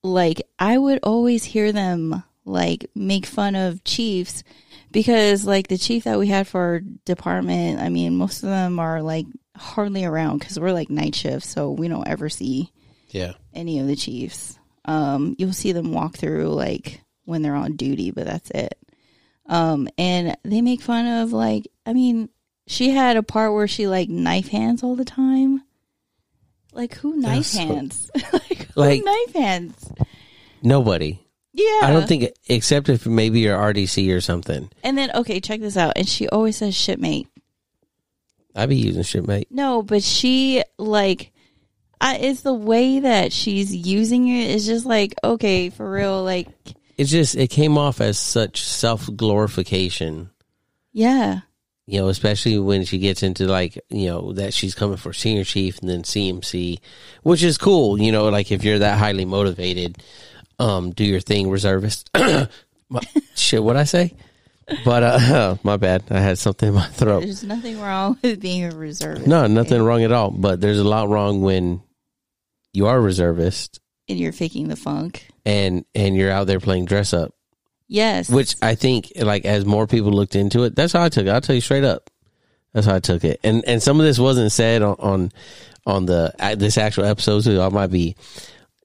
like 0.04 0.42
I 0.60 0.78
would 0.78 1.00
always 1.04 1.44
hear 1.44 1.72
them 1.72 2.24
like 2.46 2.90
make 2.96 3.26
fun 3.26 3.56
of 3.56 3.84
chiefs 3.84 4.44
because 4.92 5.46
like 5.46 5.68
the 5.68 5.78
chief 5.78 6.04
that 6.06 6.20
we 6.20 6.28
had 6.28 6.48
for 6.48 6.60
our 6.62 6.80
department, 6.80 7.80
I 7.80 7.90
mean, 7.90 8.16
most 8.18 8.44
of 8.44 8.50
them 8.50 8.80
are 8.80 9.02
like 9.02 9.26
hardly 9.56 10.06
around 10.06 10.40
because 10.40 10.60
we're 10.60 10.74
like 10.74 10.90
night 10.90 11.16
shift, 11.16 11.46
so 11.46 11.72
we 11.72 11.88
don't 11.88 12.08
ever 12.08 12.30
see 12.30 12.72
Yeah. 13.10 13.34
any 13.54 13.80
of 13.80 13.88
the 13.88 13.96
chiefs. 13.96 14.58
Um, 14.86 15.36
you'll 15.38 15.54
see 15.54 15.72
them 15.72 15.94
walk 15.94 16.18
through 16.18 16.48
like 16.50 17.02
when 17.26 17.42
they're 17.42 17.56
on 17.56 17.76
duty, 17.76 18.12
but 18.12 18.26
that's 18.26 18.50
it. 18.52 18.78
Um, 19.48 19.90
and 19.98 20.38
they 20.44 20.62
make 20.62 20.82
fun 20.82 21.06
of 21.06 21.34
like, 21.34 21.68
I 21.86 21.94
mean, 21.94 22.30
she 22.68 22.92
had 22.92 23.18
a 23.18 23.24
part 23.24 23.54
where 23.54 23.68
she 23.68 23.88
like 23.88 24.08
knife 24.10 24.48
hands 24.50 24.84
all 24.84 24.96
the 24.96 25.06
time. 25.06 25.64
Like 26.74 26.96
who 26.96 27.18
knife 27.18 27.46
so- 27.48 27.60
hands? 27.60 28.10
like 28.34 28.68
who 28.74 28.82
Like- 28.82 29.04
knife 29.04 29.34
hands? 29.34 29.92
Nobody. 30.64 31.20
Yeah, 31.54 31.80
I 31.84 31.90
don't 31.92 32.08
think, 32.08 32.32
except 32.48 32.88
if 32.88 33.06
maybe 33.06 33.42
you're 33.42 33.58
RDC 33.58 34.16
or 34.16 34.22
something. 34.22 34.70
And 34.86 34.98
then 34.98 35.12
okay, 35.16 35.42
check 35.42 35.60
this 35.60 35.76
out. 35.76 35.94
And 35.98 36.08
she 36.08 36.30
always 36.30 36.56
says 36.56 36.74
shipmate. 36.74 37.28
I'd 38.56 38.70
be 38.70 38.78
using 38.78 39.04
shipmate. 39.04 39.52
No, 39.52 39.82
but 39.84 40.02
she 40.02 40.64
like 40.78 41.34
I, 42.00 42.18
it's 42.18 42.42
the 42.42 42.54
way 42.54 43.02
that 43.02 43.34
she's 43.34 43.76
using 43.76 44.30
it 44.30 44.50
is 44.52 44.66
just 44.66 44.86
like 44.86 45.14
okay 45.26 45.70
for 45.70 45.92
real 45.92 46.24
like 46.24 46.48
It's 47.02 47.12
just, 47.12 47.36
it 47.36 47.48
came 47.48 47.78
off 47.78 48.00
as 48.00 48.18
such 48.18 48.64
self 48.64 49.10
glorification. 49.16 50.30
yeah 50.94 51.42
you 51.92 52.00
know, 52.00 52.08
especially 52.08 52.58
when 52.58 52.86
she 52.86 53.00
gets 53.00 53.22
into 53.22 53.48
like, 53.48 53.78
you 53.90 54.08
know, 54.08 54.32
that 54.34 54.54
she's 54.54 54.76
coming 54.76 54.96
for 54.96 55.12
senior 55.12 55.44
chief 55.44 55.80
and 55.80 55.90
then 55.90 56.04
CMC, 56.04 56.80
which 57.24 57.44
is 57.44 57.58
cool. 57.58 58.00
You 58.00 58.14
know, 58.14 58.30
like 58.30 58.50
if 58.50 58.64
you're 58.64 58.80
that 58.80 58.98
highly 58.98 59.26
motivated, 59.26 60.02
um, 60.58 60.92
do 60.92 61.04
your 61.04 61.20
thing, 61.20 61.50
reservist. 61.50 62.10
my, 62.90 63.02
shit, 63.36 63.62
what 63.62 63.76
I 63.76 63.84
say? 63.84 64.14
But 64.86 65.04
uh, 65.04 65.56
my 65.64 65.76
bad. 65.76 66.04
I 66.12 66.20
had 66.20 66.38
something 66.38 66.70
in 66.70 66.76
my 66.76 66.88
throat. 66.88 67.24
there's 67.24 67.44
nothing 67.44 67.80
wrong 67.82 68.18
with 68.22 68.40
being 68.40 68.64
a 68.64 68.72
reservist 68.72 69.28
No, 69.28 69.48
nothing 69.48 69.82
wrong 69.82 70.04
at 70.04 70.14
all. 70.14 70.32
But 70.32 70.62
there's 70.62 70.80
a 70.80 70.86
lot 70.86 71.10
wrong 71.10 71.42
when 71.42 71.82
you 72.72 72.88
are 72.88 72.98
a 72.98 73.02
reservist 73.02 73.82
and 74.08 74.18
you're 74.18 74.32
faking 74.32 74.70
the 74.70 74.78
funk 74.78 75.31
and 75.46 75.86
and 75.96 76.16
you're 76.16 76.32
out 76.32 76.48
there 76.48 76.60
playing 76.60 76.86
dress 76.86 77.14
up. 77.14 77.34
yes 77.88 78.30
Which 78.30 78.56
I 78.62 78.76
think, 78.76 79.12
like, 79.16 79.46
as 79.46 79.66
more 79.66 79.88
people 79.88 80.12
looked 80.12 80.36
into 80.36 80.64
it, 80.64 80.76
that's 80.76 80.94
how 80.94 81.04
I 81.04 81.10
took 81.10 81.26
it. 81.26 81.30
I'll 81.30 81.42
tell 81.42 81.56
you 81.56 81.62
straight 81.62 81.84
up. 81.84 82.10
That's 82.74 82.86
how 82.88 82.96
I 82.96 83.00
took 83.00 83.24
it. 83.24 83.40
And 83.44 83.64
and 83.68 83.82
some 83.84 84.00
of 84.00 84.06
this 84.06 84.20
wasn't 84.20 84.52
said 84.52 84.82
on 84.82 84.96
on, 85.00 85.32
on 85.86 86.06
the 86.06 86.34
uh, 86.40 86.56
this 86.56 86.78
actual 86.78 87.06
episode, 87.06 87.42
so 87.42 87.62
I 87.66 87.70
might 87.70 87.88
be, 87.92 88.16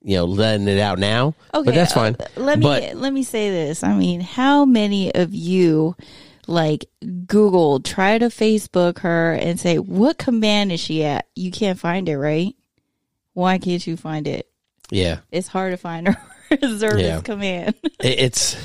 you 0.03 0.17
know, 0.17 0.25
letting 0.25 0.67
it 0.69 0.79
out 0.81 0.99
now. 0.99 1.35
okay 1.55 1.67
but 1.67 1.75
that's 1.75 1.93
fine. 1.93 2.17
uh, 2.19 2.27
let 2.37 2.59
me 2.59 2.63
But- 2.65 2.97
let 2.97 3.13
me 3.13 3.23
say 3.23 3.51
this 3.51 3.85
I 3.85 3.95
mean 3.95 4.21
how 4.21 4.65
many 4.65 5.15
of 5.15 5.35
you 5.35 5.95
like 6.49 6.87
Google 7.27 7.81
try 7.81 8.19
to 8.19 8.27
Facebook 8.27 9.01
her 9.01 9.33
and 9.35 9.59
say 9.61 9.79
what 9.79 10.17
command 10.17 10.71
is 10.73 10.79
she 10.81 11.03
at 11.05 11.27
you 11.35 11.51
can't 11.51 11.79
find 11.79 12.09
it 12.09 12.17
right 12.19 12.55
why 13.35 13.59
can't 13.59 13.85
you 13.87 13.97
find 13.97 14.27
it 14.29 14.49
Yeah, 14.91 15.19
it's 15.33 15.49
hard 15.49 15.73
to 15.73 15.77
find 15.77 16.07
her 16.09 16.17
reservist 16.63 17.05
Yeah. 17.05 17.21
command 17.21 17.75
It- 18.01 18.19
it's 18.21 18.57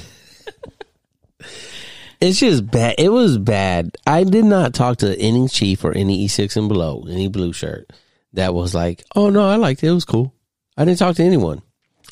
it's 2.19 2.39
just 2.39 2.69
bad. 2.69 2.95
It 2.99 3.09
was 3.09 3.37
bad. 3.39 3.97
I 4.05 4.23
did 4.23 4.45
not 4.45 4.73
talk 4.75 4.97
to 4.97 5.17
any 5.19 5.47
chief 5.47 5.83
or 5.83 5.91
any 5.91 6.19
E 6.19 6.27
six 6.27 6.55
and 6.55 6.67
below, 6.69 7.05
any 7.09 7.27
blue 7.29 7.51
shirt 7.53 7.91
that 8.33 8.53
was 8.53 8.75
like, 8.75 9.03
"Oh 9.15 9.29
no, 9.31 9.47
I 9.47 9.55
liked 9.55 9.83
it. 9.83 9.87
It 9.87 9.93
was 9.93 10.05
cool." 10.05 10.31
I 10.77 10.85
didn't 10.85 10.99
talk 10.99 11.15
to 11.15 11.23
anyone. 11.23 11.61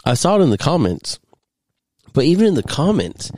I 0.06 0.16
saw 0.16 0.38
it 0.38 0.42
in 0.42 0.50
the 0.50 0.58
comments, 0.58 1.20
but 2.14 2.24
even 2.26 2.48
in 2.48 2.56
the 2.56 2.64
comments, 2.64 3.32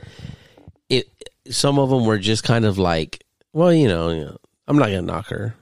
it 0.88 1.08
some 1.50 1.78
of 1.78 1.90
them 1.90 2.06
were 2.06 2.18
just 2.18 2.42
kind 2.44 2.64
of 2.64 2.78
like, 2.78 3.22
"Well, 3.52 3.72
you 3.74 3.88
know, 3.88 4.08
you 4.10 4.24
know 4.24 4.36
I'm 4.66 4.78
not 4.78 4.86
gonna 4.86 5.02
knock 5.02 5.26
her. 5.26 5.54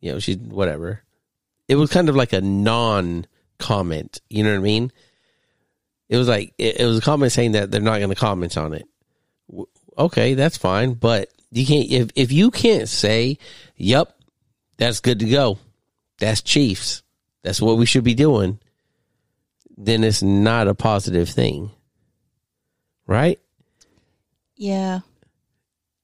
You 0.00 0.12
know, 0.12 0.18
she's 0.20 0.36
whatever." 0.36 1.02
It 1.66 1.74
was 1.74 1.90
kind 1.90 2.08
of 2.08 2.14
like 2.14 2.32
a 2.32 2.40
non 2.40 3.26
comment. 3.58 4.20
You 4.30 4.44
know 4.44 4.50
what 4.50 4.56
I 4.58 4.60
mean? 4.62 4.92
It 6.12 6.18
was 6.18 6.28
like 6.28 6.52
it, 6.58 6.78
it 6.78 6.84
was 6.84 6.98
a 6.98 7.00
comment 7.00 7.32
saying 7.32 7.52
that 7.52 7.70
they're 7.70 7.80
not 7.80 7.96
going 7.96 8.10
to 8.10 8.14
comment 8.14 8.58
on 8.58 8.74
it. 8.74 8.84
W- 9.48 9.66
Okay, 9.96 10.34
that's 10.34 10.58
fine, 10.58 10.92
but 10.92 11.30
you 11.50 11.64
can't 11.64 11.90
if 11.90 12.10
if 12.14 12.32
you 12.32 12.50
can't 12.50 12.86
say, 12.86 13.38
"Yep, 13.76 14.14
that's 14.76 15.00
good 15.00 15.20
to 15.20 15.28
go." 15.28 15.58
That's 16.18 16.42
Chiefs. 16.42 17.02
That's 17.42 17.62
what 17.62 17.78
we 17.78 17.86
should 17.86 18.04
be 18.04 18.14
doing. 18.14 18.58
Then 19.78 20.04
it's 20.04 20.22
not 20.22 20.68
a 20.68 20.74
positive 20.74 21.30
thing, 21.30 21.70
right? 23.06 23.40
yeah 24.54 25.00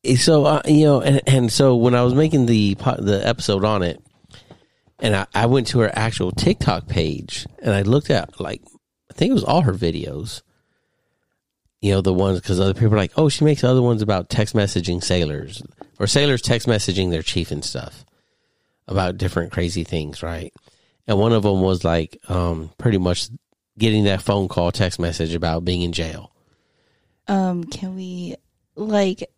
Eh, 0.05 0.17
So 0.17 0.47
uh, 0.47 0.63
you 0.65 0.85
know, 0.87 1.03
and, 1.03 1.21
and 1.27 1.53
so 1.53 1.77
when 1.77 1.95
I 1.95 2.03
was 2.03 2.15
making 2.15 2.47
the 2.47 2.75
the 2.99 3.21
episode 3.25 3.63
on 3.65 3.83
it, 3.83 4.03
and 5.01 5.15
I, 5.15 5.27
I 5.35 5.47
went 5.47 5.67
to 5.69 5.81
her 5.81 5.91
actual 5.93 6.33
TikTok 6.33 6.89
page 6.89 7.47
and 7.63 7.75
I 7.75 7.83
looked 7.83 8.09
at 8.11 8.41
like 8.41 8.63
think 9.19 9.31
it 9.31 9.35
was 9.35 9.45
all 9.45 9.63
her 9.63 9.75
videos. 9.75 10.43
You 11.81 11.93
know 11.93 12.01
the 12.01 12.15
ones 12.15 12.41
because 12.41 12.59
other 12.59 12.75
people 12.75 12.95
are 12.95 12.99
like, 12.99 13.13
oh, 13.17 13.29
she 13.29 13.45
makes 13.45 13.63
other 13.63 13.83
ones 13.83 14.03
about 14.03 14.31
text 14.31 14.55
messaging 14.55 15.03
sailors 15.03 15.63
or 15.99 16.07
sailors 16.07 16.43
text 16.43 16.67
messaging 16.67 17.11
their 17.11 17.23
chief 17.23 17.51
and 17.51 17.65
stuff 17.65 18.05
about 18.89 19.19
different 19.19 19.53
crazy 19.53 19.85
things, 19.85 20.23
right? 20.23 20.53
And 21.07 21.19
one 21.19 21.33
of 21.33 21.43
them 21.43 21.61
was 21.61 21.85
like, 21.85 22.19
um, 22.29 22.71
pretty 22.79 22.99
much 22.99 23.29
getting 23.79 24.05
that 24.05 24.23
phone 24.23 24.49
call, 24.49 24.73
text 24.73 24.99
message 24.99 25.35
about 25.35 25.65
being 25.65 25.83
in 25.83 25.93
jail. 25.93 26.33
Um, 27.29 27.65
can 27.65 27.95
we 27.95 28.37
like? 28.75 29.31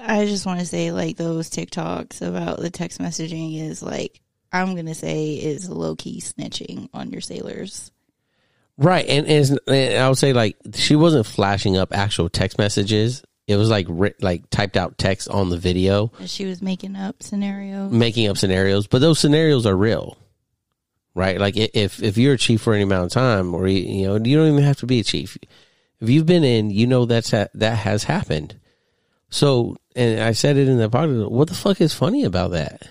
I 0.00 0.24
just 0.24 0.46
want 0.46 0.60
to 0.60 0.66
say 0.66 0.90
like 0.90 1.16
those 1.16 1.50
TikToks 1.50 2.26
about 2.26 2.60
the 2.60 2.70
text 2.70 3.00
messaging 3.00 3.60
is 3.60 3.82
like 3.82 4.20
I'm 4.52 4.74
gonna 4.74 4.94
say 4.94 5.34
is 5.34 5.68
low 5.68 5.96
key 5.96 6.20
snitching 6.20 6.88
on 6.94 7.10
your 7.10 7.20
sailors. 7.20 7.90
Right, 8.78 9.06
and, 9.06 9.26
and, 9.26 9.58
and 9.68 9.98
I 10.02 10.08
would 10.08 10.18
say 10.18 10.32
like 10.34 10.56
she 10.74 10.96
wasn't 10.96 11.24
flashing 11.26 11.76
up 11.78 11.94
actual 11.96 12.28
text 12.28 12.58
messages. 12.58 13.22
It 13.46 13.56
was 13.56 13.70
like 13.70 13.86
writ, 13.88 14.22
like 14.22 14.50
typed 14.50 14.76
out 14.76 14.98
text 14.98 15.28
on 15.28 15.48
the 15.50 15.56
video, 15.56 16.12
she 16.26 16.44
was 16.46 16.60
making 16.60 16.94
up 16.96 17.22
scenarios. 17.22 17.90
making 17.92 18.28
up 18.28 18.36
scenarios. 18.36 18.86
But 18.86 19.00
those 19.00 19.18
scenarios 19.18 19.64
are 19.66 19.76
real, 19.76 20.18
right? 21.14 21.38
Like 21.40 21.56
i- 21.56 21.70
if 21.72 22.02
if 22.02 22.18
you're 22.18 22.34
a 22.34 22.38
chief 22.38 22.60
for 22.60 22.74
any 22.74 22.82
amount 22.82 23.06
of 23.06 23.12
time, 23.12 23.54
or 23.54 23.66
you 23.68 23.78
you 23.80 24.06
know 24.08 24.14
you 24.22 24.36
don't 24.36 24.48
even 24.52 24.64
have 24.64 24.78
to 24.78 24.86
be 24.86 25.00
a 25.00 25.04
chief. 25.04 25.38
If 26.00 26.10
you've 26.10 26.26
been 26.26 26.44
in, 26.44 26.70
you 26.70 26.86
know 26.86 27.06
that's 27.06 27.30
ha- 27.30 27.46
that 27.54 27.76
has 27.76 28.04
happened. 28.04 28.58
So, 29.30 29.76
and 29.94 30.20
I 30.20 30.32
said 30.32 30.56
it 30.58 30.68
in 30.68 30.76
the 30.76 30.90
podcast. 30.90 31.30
What 31.30 31.48
the 31.48 31.54
fuck 31.54 31.80
is 31.80 31.94
funny 31.94 32.24
about 32.24 32.50
that? 32.50 32.82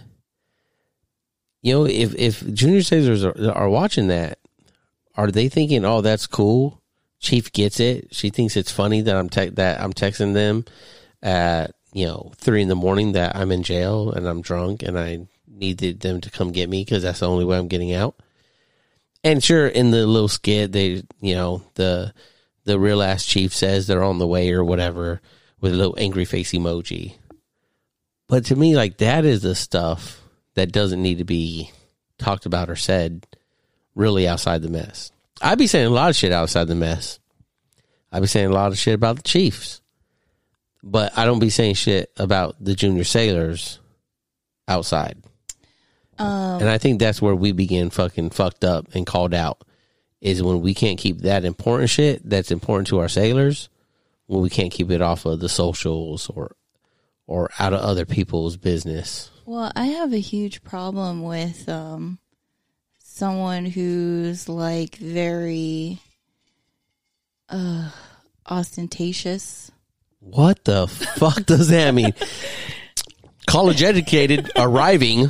You 1.61 1.73
know, 1.73 1.85
if 1.85 2.15
if 2.15 2.53
junior 2.53 2.81
sailors 2.81 3.23
are, 3.23 3.35
are 3.51 3.69
watching 3.69 4.07
that, 4.07 4.39
are 5.17 5.31
they 5.31 5.49
thinking, 5.49 5.85
"Oh, 5.85 6.01
that's 6.01 6.27
cool"? 6.27 6.81
Chief 7.19 7.51
gets 7.51 7.79
it. 7.79 8.13
She 8.13 8.29
thinks 8.29 8.55
it's 8.55 8.71
funny 8.71 9.01
that 9.01 9.15
I'm 9.15 9.29
te- 9.29 9.49
that 9.49 9.81
I'm 9.81 9.93
texting 9.93 10.33
them 10.33 10.65
at 11.23 11.73
you 11.93 12.05
know 12.05 12.31
three 12.37 12.61
in 12.61 12.67
the 12.67 12.75
morning 12.75 13.13
that 13.13 13.35
I'm 13.35 13.51
in 13.51 13.63
jail 13.63 14.11
and 14.11 14.27
I'm 14.27 14.41
drunk 14.41 14.83
and 14.83 14.99
I 14.99 15.27
needed 15.47 16.01
them 16.01 16.21
to 16.21 16.29
come 16.29 16.51
get 16.51 16.69
me 16.69 16.83
because 16.83 17.03
that's 17.03 17.19
the 17.19 17.29
only 17.29 17.45
way 17.45 17.57
I'm 17.57 17.67
getting 17.67 17.93
out. 17.93 18.15
And 19.23 19.43
sure, 19.43 19.67
in 19.67 19.91
the 19.91 20.05
little 20.05 20.27
skit, 20.27 20.71
they 20.71 21.03
you 21.21 21.35
know 21.35 21.63
the 21.75 22.13
the 22.65 22.79
real 22.79 23.01
ass 23.01 23.25
chief 23.25 23.53
says 23.53 23.87
they're 23.87 24.03
on 24.03 24.19
the 24.19 24.27
way 24.27 24.51
or 24.51 24.63
whatever 24.63 25.21
with 25.61 25.73
a 25.73 25.77
little 25.77 25.95
angry 25.97 26.25
face 26.25 26.51
emoji. 26.51 27.15
But 28.27 28.45
to 28.45 28.55
me, 28.55 28.75
like 28.75 28.97
that 28.97 29.23
is 29.25 29.41
the 29.41 29.55
stuff 29.55 30.21
that 30.55 30.71
doesn't 30.71 31.01
need 31.01 31.19
to 31.19 31.25
be 31.25 31.71
talked 32.17 32.45
about 32.45 32.69
or 32.69 32.75
said 32.75 33.25
really 33.95 34.27
outside 34.27 34.61
the 34.61 34.69
mess. 34.69 35.11
I'd 35.41 35.57
be 35.57 35.67
saying 35.67 35.87
a 35.87 35.89
lot 35.89 36.09
of 36.09 36.15
shit 36.15 36.31
outside 36.31 36.67
the 36.67 36.75
mess. 36.75 37.19
I'd 38.11 38.21
be 38.21 38.27
saying 38.27 38.47
a 38.49 38.53
lot 38.53 38.71
of 38.71 38.77
shit 38.77 38.93
about 38.93 39.17
the 39.17 39.23
Chiefs. 39.23 39.81
But 40.83 41.17
I 41.17 41.25
don't 41.25 41.39
be 41.39 41.49
saying 41.49 41.75
shit 41.75 42.11
about 42.17 42.55
the 42.63 42.75
junior 42.75 43.03
sailors 43.03 43.79
outside. 44.67 45.17
Um, 46.17 46.61
And 46.61 46.69
I 46.69 46.77
think 46.77 46.99
that's 46.99 47.21
where 47.21 47.35
we 47.35 47.51
begin 47.51 47.89
fucking 47.89 48.29
fucked 48.29 48.63
up 48.63 48.87
and 48.93 49.05
called 49.05 49.33
out 49.33 49.63
is 50.21 50.41
when 50.41 50.61
we 50.61 50.73
can't 50.73 50.97
keep 50.99 51.19
that 51.19 51.43
important 51.43 51.89
shit 51.89 52.21
that's 52.27 52.51
important 52.51 52.87
to 52.87 52.99
our 52.99 53.09
sailors 53.09 53.69
when 54.27 54.41
we 54.41 54.49
can't 54.49 54.71
keep 54.71 54.89
it 54.91 55.01
off 55.01 55.25
of 55.25 55.39
the 55.39 55.49
socials 55.49 56.29
or 56.29 56.55
or 57.27 57.49
out 57.59 57.73
of 57.73 57.79
other 57.81 58.05
people's 58.05 58.55
business. 58.55 59.31
well, 59.45 59.71
I 59.75 59.85
have 59.87 60.13
a 60.13 60.19
huge 60.19 60.63
problem 60.63 61.23
with 61.23 61.67
um, 61.67 62.19
someone 63.15 63.65
who's 63.65 64.49
like 64.49 64.95
very 64.97 65.99
uh 67.49 67.89
ostentatious. 68.45 69.71
What 70.19 70.65
the 70.65 70.87
fuck 70.87 71.45
does 71.45 71.69
that 71.69 71.93
mean? 71.93 72.13
College 73.47 73.81
educated, 73.83 74.51
arriving. 74.57 75.27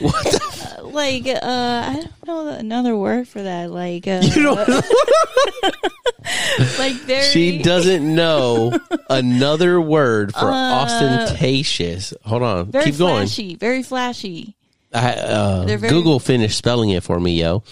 What 0.00 0.24
the? 0.24 0.78
Uh, 0.82 0.88
Like 0.88 1.26
uh 1.26 1.40
I 1.42 2.04
don't 2.24 2.26
know 2.26 2.48
another 2.48 2.96
word 2.96 3.26
for 3.26 3.42
that. 3.42 3.70
Like 3.70 4.06
uh 4.06 4.20
You 4.22 4.42
know, 4.42 4.54
like 6.78 6.94
very 7.06 7.24
she 7.30 7.62
doesn't 7.62 8.14
know 8.14 8.78
another 9.08 9.80
word 9.80 10.32
for 10.32 10.50
Uh, 10.50 10.84
ostentatious. 10.84 12.12
Hold 12.24 12.42
on, 12.42 12.70
very 12.70 12.86
keep 12.86 12.98
going. 12.98 13.14
Very 13.14 13.26
flashy, 13.26 13.54
very 13.56 13.82
flashy. 13.82 14.56
I, 14.94 15.12
uh, 15.14 15.64
very- 15.66 15.88
Google 15.88 16.18
finished 16.20 16.56
spelling 16.56 16.90
it 16.90 17.02
for 17.02 17.18
me, 17.18 17.40
yo. 17.40 17.62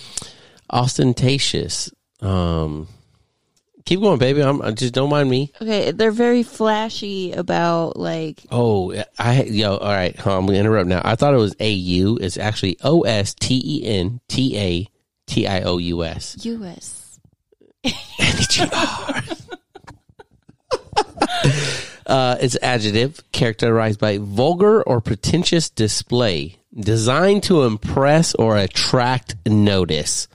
Ostentatious. 0.70 1.90
Um, 2.20 2.88
keep 3.84 4.00
going, 4.00 4.18
baby. 4.18 4.42
I'm 4.42 4.62
I 4.62 4.70
just 4.72 4.94
don't 4.94 5.10
mind 5.10 5.28
me. 5.30 5.52
Okay, 5.60 5.90
they're 5.92 6.10
very 6.10 6.42
flashy 6.42 7.32
about 7.32 7.96
like 7.96 8.44
Oh, 8.50 8.94
I 9.18 9.42
yo. 9.42 9.76
All 9.76 9.92
right, 9.92 10.26
on, 10.26 10.38
I'm 10.38 10.46
gonna 10.46 10.58
interrupt 10.58 10.88
now. 10.88 11.02
I 11.04 11.14
thought 11.16 11.34
it 11.34 11.38
was 11.38 11.54
A 11.60 11.70
U. 11.70 12.18
It's 12.20 12.36
actually 12.38 12.76
O 12.82 13.02
S 13.02 13.34
T 13.34 13.60
E 13.64 13.84
N 13.86 14.20
T 14.28 14.58
A 14.58 14.88
T 15.26 15.46
I 15.46 15.62
O 15.62 15.78
U 15.78 16.04
S. 16.04 16.36
US. 16.44 17.18
Uh, 22.04 22.36
it's 22.40 22.58
adjective 22.62 23.22
characterized 23.32 24.00
by 24.00 24.18
vulgar 24.18 24.82
or 24.82 25.00
pretentious 25.00 25.70
display, 25.70 26.56
designed 26.74 27.44
to 27.44 27.62
impress 27.62 28.34
or 28.34 28.56
attract 28.56 29.36
notice. 29.46 30.28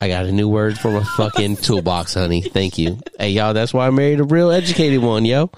I 0.00 0.08
got 0.08 0.26
a 0.26 0.32
new 0.32 0.48
word 0.48 0.78
for 0.78 0.92
my 0.92 1.02
fucking 1.02 1.56
toolbox, 1.62 2.14
honey. 2.14 2.42
Thank 2.42 2.78
you. 2.78 3.00
Hey, 3.18 3.30
y'all, 3.30 3.52
that's 3.52 3.74
why 3.74 3.86
I 3.88 3.90
married 3.90 4.20
a 4.20 4.24
real 4.24 4.50
educated 4.50 5.00
one, 5.02 5.24
yo. 5.24 5.50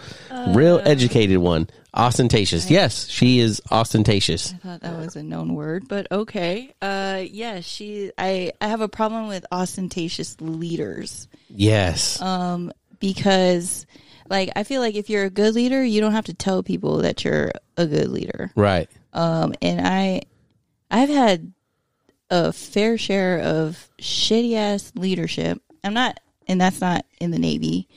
Real 0.49 0.81
educated 0.83 1.37
one. 1.39 1.69
Ostentatious. 1.93 2.71
Yes, 2.71 3.09
she 3.09 3.41
is 3.41 3.61
ostentatious. 3.71 4.55
I 4.55 4.57
thought 4.59 4.81
that 4.81 4.97
was 4.97 5.17
a 5.17 5.23
known 5.23 5.55
word, 5.55 5.89
but 5.89 6.07
okay. 6.11 6.73
Uh 6.81 7.25
yeah, 7.29 7.61
she 7.61 8.13
I 8.17 8.53
I 8.61 8.69
have 8.69 8.81
a 8.81 8.89
problem 8.89 9.27
with 9.27 9.45
ostentatious 9.53 10.41
leaders. 10.41 11.29
Yes. 11.49 12.23
Um 12.23 12.73
because 13.01 13.87
like 14.31 14.51
I 14.55 14.63
feel 14.63 14.81
like 14.81 14.95
if 14.95 15.11
you're 15.11 15.25
a 15.25 15.31
good 15.31 15.55
leader, 15.55 15.85
you 15.85 16.01
don't 16.01 16.13
have 16.13 16.27
to 16.27 16.35
tell 16.35 16.63
people 16.63 16.99
that 16.99 17.25
you're 17.25 17.51
a 17.77 17.87
good 17.87 18.09
leader. 18.09 18.53
right. 18.55 18.89
Um 19.13 19.55
and 19.63 19.87
I 19.87 20.23
I've 20.91 21.09
had 21.09 21.53
a 22.31 22.53
fair 22.53 22.97
share 22.97 23.41
of 23.41 23.89
shitty 24.01 24.55
ass 24.55 24.93
leadership. 24.95 25.61
I'm 25.83 25.95
not 25.95 26.21
and 26.47 26.61
that's 26.61 26.81
not 26.81 27.05
in 27.21 27.31
the 27.31 27.39
Navy. 27.39 27.89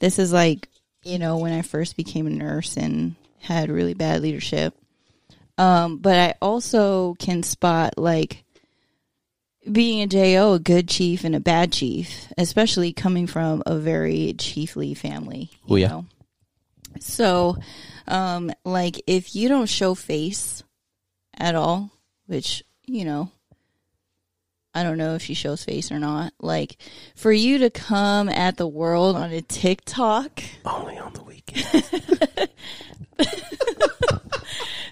This 0.00 0.18
is 0.18 0.32
like, 0.32 0.68
you 1.04 1.18
know, 1.18 1.38
when 1.38 1.52
I 1.52 1.62
first 1.62 1.96
became 1.96 2.26
a 2.26 2.30
nurse 2.30 2.76
and 2.76 3.14
had 3.40 3.70
really 3.70 3.94
bad 3.94 4.22
leadership. 4.22 4.74
Um, 5.58 5.98
but 5.98 6.16
I 6.16 6.34
also 6.40 7.14
can 7.18 7.42
spot 7.42 7.98
like 7.98 8.44
being 9.70 10.02
a 10.02 10.06
JO, 10.06 10.54
a 10.54 10.58
good 10.58 10.88
chief 10.88 11.24
and 11.24 11.36
a 11.36 11.40
bad 11.40 11.72
chief, 11.72 12.32
especially 12.38 12.92
coming 12.92 13.26
from 13.26 13.62
a 13.66 13.76
very 13.76 14.34
chiefly 14.38 14.94
family. 14.94 15.50
Oh, 15.68 15.76
yeah. 15.76 15.88
know? 15.88 16.06
So, 16.98 17.58
um, 18.10 18.52
like 18.64 19.02
if 19.06 19.34
you 19.34 19.48
don't 19.48 19.68
show 19.68 19.94
face 19.94 20.62
at 21.36 21.54
all, 21.54 21.90
which, 22.26 22.62
you 22.86 23.04
know, 23.04 23.30
I 24.74 24.82
don't 24.82 24.98
know 24.98 25.14
if 25.14 25.22
she 25.22 25.34
shows 25.34 25.64
face 25.64 25.90
or 25.90 25.98
not. 25.98 26.32
Like 26.40 26.76
for 27.16 27.32
you 27.32 27.58
to 27.58 27.70
come 27.70 28.28
at 28.28 28.56
the 28.56 28.68
world 28.68 29.16
on 29.16 29.32
a 29.32 29.40
TikTok, 29.40 30.42
Only 30.64 30.98
on 30.98 31.12
the 31.12 31.22
weekend. 31.22 32.48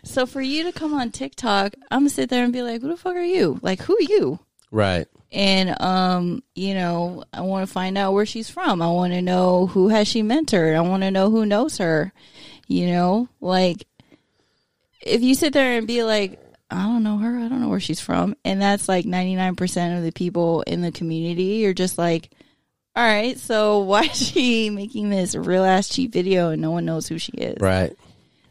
so 0.04 0.26
for 0.26 0.40
you 0.40 0.64
to 0.64 0.72
come 0.72 0.94
on 0.94 1.10
TikTok, 1.10 1.74
I'm 1.90 2.00
gonna 2.00 2.10
sit 2.10 2.28
there 2.28 2.42
and 2.42 2.52
be 2.52 2.62
like, 2.62 2.80
"Who 2.80 2.88
the 2.88 2.96
fuck 2.96 3.14
are 3.14 3.22
you? 3.22 3.60
Like, 3.62 3.82
who 3.82 3.96
are 3.96 4.02
you?" 4.02 4.40
Right. 4.70 5.06
And 5.30 5.80
um, 5.80 6.42
you 6.54 6.74
know, 6.74 7.22
I 7.32 7.42
want 7.42 7.66
to 7.66 7.72
find 7.72 7.96
out 7.96 8.14
where 8.14 8.26
she's 8.26 8.50
from. 8.50 8.82
I 8.82 8.88
want 8.88 9.12
to 9.12 9.22
know 9.22 9.66
who 9.68 9.88
has 9.88 10.08
she 10.08 10.22
mentored. 10.22 10.76
I 10.76 10.80
want 10.80 11.02
to 11.04 11.10
know 11.10 11.30
who 11.30 11.46
knows 11.46 11.78
her. 11.78 12.12
You 12.68 12.86
know, 12.88 13.28
like 13.40 13.86
if 15.00 15.22
you 15.22 15.34
sit 15.34 15.52
there 15.52 15.78
and 15.78 15.86
be 15.86 16.02
like, 16.04 16.38
I 16.70 16.82
don't 16.82 17.02
know 17.02 17.18
her, 17.18 17.38
I 17.38 17.48
don't 17.48 17.60
know 17.62 17.68
where 17.68 17.80
she's 17.80 18.00
from, 18.00 18.36
and 18.44 18.60
that's 18.60 18.88
like 18.88 19.04
99% 19.06 19.96
of 19.96 20.04
the 20.04 20.12
people 20.12 20.62
in 20.62 20.82
the 20.82 20.92
community, 20.92 21.42
you're 21.62 21.72
just 21.72 21.96
like, 21.96 22.30
all 22.94 23.04
right, 23.04 23.38
so 23.38 23.78
why 23.80 24.02
is 24.02 24.16
she 24.28 24.68
making 24.82 25.08
this 25.08 25.34
real 25.34 25.64
ass 25.64 25.88
cheap 25.88 26.12
video 26.12 26.50
and 26.50 26.60
no 26.60 26.70
one 26.70 26.84
knows 26.84 27.08
who 27.08 27.18
she 27.18 27.32
is? 27.32 27.56
Right. 27.60 27.92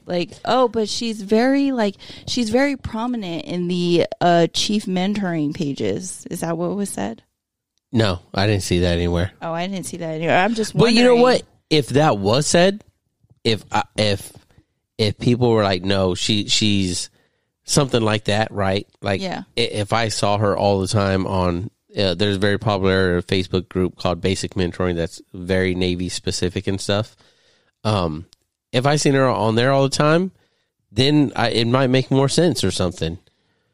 like 0.08 0.32
oh 0.46 0.68
but 0.70 0.88
she's 0.88 1.22
very 1.22 1.72
like 1.74 1.96
she's 2.28 2.50
very 2.50 2.78
prominent 2.78 3.44
in 3.46 3.68
the 3.68 4.06
uh 4.22 4.48
chief 4.54 4.86
mentoring 4.86 5.54
pages 5.54 6.26
is 6.32 6.40
that 6.40 6.58
what 6.58 6.76
was 6.78 6.90
said 6.90 7.22
No, 7.92 8.20
I 8.34 8.48
didn't 8.48 8.64
see 8.64 8.80
that 8.80 8.94
anywhere. 8.96 9.34
oh 9.42 9.52
i 9.52 9.68
didn't 9.68 9.86
see 9.86 9.98
that 9.98 10.16
anywhere 10.16 10.38
i'm 10.38 10.54
just 10.56 10.76
But 10.78 10.94
you 10.94 11.04
know 11.04 11.16
wondering- 11.16 11.22
what? 11.42 11.44
If 11.70 11.90
that 11.90 12.18
was 12.18 12.48
said, 12.48 12.82
if 13.44 13.64
I 13.72 13.84
if 13.98 14.32
if 14.98 15.18
people 15.20 15.52
were 15.52 15.64
like, 15.64 15.84
no, 15.84 16.16
she 16.16 16.48
she's 16.48 17.10
something 17.64 18.02
like 18.02 18.26
that, 18.26 18.52
right? 18.52 18.88
Like, 19.02 19.22
Yeah. 19.22 19.44
if 19.56 19.92
I 19.94 20.08
saw 20.08 20.38
her 20.38 20.56
all 20.58 20.80
the 20.80 20.88
time 20.88 21.28
on, 21.28 21.70
uh, 21.98 22.14
there's 22.14 22.38
a 22.38 22.40
very 22.40 22.58
popular 22.58 23.22
Facebook 23.22 23.68
group 23.68 23.98
called 23.98 24.22
Basic 24.22 24.54
Mentoring 24.54 24.96
that's 24.96 25.22
very 25.34 25.76
Navy 25.76 26.08
specific 26.10 26.66
and 26.68 26.80
stuff. 26.80 27.16
Um, 27.84 28.26
if 28.72 28.86
I 28.86 28.96
seen 28.96 29.14
her 29.16 29.28
on 29.28 29.56
there 29.56 29.72
all 29.72 29.84
the 29.84 29.90
time, 29.90 30.32
then 30.92 31.34
I, 31.36 31.50
it 31.50 31.68
might 31.68 31.88
make 31.88 32.10
more 32.10 32.30
sense 32.30 32.64
or 32.64 32.72
something. 32.72 33.18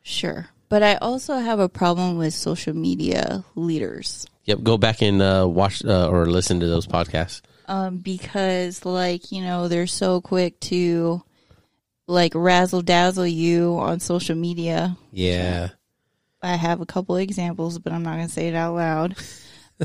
sure 0.01 0.47
but 0.70 0.82
i 0.82 0.95
also 0.95 1.38
have 1.38 1.59
a 1.59 1.70
problem 1.70 2.18
with 2.18 2.34
social 2.34 2.74
media 2.76 3.45
leaders 3.55 4.26
Yep, 4.45 4.64
go 4.64 4.78
back 4.78 5.01
and 5.01 5.22
uh, 5.22 5.45
watch 5.47 5.86
uh, 5.86 6.09
or 6.09 6.26
listen 6.26 6.59
to 6.59 6.68
those 6.68 6.86
podcasts. 6.88 7.41
Um 7.68 7.97
because 7.97 8.86
like 8.86 9.32
you 9.32 9.41
know 9.43 9.68
they're 9.68 9.88
so 9.88 10.22
quick 10.22 10.59
to 10.59 11.22
like 12.07 12.34
razzle 12.36 12.82
dazzle 12.82 13.26
you 13.28 13.76
on 13.80 13.99
social 13.99 14.36
media 14.36 14.97
Yeah, 15.11 15.70
I 16.41 16.55
have 16.55 16.82
a 16.82 16.86
couple 16.86 17.16
examples, 17.16 17.80
but 17.80 17.93
I'm 17.93 18.03
not 18.03 18.16
going 18.16 18.28
to 18.28 18.34
say 18.34 18.49
it 18.49 18.55
out 18.55 18.76
loud. 18.76 19.16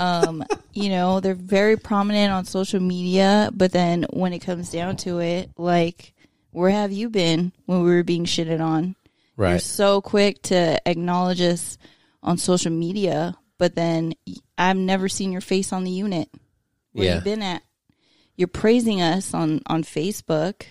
Um, 0.01 0.45
you 0.73 0.89
know, 0.89 1.21
they're 1.21 1.35
very 1.35 1.77
prominent 1.77 2.33
on 2.33 2.45
social 2.45 2.81
media, 2.81 3.51
but 3.55 3.71
then 3.71 4.05
when 4.11 4.33
it 4.33 4.41
comes 4.41 4.71
down 4.73 4.97
to 4.99 5.21
it, 5.21 5.51
like, 5.57 6.15
where 6.51 6.71
have 6.71 6.91
you 6.91 7.09
been 7.11 7.53
when 7.67 7.83
we 7.85 7.91
were 7.91 8.03
being 8.03 8.25
shitted 8.25 8.61
on? 8.61 8.97
You're 9.37 9.47
right. 9.53 9.63
so 9.63 10.01
quick 10.01 10.43
to 10.45 10.81
acknowledge 10.89 11.41
us 11.41 11.79
on 12.25 12.37
social 12.39 12.73
media, 12.73 13.37
but 13.59 13.77
then 13.77 14.15
I've 14.59 14.77
never 14.77 15.09
seen 15.09 15.31
your 15.31 15.41
face 15.41 15.73
on 15.73 15.85
the 15.85 15.93
unit. 15.93 16.29
Where 16.93 17.07
Yeah. 17.07 17.15
you 17.17 17.21
been 17.21 17.43
at? 17.43 17.63
You're 18.39 18.49
praising 18.49 19.03
us 19.03 19.35
on 19.35 19.61
on 19.67 19.83
Facebook 19.83 20.63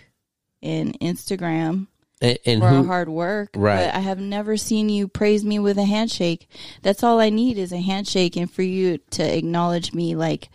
and 0.64 1.00
Instagram 1.00 1.88
And, 2.22 2.40
and 2.46 2.62
for 2.62 2.68
our 2.68 2.84
hard 2.84 3.10
work. 3.10 3.50
Right. 3.56 3.86
But 3.86 3.96
I 3.96 4.00
have 4.00 4.20
never 4.20 4.58
seen 4.58 4.90
you 4.90 5.08
praise 5.08 5.46
me 5.46 5.60
with 5.60 5.78
a 5.78 5.86
handshake. 5.86 6.50
That's 6.82 7.04
all 7.04 7.20
I 7.20 7.30
need 7.30 7.60
is 7.60 7.72
a 7.72 7.82
handshake 7.82 8.36
and 8.36 8.50
for 8.50 8.64
you 8.64 8.98
to 9.12 9.38
acknowledge 9.38 9.94
me 9.94 10.16
like 10.16 10.50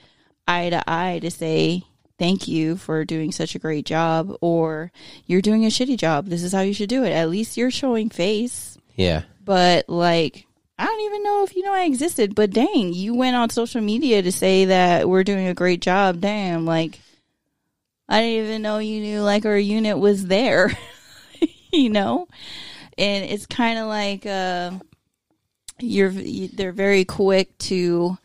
eye 0.49 0.71
to 0.71 0.83
eye 0.91 1.21
to 1.21 1.31
say 1.31 1.85
thank 2.19 2.49
you 2.49 2.77
for 2.77 3.05
doing 3.05 3.31
such 3.31 3.55
a 3.55 3.59
great 3.59 3.85
job 3.85 4.35
or 4.41 4.91
you're 5.27 5.43
doing 5.43 5.65
a 5.65 5.69
shitty 5.69 5.99
job. 5.99 6.27
This 6.27 6.43
is 6.43 6.53
how 6.53 6.61
you 6.63 6.73
should 6.75 6.89
do 6.89 7.05
it. 7.05 7.11
At 7.11 7.29
least 7.31 7.57
you're 7.57 7.71
showing 7.71 8.09
face. 8.09 8.79
Yeah, 8.97 9.23
But 9.45 9.89
like 9.89 10.47
I 10.83 10.87
don't 10.87 11.01
even 11.03 11.23
know 11.23 11.45
if 11.45 11.55
you 11.55 11.63
know 11.63 11.73
I 11.73 11.85
existed, 11.85 12.35
but 12.35 12.51
dang, 12.51 12.93
you 12.93 13.15
went 13.15 13.37
on 13.37 13.51
social 13.51 13.81
media 13.81 14.21
to 14.21 14.33
say 14.33 14.65
that 14.65 15.09
we're 15.09 15.23
doing 15.23 15.47
a 15.47 15.55
great 15.55 15.81
job. 15.81 16.21
Damn, 16.21 16.67
like 16.67 16.99
I 18.09 18.21
didn't 18.21 18.45
even 18.47 18.63
know 18.63 18.79
you 18.79 19.01
knew 19.01 19.21
like 19.23 19.47
our 19.47 19.57
unit 19.57 19.97
was 19.97 20.27
there. 20.27 20.77
you 21.73 21.89
know? 21.89 22.27
And 22.99 23.25
it's 23.25 23.47
kind 23.47 23.79
of 23.79 23.87
like 23.87 24.27
uh 24.27 24.73
you're 25.79 26.11
you- 26.11 26.49
they're 26.49 26.73
very 26.73 27.05
quick 27.05 27.57
to 27.59 28.19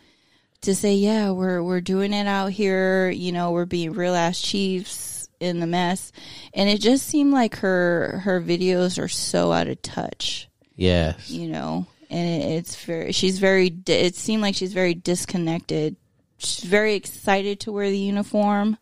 to 0.62 0.74
say, 0.74 0.96
"Yeah, 0.96 1.30
we're 1.32 1.62
we're 1.62 1.80
doing 1.80 2.12
it 2.12 2.26
out 2.26 2.52
here, 2.54 3.08
you 3.12 3.32
know, 3.34 3.52
we're 3.52 3.66
being 3.66 3.94
real 3.94 4.16
ass 4.16 4.42
chiefs 4.42 5.30
in 5.40 5.60
the 5.60 5.68
mess." 5.68 6.12
And 6.56 6.70
it 6.70 6.82
just 6.82 7.06
seemed 7.06 7.34
like 7.34 7.58
her 7.58 8.22
her 8.24 8.42
videos 8.42 8.98
are 8.98 9.08
so 9.08 9.52
out 9.52 9.68
of 9.68 9.80
touch 9.84 10.50
yes. 10.76 11.30
you 11.30 11.48
know 11.50 11.86
and 12.10 12.44
it, 12.44 12.46
it's 12.58 12.76
very 12.84 13.12
she's 13.12 13.40
very 13.40 13.76
it 13.88 14.16
seemed 14.16 14.42
like 14.42 14.56
she's 14.56 14.74
very 14.74 14.94
disconnected 14.94 15.96
she's 16.38 16.64
very 16.64 16.96
excited 16.96 17.60
to 17.60 17.72
wear 17.72 17.90
the 17.90 17.98
uniform 17.98 18.78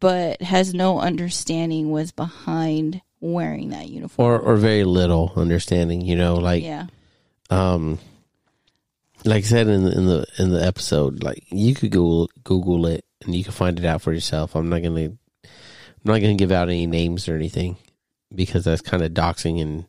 but 0.00 0.40
has 0.42 0.74
no 0.74 1.00
understanding 1.00 1.90
was 1.90 2.12
behind 2.12 3.02
wearing 3.20 3.70
that 3.70 3.88
uniform 3.88 4.30
or 4.30 4.38
or 4.38 4.56
very 4.56 4.84
little 4.84 5.32
understanding. 5.36 6.00
You 6.00 6.16
know, 6.16 6.34
like 6.36 6.62
yeah 6.62 6.86
um, 7.50 7.98
like 9.24 9.44
I 9.44 9.46
said 9.46 9.68
in 9.68 9.84
the, 9.84 9.92
in 9.92 10.06
the 10.06 10.26
in 10.38 10.50
the 10.50 10.64
episode, 10.64 11.22
like 11.22 11.44
you 11.50 11.74
could 11.74 11.90
Google 11.90 12.30
Google 12.44 12.86
it 12.86 13.04
and 13.24 13.34
you 13.34 13.42
can 13.44 13.52
find 13.52 13.78
it 13.78 13.84
out 13.84 14.02
for 14.02 14.12
yourself. 14.12 14.54
I'm 14.54 14.68
not 14.68 14.82
gonna 14.82 15.00
I'm 15.04 15.16
not 16.04 16.20
gonna 16.20 16.34
give 16.34 16.52
out 16.52 16.68
any 16.68 16.86
names 16.86 17.28
or 17.28 17.34
anything 17.34 17.76
because 18.34 18.64
that's 18.64 18.82
kind 18.82 19.02
of 19.02 19.12
doxing 19.12 19.60
and 19.60 19.86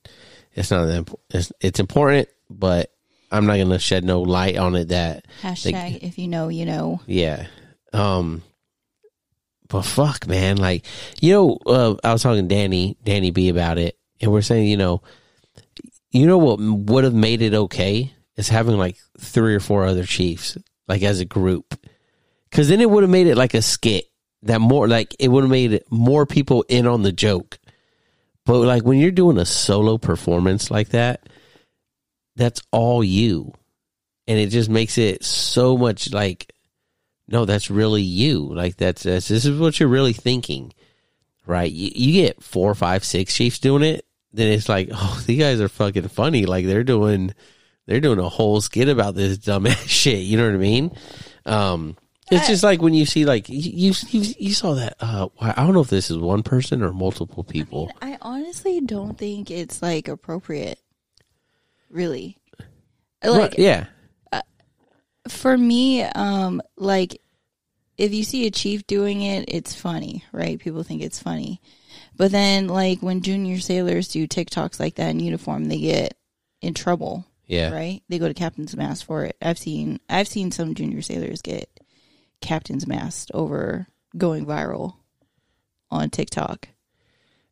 it's 0.54 0.72
not 0.72 0.86
that 0.86 1.14
it's, 1.32 1.52
it's 1.62 1.80
important, 1.80 2.28
but 2.50 2.92
I'm 3.32 3.46
not 3.46 3.58
gonna 3.58 3.80
shed 3.80 4.04
no 4.04 4.22
light 4.22 4.58
on 4.58 4.76
it. 4.76 4.90
That 4.90 5.26
Hashtag 5.42 6.00
if 6.02 6.18
you 6.18 6.28
know, 6.28 6.50
you 6.50 6.66
know. 6.66 7.02
yeah, 7.06 7.48
um, 7.94 8.44
but 9.68 9.84
fuck, 9.84 10.28
man, 10.28 10.58
like 10.58 10.86
you 11.22 11.34
know, 11.34 11.58
uh, 11.66 11.96
I 12.04 12.12
was 12.14 12.24
talking 12.24 12.48
to 12.48 12.56
Danny 12.56 12.98
Danny 13.04 13.32
B 13.32 13.50
about 13.50 13.78
it, 13.78 13.98
and 14.22 14.32
we're 14.32 14.42
saying, 14.42 14.68
you 14.68 14.78
know, 14.78 15.02
you 16.12 16.26
know 16.26 16.38
what 16.38 16.60
would 16.60 17.04
have 17.04 17.14
made 17.14 17.42
it 17.42 17.54
okay 17.54 18.14
is 18.36 18.50
having 18.50 18.78
like 18.78 18.98
three 19.20 19.54
or 19.54 19.60
four 19.60 19.86
other 19.86 20.06
chiefs, 20.06 20.58
like 20.88 21.04
as 21.04 21.20
a 21.20 21.26
group, 21.26 21.76
because 22.50 22.70
then 22.70 22.82
it 22.82 22.90
would 22.90 23.04
have 23.04 23.12
made 23.12 23.28
it 23.28 23.36
like 23.36 23.54
a 23.54 23.62
skit 23.62 24.06
that 24.44 24.62
more 24.62 24.88
like 24.88 25.16
it 25.20 25.28
would 25.28 25.44
have 25.44 25.52
made 25.52 25.84
more 25.90 26.26
people 26.26 26.66
in 26.68 26.88
on 26.88 27.04
the 27.04 27.12
joke. 27.12 27.60
But 28.46 28.60
like 28.60 28.84
when 28.84 28.98
you're 28.98 29.12
doing 29.12 29.38
a 29.38 29.46
solo 29.46 29.98
performance 29.98 30.72
like 30.72 30.90
that, 30.90 31.30
that's 32.40 32.62
all 32.72 33.04
you, 33.04 33.54
and 34.28 34.40
it 34.40 34.48
just 34.48 34.70
makes 34.70 34.98
it 34.98 35.24
so 35.24 35.78
much 35.78 36.12
like 36.12 36.52
no, 37.32 37.46
that's 37.46 37.70
really 37.70 38.02
you. 38.02 38.40
Like 38.40 38.76
that's, 38.78 39.04
that's 39.04 39.28
this 39.28 39.46
is 39.46 39.60
what 39.60 39.80
you're 39.80 39.90
really 39.90 40.14
thinking, 40.14 40.74
right? 41.46 41.72
You, 41.72 41.92
you 41.94 42.14
get 42.14 42.42
four, 42.42 42.74
five, 42.74 43.04
six 43.04 43.36
chiefs 43.36 43.60
doing 43.60 43.84
it, 43.84 44.06
then 44.34 44.52
it's 44.52 44.68
like, 44.68 44.90
oh, 44.94 45.24
these 45.26 45.40
guys 45.40 45.62
are 45.62 45.70
fucking 45.70 46.08
funny. 46.08 46.46
Like 46.46 46.66
they're 46.66 46.84
doing, 46.84 47.34
they're 47.86 48.00
doing 48.00 48.20
a 48.20 48.30
whole 48.30 48.62
skit 48.62 48.90
about 48.90 49.16
this 49.16 49.38
dumbass 49.40 49.88
shit. 49.88 50.20
You 50.20 50.38
know 50.38 50.46
what 50.46 50.56
I 50.56 50.58
mean? 50.58 50.92
Um, 51.46 51.98
it's 52.32 52.48
just 52.48 52.64
like 52.64 52.80
when 52.80 52.94
you 52.94 53.08
see 53.08 53.26
like 53.26 53.50
you 53.50 53.92
you, 54.10 54.22
you 54.38 54.54
saw 54.54 54.76
that. 54.76 54.96
Uh, 55.00 55.30
I 55.42 55.64
don't 55.64 55.74
know 55.74 55.82
if 55.82 55.90
this 55.90 56.12
is 56.12 56.18
one 56.20 56.44
person 56.44 56.84
or 56.84 56.94
multiple 56.94 57.44
people. 57.44 57.92
I 58.04 58.20
honestly 58.22 58.82
don't 58.82 59.18
think 59.18 59.50
it's 59.50 59.82
like 59.82 60.08
appropriate. 60.08 60.80
Really. 61.90 62.38
Like 63.24 63.52
Right, 63.52 63.60
yeah, 63.60 63.86
for 65.30 65.58
me, 65.58 66.04
um, 66.04 66.62
like 66.76 67.22
if 67.98 68.14
you 68.14 68.24
see 68.24 68.48
a 68.48 68.52
chief 68.52 68.86
doing 68.88 69.22
it, 69.22 69.46
it's 69.48 69.76
funny, 69.76 70.24
right? 70.32 70.60
People 70.60 70.84
think 70.84 71.02
it's 71.02 71.22
funny. 71.22 71.62
But 72.18 72.32
then 72.32 72.68
like 72.68 73.02
when 73.02 73.22
junior 73.22 73.60
sailors 73.60 74.10
do 74.10 74.28
TikToks 74.28 74.80
like 74.80 74.96
that 74.96 75.10
in 75.10 75.20
uniform, 75.20 75.66
they 75.66 75.80
get 75.80 76.18
in 76.62 76.74
trouble. 76.74 77.26
yeah. 77.46 77.72
Right? 77.72 78.02
They 78.10 78.20
go 78.20 78.28
to 78.28 78.34
captain's 78.34 78.76
mast 78.76 79.06
for 79.06 79.24
it. 79.26 79.38
I've 79.42 79.58
seen 79.58 80.00
I've 80.10 80.28
seen 80.28 80.52
some 80.52 80.76
junior 80.76 81.02
sailors 81.02 81.42
get 81.42 81.70
captain's 82.42 82.88
mast 82.88 83.32
over 83.34 83.88
going 84.18 84.46
viral 84.46 84.96
on 85.92 86.10
TikTok. 86.10 86.68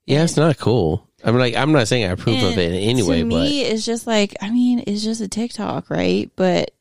Yeah, 0.07 0.23
it's 0.23 0.37
not 0.37 0.57
cool. 0.57 1.07
I'm 1.23 1.37
like, 1.37 1.55
I'm 1.55 1.73
not 1.73 1.87
saying 1.87 2.05
I 2.05 2.13
approve 2.13 2.41
of 2.41 2.57
it 2.57 2.71
in 2.71 2.75
any 2.75 3.03
way, 3.03 3.21
to 3.21 3.29
but 3.29 3.35
me, 3.35 3.63
it's 3.63 3.85
just 3.85 4.07
like 4.07 4.35
I 4.41 4.49
mean, 4.49 4.83
it's 4.87 5.03
just 5.03 5.21
a 5.21 5.27
TikTok, 5.27 5.89
right? 5.89 6.31
But 6.35 6.71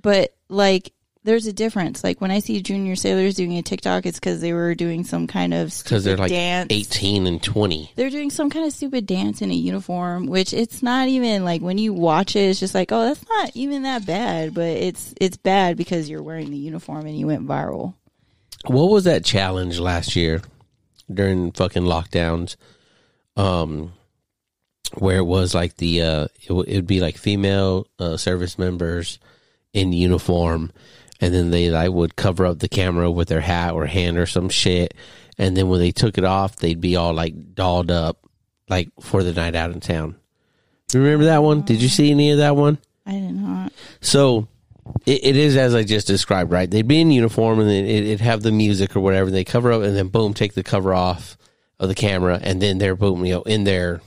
but 0.00 0.34
like 0.48 0.92
there's 1.24 1.46
a 1.46 1.52
difference. 1.52 2.02
Like 2.02 2.20
when 2.20 2.30
I 2.30 2.38
see 2.38 2.62
junior 2.62 2.96
sailors 2.96 3.34
doing 3.34 3.56
a 3.58 3.62
TikTok, 3.62 4.06
it's 4.06 4.18
because 4.18 4.40
they 4.40 4.52
were 4.52 4.74
doing 4.74 5.04
some 5.04 5.26
kind 5.26 5.52
of 5.52 5.76
because 5.82 6.04
they're 6.04 6.16
like 6.16 6.30
dance. 6.30 6.68
18 6.70 7.26
and 7.26 7.42
20. 7.42 7.92
They're 7.94 8.10
doing 8.10 8.30
some 8.30 8.50
kind 8.50 8.66
of 8.66 8.72
stupid 8.72 9.06
dance 9.06 9.42
in 9.42 9.50
a 9.50 9.54
uniform, 9.54 10.26
which 10.26 10.52
it's 10.52 10.82
not 10.82 11.08
even 11.08 11.44
like 11.44 11.60
when 11.60 11.78
you 11.78 11.92
watch 11.92 12.36
it, 12.36 12.40
it's 12.40 12.60
just 12.60 12.74
like, 12.74 12.90
oh, 12.92 13.04
that's 13.04 13.28
not 13.28 13.50
even 13.54 13.82
that 13.82 14.06
bad. 14.06 14.54
But 14.54 14.68
it's 14.68 15.14
it's 15.20 15.36
bad 15.36 15.76
because 15.76 16.08
you're 16.08 16.22
wearing 16.22 16.50
the 16.50 16.56
uniform 16.56 17.06
and 17.06 17.18
you 17.18 17.26
went 17.26 17.46
viral. 17.46 17.94
What 18.66 18.90
was 18.90 19.04
that 19.04 19.24
challenge 19.24 19.80
last 19.80 20.14
year 20.14 20.40
during 21.14 21.52
fucking 21.52 21.84
lockdowns? 21.84 22.56
Um, 23.36 23.92
where 24.94 25.16
it 25.18 25.24
was 25.24 25.54
like 25.54 25.76
the 25.76 26.02
uh, 26.02 26.24
it 26.24 26.48
w- 26.48 26.68
it'd 26.68 26.86
be 26.86 27.00
like 27.00 27.16
female 27.16 27.86
uh, 27.98 28.16
service 28.16 28.58
members 28.58 29.18
in 29.72 29.92
uniform, 29.92 30.70
and 31.20 31.32
then 31.32 31.50
they 31.50 31.70
like 31.70 31.90
would 31.90 32.16
cover 32.16 32.44
up 32.44 32.58
the 32.58 32.68
camera 32.68 33.10
with 33.10 33.28
their 33.28 33.40
hat 33.40 33.72
or 33.72 33.86
hand 33.86 34.18
or 34.18 34.26
some 34.26 34.48
shit, 34.48 34.94
and 35.38 35.56
then 35.56 35.68
when 35.68 35.80
they 35.80 35.92
took 35.92 36.18
it 36.18 36.24
off, 36.24 36.56
they'd 36.56 36.80
be 36.80 36.96
all 36.96 37.14
like 37.14 37.54
dolled 37.54 37.90
up, 37.90 38.18
like 38.68 38.90
for 39.00 39.22
the 39.22 39.32
night 39.32 39.54
out 39.54 39.70
in 39.70 39.80
town. 39.80 40.16
You 40.92 41.00
remember 41.00 41.24
that 41.24 41.42
one? 41.42 41.62
Did 41.62 41.80
you 41.80 41.88
see 41.88 42.10
any 42.10 42.32
of 42.32 42.38
that 42.38 42.54
one? 42.54 42.76
I 43.06 43.12
did 43.12 43.32
not. 43.32 43.72
So 44.02 44.46
it, 45.06 45.24
it 45.24 45.36
is 45.36 45.56
as 45.56 45.74
I 45.74 45.82
just 45.84 46.06
described, 46.06 46.50
right? 46.52 46.70
They'd 46.70 46.86
be 46.88 47.00
in 47.00 47.10
uniform 47.10 47.60
and 47.60 47.68
then 47.68 47.84
it, 47.84 48.04
it'd 48.04 48.20
have 48.20 48.42
the 48.42 48.52
music 48.52 48.96
or 48.96 49.00
whatever. 49.00 49.30
They 49.30 49.44
cover 49.44 49.72
up 49.72 49.82
and 49.82 49.96
then 49.96 50.08
boom, 50.08 50.34
take 50.34 50.54
the 50.54 50.62
cover 50.62 50.92
off 50.94 51.36
of 51.78 51.88
the 51.88 51.94
camera, 51.94 52.38
and 52.42 52.60
then 52.62 52.78
they're 52.78 52.94
boom, 52.96 53.24
you 53.24 53.34
know, 53.34 53.42
in 53.42 53.64
their 53.64 54.00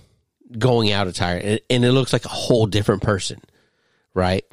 going 0.58 0.92
out 0.92 1.08
attire, 1.08 1.38
and, 1.38 1.60
and 1.70 1.84
it 1.84 1.92
looks 1.92 2.14
like 2.14 2.24
a 2.26 2.30
whole 2.30 2.66
different 2.68 3.02
person, 3.02 3.42
right? 4.14 4.46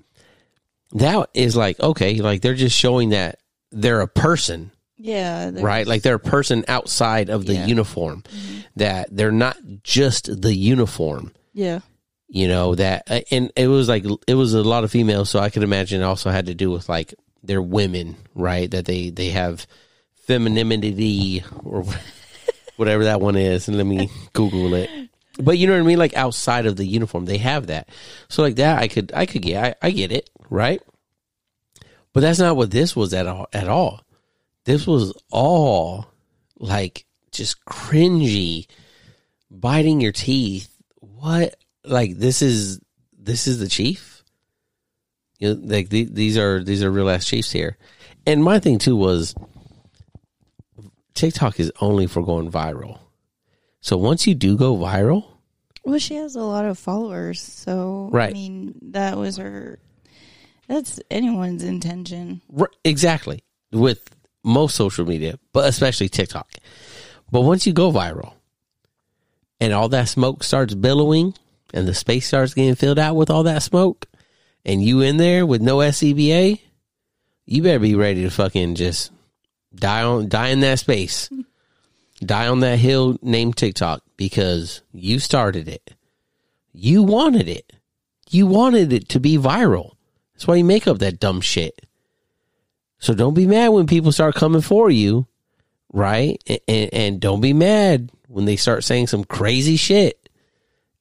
That 0.92 1.30
is 1.34 1.56
like 1.56 1.78
okay, 1.80 2.16
like 2.16 2.42
they're 2.42 2.54
just 2.54 2.76
showing 2.76 3.10
that 3.10 3.38
they're 3.70 4.00
a 4.00 4.08
person, 4.08 4.70
Yeah. 4.98 5.50
right? 5.54 5.86
Like 5.86 6.02
they're 6.02 6.16
a 6.16 6.18
person 6.20 6.64
outside 6.68 7.30
of 7.30 7.46
the 7.46 7.54
Yeah. 7.54 7.66
uniform. 7.66 8.24
That 8.76 9.08
they're 9.10 9.32
not 9.32 9.56
just 9.82 10.42
the 10.42 10.54
uniform 10.54 11.32
Yeah. 11.54 11.80
You 12.32 12.48
know 12.48 12.74
that 12.74 13.04
uh, 13.10 13.20
and 13.30 13.52
it 13.54 13.68
was 13.68 13.88
like 13.88 14.04
it 14.26 14.34
was 14.34 14.54
a 14.54 14.62
lot 14.62 14.84
of 14.84 14.90
females 14.90 15.28
so 15.28 15.38
i 15.38 15.50
could 15.50 15.62
imagine 15.62 16.00
it 16.00 16.04
also 16.04 16.30
had 16.30 16.46
to 16.46 16.54
do 16.54 16.70
with 16.70 16.88
like 16.88 17.14
they're 17.44 17.62
women 17.62 18.16
right? 18.34 18.70
That 18.70 18.84
they 18.84 19.10
they 19.10 19.30
have 19.30 19.66
femininity 20.26 21.44
or 21.64 21.84
whatever 22.76 23.04
that 23.04 23.20
one 23.20 23.36
is 23.36 23.68
and 23.68 23.76
let 23.76 23.86
me 23.86 24.10
google 24.32 24.74
it. 24.74 24.90
But 25.38 25.58
you 25.58 25.66
know 25.66 25.72
what 25.74 25.80
i 25.80 25.86
mean? 25.86 25.98
Like 25.98 26.14
outside 26.14 26.66
of 26.66 26.76
the 26.76 26.86
uniform 26.86 27.24
they 27.24 27.38
have 27.38 27.68
that. 27.68 27.88
So 28.28 28.42
like 28.42 28.56
that 28.56 28.78
i 28.78 28.88
could 28.88 29.12
i 29.14 29.26
could 29.26 29.42
get 29.42 29.78
i, 29.82 29.86
I 29.88 29.90
get 29.90 30.12
it 30.12 30.30
right? 30.50 30.82
But 32.12 32.20
that's 32.20 32.38
not 32.38 32.56
what 32.56 32.70
this 32.70 32.94
was 32.94 33.14
at 33.14 33.26
all 33.26 33.48
at 33.52 33.68
all. 33.68 34.02
This 34.64 34.86
was 34.86 35.12
all 35.30 36.06
like 36.58 37.06
just 37.32 37.64
cringy 37.64 38.66
biting 39.50 40.00
your 40.00 40.12
teeth. 40.12 40.68
What 41.00 41.56
like 41.84 42.16
this 42.18 42.42
is 42.42 42.80
this 43.18 43.46
is 43.46 43.58
the 43.58 43.68
chief 43.68 44.22
you 45.38 45.54
know, 45.54 45.60
like 45.64 45.88
the, 45.88 46.04
these 46.04 46.38
are 46.38 46.62
these 46.62 46.82
are 46.82 46.90
real 46.90 47.10
ass 47.10 47.26
chiefs 47.26 47.50
here 47.50 47.76
and 48.26 48.42
my 48.42 48.58
thing 48.58 48.78
too 48.78 48.96
was 48.96 49.34
tiktok 51.14 51.58
is 51.60 51.72
only 51.80 52.06
for 52.06 52.22
going 52.24 52.50
viral 52.50 52.98
so 53.80 53.96
once 53.96 54.26
you 54.26 54.34
do 54.34 54.56
go 54.56 54.76
viral 54.76 55.24
Well, 55.84 55.98
she 55.98 56.14
has 56.14 56.36
a 56.36 56.42
lot 56.42 56.64
of 56.64 56.78
followers, 56.78 57.42
so 57.42 58.08
right. 58.12 58.30
I 58.30 58.32
mean, 58.32 58.78
that 58.92 59.16
was 59.16 59.36
her. 59.38 59.80
That's 60.68 61.00
anyone's 61.10 61.64
intention. 61.64 62.40
r- 62.56 62.70
exactly 62.84 63.42
with 63.72 64.08
most 64.44 64.76
social 64.76 65.04
media 65.04 65.38
but 65.52 65.68
especially 65.68 66.08
tiktok 66.08 66.48
but 67.30 67.40
once 67.42 67.66
you 67.66 67.72
go 67.72 67.90
viral 67.90 68.34
and 69.60 69.72
all 69.72 69.88
that 69.88 70.08
smoke 70.08 70.42
starts 70.44 70.74
billowing 70.74 71.34
and 71.72 71.86
the 71.86 71.94
space 71.94 72.26
starts 72.26 72.54
getting 72.54 72.74
filled 72.74 72.98
out 72.98 73.16
with 73.16 73.30
all 73.30 73.44
that 73.44 73.62
smoke 73.62 74.06
and 74.64 74.82
you 74.82 75.00
in 75.00 75.16
there 75.16 75.44
with 75.44 75.60
no 75.60 75.78
SCBA, 75.78 76.60
you 77.46 77.62
better 77.62 77.78
be 77.78 77.94
ready 77.94 78.22
to 78.22 78.30
fucking 78.30 78.76
just 78.76 79.10
die 79.74 80.02
on 80.02 80.28
die 80.28 80.48
in 80.48 80.60
that 80.60 80.78
space. 80.78 81.28
die 82.24 82.46
on 82.46 82.60
that 82.60 82.78
hill 82.78 83.18
named 83.22 83.56
TikTok 83.56 84.02
because 84.16 84.82
you 84.92 85.18
started 85.18 85.68
it. 85.68 85.94
You 86.72 87.02
wanted 87.02 87.48
it. 87.48 87.72
You 88.30 88.46
wanted 88.46 88.92
it 88.92 89.08
to 89.10 89.20
be 89.20 89.36
viral. 89.36 89.92
That's 90.34 90.46
why 90.46 90.54
you 90.56 90.64
make 90.64 90.86
up 90.86 90.98
that 90.98 91.20
dumb 91.20 91.40
shit. 91.40 91.86
So 92.98 93.14
don't 93.14 93.34
be 93.34 93.46
mad 93.46 93.68
when 93.68 93.88
people 93.88 94.12
start 94.12 94.36
coming 94.36 94.62
for 94.62 94.88
you, 94.88 95.26
right? 95.92 96.40
And, 96.46 96.60
and, 96.68 96.94
and 96.94 97.20
don't 97.20 97.40
be 97.40 97.52
mad 97.52 98.10
when 98.28 98.44
they 98.44 98.56
start 98.56 98.84
saying 98.84 99.08
some 99.08 99.24
crazy 99.24 99.76
shit. 99.76 100.21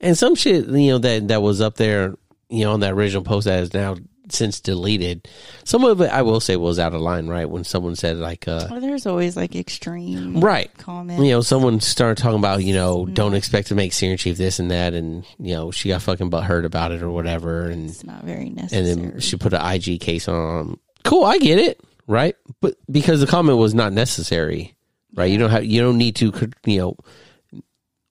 And 0.01 0.17
some 0.17 0.35
shit, 0.35 0.67
you 0.67 0.91
know, 0.91 0.97
that, 0.97 1.27
that 1.29 1.41
was 1.41 1.61
up 1.61 1.75
there, 1.75 2.15
you 2.49 2.65
know, 2.65 2.73
on 2.73 2.81
that 2.81 2.93
original 2.93 3.23
post 3.23 3.45
that 3.45 3.63
is 3.63 3.73
now 3.73 3.95
since 4.29 4.59
deleted. 4.59 5.27
Some 5.63 5.83
of 5.83 6.01
it, 6.01 6.09
I 6.11 6.21
will 6.21 6.39
say, 6.39 6.55
was 6.55 6.79
out 6.79 6.93
of 6.93 7.01
line, 7.01 7.27
right? 7.27 7.49
When 7.49 7.63
someone 7.63 7.95
said, 7.95 8.17
like, 8.17 8.47
uh, 8.47 8.67
Well, 8.69 8.81
there's 8.81 9.05
always 9.05 9.35
like 9.35 9.55
extreme 9.55 10.39
right. 10.39 10.75
comments. 10.77 11.23
You 11.23 11.31
know, 11.31 11.41
someone 11.41 11.79
started 11.79 12.21
talking 12.21 12.39
about, 12.39 12.63
you 12.63 12.73
know, 12.73 13.05
don't 13.05 13.33
expect 13.33 13.67
to 13.67 13.75
make 13.75 13.93
Senior 13.93 14.17
Chief 14.17 14.37
this 14.37 14.59
and 14.59 14.71
that. 14.71 14.93
And, 14.93 15.25
you 15.39 15.53
know, 15.53 15.71
she 15.71 15.89
got 15.89 16.01
fucking 16.01 16.31
butthurt 16.31 16.65
about 16.65 16.91
it 16.91 17.01
or 17.01 17.11
whatever. 17.11 17.65
And, 17.69 17.89
it's 17.89 18.03
not 18.03 18.23
very 18.23 18.49
necessary. 18.49 18.91
and 18.91 19.13
then 19.13 19.19
she 19.19 19.37
put 19.37 19.53
an 19.53 19.65
IG 19.65 19.99
case 19.99 20.27
on. 20.27 20.79
Cool, 21.03 21.25
I 21.25 21.37
get 21.37 21.59
it, 21.59 21.81
right? 22.07 22.35
But 22.59 22.75
because 22.89 23.19
the 23.21 23.27
comment 23.27 23.57
was 23.57 23.73
not 23.73 23.91
necessary, 23.93 24.75
right? 25.13 25.31
You 25.31 25.37
don't 25.37 25.49
have, 25.49 25.65
you 25.65 25.81
don't 25.81 25.97
need 25.97 26.15
to, 26.17 26.31
you 26.65 26.77
know, 26.79 27.61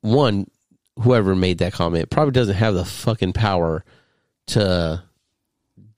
one, 0.02 0.46
whoever 1.00 1.34
made 1.34 1.58
that 1.58 1.72
comment 1.72 2.10
probably 2.10 2.32
doesn't 2.32 2.56
have 2.56 2.74
the 2.74 2.84
fucking 2.84 3.32
power 3.32 3.84
to 4.48 5.02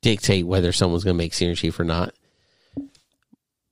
dictate 0.00 0.46
whether 0.46 0.72
someone's 0.72 1.04
going 1.04 1.14
to 1.16 1.18
make 1.22 1.34
Senior 1.34 1.54
Chief 1.54 1.78
or 1.78 1.84
not. 1.84 2.14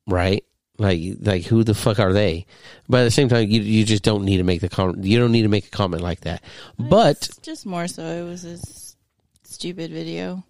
Right? 0.06 0.44
Like, 0.78 1.00
like 1.20 1.44
who 1.44 1.62
the 1.62 1.74
fuck 1.74 1.98
are 1.98 2.12
they? 2.12 2.46
But 2.88 3.02
at 3.02 3.04
the 3.04 3.10
same 3.10 3.28
time, 3.28 3.50
you 3.50 3.60
you 3.60 3.84
just 3.84 4.02
don't 4.02 4.24
need 4.24 4.38
to 4.38 4.44
make 4.44 4.60
the 4.60 4.68
comment. 4.68 5.04
You 5.04 5.18
don't 5.18 5.32
need 5.32 5.42
to 5.42 5.48
make 5.48 5.66
a 5.66 5.70
comment 5.70 6.02
like 6.02 6.20
that. 6.22 6.42
But 6.78 7.16
It's 7.28 7.36
just 7.38 7.66
more 7.66 7.86
so 7.86 8.02
it 8.02 8.22
was 8.24 8.42
this 8.42 8.96
stupid 9.44 9.90
video. 9.90 10.42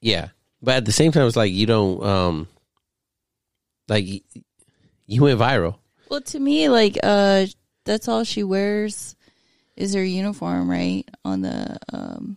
yeah, 0.00 0.28
but 0.60 0.74
at 0.76 0.84
the 0.86 0.92
same 0.92 1.12
time, 1.12 1.26
it's 1.26 1.36
like 1.36 1.52
you 1.52 1.66
don't 1.66 2.02
um, 2.02 2.48
like 3.88 4.06
you 5.06 5.22
went 5.22 5.38
viral. 5.38 5.76
Well, 6.08 6.20
to 6.20 6.38
me, 6.40 6.68
like, 6.68 6.98
uh, 7.02 7.46
that's 7.84 8.06
all 8.08 8.22
she 8.24 8.44
wears 8.44 9.15
is 9.76 9.94
her 9.94 10.04
uniform, 10.04 10.70
right? 10.70 11.04
On 11.24 11.42
the 11.42 11.76
um, 11.92 12.36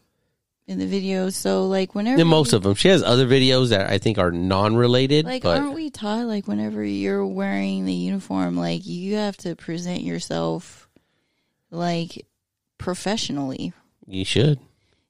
in 0.67 0.77
the 0.79 0.85
video. 0.85 1.29
So, 1.29 1.67
like, 1.67 1.95
whenever 1.95 2.21
In 2.21 2.27
most 2.27 2.51
you- 2.51 2.57
of 2.57 2.63
them, 2.63 2.75
she 2.75 2.89
has 2.89 3.01
other 3.01 3.25
videos 3.25 3.69
that 3.69 3.89
I 3.89 3.97
think 3.97 4.17
are 4.19 4.31
non-related. 4.31 5.25
like, 5.25 5.43
but 5.43 5.57
aren't 5.57 5.73
we 5.73 5.89
taught 5.89 6.25
like 6.27 6.47
whenever 6.47 6.83
you're 6.83 7.25
wearing 7.25 7.85
the 7.85 7.93
uniform, 7.93 8.55
like 8.57 8.85
you 8.85 9.15
have 9.15 9.35
to 9.37 9.55
present 9.55 10.01
yourself 10.01 10.87
like 11.71 12.25
professionally. 12.77 13.73
you 14.07 14.25
should. 14.25 14.59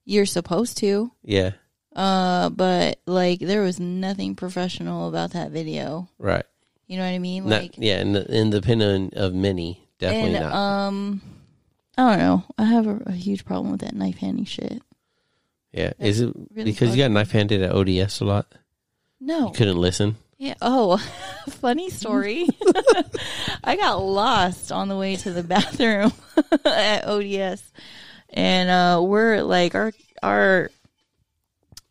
You're 0.06 0.26
supposed 0.26 0.78
to. 0.80 1.12
Yeah, 1.24 1.52
Uh, 1.96 2.50
but 2.50 3.00
like 3.06 3.40
there 3.40 3.62
was 3.62 3.80
nothing 3.80 4.36
professional 4.36 5.08
about 5.08 5.32
that 5.32 5.52
video. 5.52 6.10
right. 6.18 6.46
You 6.88 6.98
know 6.98 7.04
what 7.04 7.10
I 7.12 7.20
mean? 7.20 7.48
Not, 7.48 7.62
Like, 7.62 7.76
yeah, 7.78 8.02
in 8.02 8.14
the, 8.14 8.26
in 8.36 8.50
the 8.50 8.58
opinion 8.58 9.12
of 9.16 9.32
many, 9.36 9.88
definitely 10.00 10.34
and 10.36 10.44
not. 10.46 10.54
um, 10.56 11.22
I 12.00 12.16
don't 12.16 12.20
know. 12.20 12.44
I 12.58 12.64
have 12.64 12.88
a, 12.88 13.02
a 13.08 13.12
huge 13.12 13.44
problem 13.44 13.72
with 13.72 13.82
that 13.82 13.94
knife 13.94 14.20
handing 14.20 14.46
shit. 14.46 14.82
yeah, 15.74 15.92
is 16.00 16.22
it 16.22 16.34
really 16.56 16.72
because 16.72 16.96
you 16.96 17.04
got 17.04 17.12
knife 17.12 17.32
handed 17.32 17.62
at 17.62 17.74
ODS 17.74 18.22
a 18.22 18.26
lot? 18.26 18.48
No. 19.20 19.48
You 19.48 19.54
couldn't 19.54 19.76
listen. 19.76 20.16
Yeah. 20.38 20.54
Oh, 20.62 20.96
funny 21.50 21.90
story. 21.90 22.48
I 23.66 23.76
got 23.76 24.02
lost 24.02 24.72
on 24.72 24.88
the 24.88 24.96
way 24.96 25.18
to 25.18 25.34
the 25.34 25.44
bathroom 25.56 26.14
at 26.64 27.06
ODS, 27.06 27.62
and 28.30 28.70
uh, 28.70 29.02
we're 29.04 29.42
like 29.42 29.76
our 29.76 29.92
our 30.24 30.72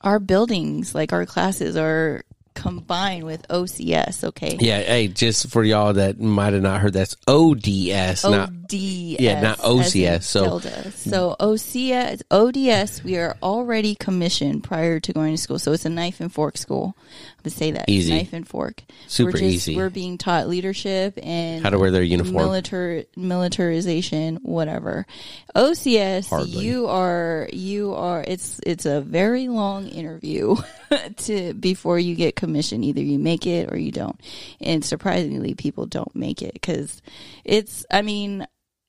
our 0.00 0.18
buildings, 0.20 0.94
like 0.94 1.12
our 1.12 1.26
classes, 1.26 1.76
are 1.76 2.22
combined 2.54 3.24
with 3.24 3.46
OCS. 3.48 4.24
Okay. 4.24 4.56
Yeah, 4.58 4.80
hey, 4.80 5.08
just 5.08 5.50
for 5.50 5.62
y'all 5.62 5.92
that 5.92 6.18
might 6.18 6.54
have 6.54 6.62
not 6.62 6.80
heard, 6.80 6.94
that's 6.94 7.14
ODS, 7.26 8.24
not 8.24 8.50
ODS. 8.74 9.20
Yeah, 9.20 9.40
not 9.40 9.58
OCS, 9.58 10.22
so- 10.24 10.58
so 10.58 11.36
OCS, 11.40 12.22
ODS, 12.30 13.02
we 13.04 13.16
are 13.16 13.36
already 13.42 13.94
commissioned 13.94 14.64
prior 14.64 15.00
to 15.00 15.12
going 15.12 15.34
to 15.34 15.40
school. 15.40 15.58
So 15.58 15.72
it's 15.72 15.84
a 15.84 15.90
knife 15.90 16.20
and 16.20 16.32
fork 16.32 16.56
school. 16.58 16.94
I'm 16.98 17.42
gonna 17.44 17.54
say 17.54 17.70
that 17.72 17.88
Easy. 17.88 18.12
knife 18.14 18.32
and 18.32 18.46
fork. 18.46 18.82
Super 19.06 19.28
we're 19.32 19.38
just, 19.38 19.42
easy. 19.44 19.76
We're 19.76 19.90
being 19.90 20.18
taught 20.18 20.48
leadership 20.48 21.18
and 21.22 21.62
how 21.62 21.70
to 21.70 21.78
wear 21.78 21.90
their 21.90 22.02
uniform. 22.02 22.34
militar 22.34 23.04
militarization, 23.16 24.36
whatever. 24.42 25.06
OCS, 25.54 26.28
Hardly. 26.28 26.64
you 26.64 26.86
are 26.88 27.48
you 27.52 27.94
are. 27.94 28.22
It's 28.26 28.60
it's 28.66 28.86
a 28.86 29.00
very 29.00 29.48
long 29.48 29.88
interview 29.88 30.56
to 31.18 31.54
before 31.54 31.98
you 31.98 32.14
get 32.14 32.36
commissioned. 32.36 32.84
Either 32.84 33.02
you 33.02 33.18
make 33.18 33.46
it 33.46 33.72
or 33.72 33.78
you 33.78 33.92
don't. 33.92 34.20
And 34.60 34.84
surprisingly, 34.84 35.54
people 35.54 35.86
don't 35.86 36.14
make 36.14 36.42
it 36.42 36.52
because 36.54 37.00
it's. 37.44 37.84
I 37.90 38.02
mean. 38.02 38.46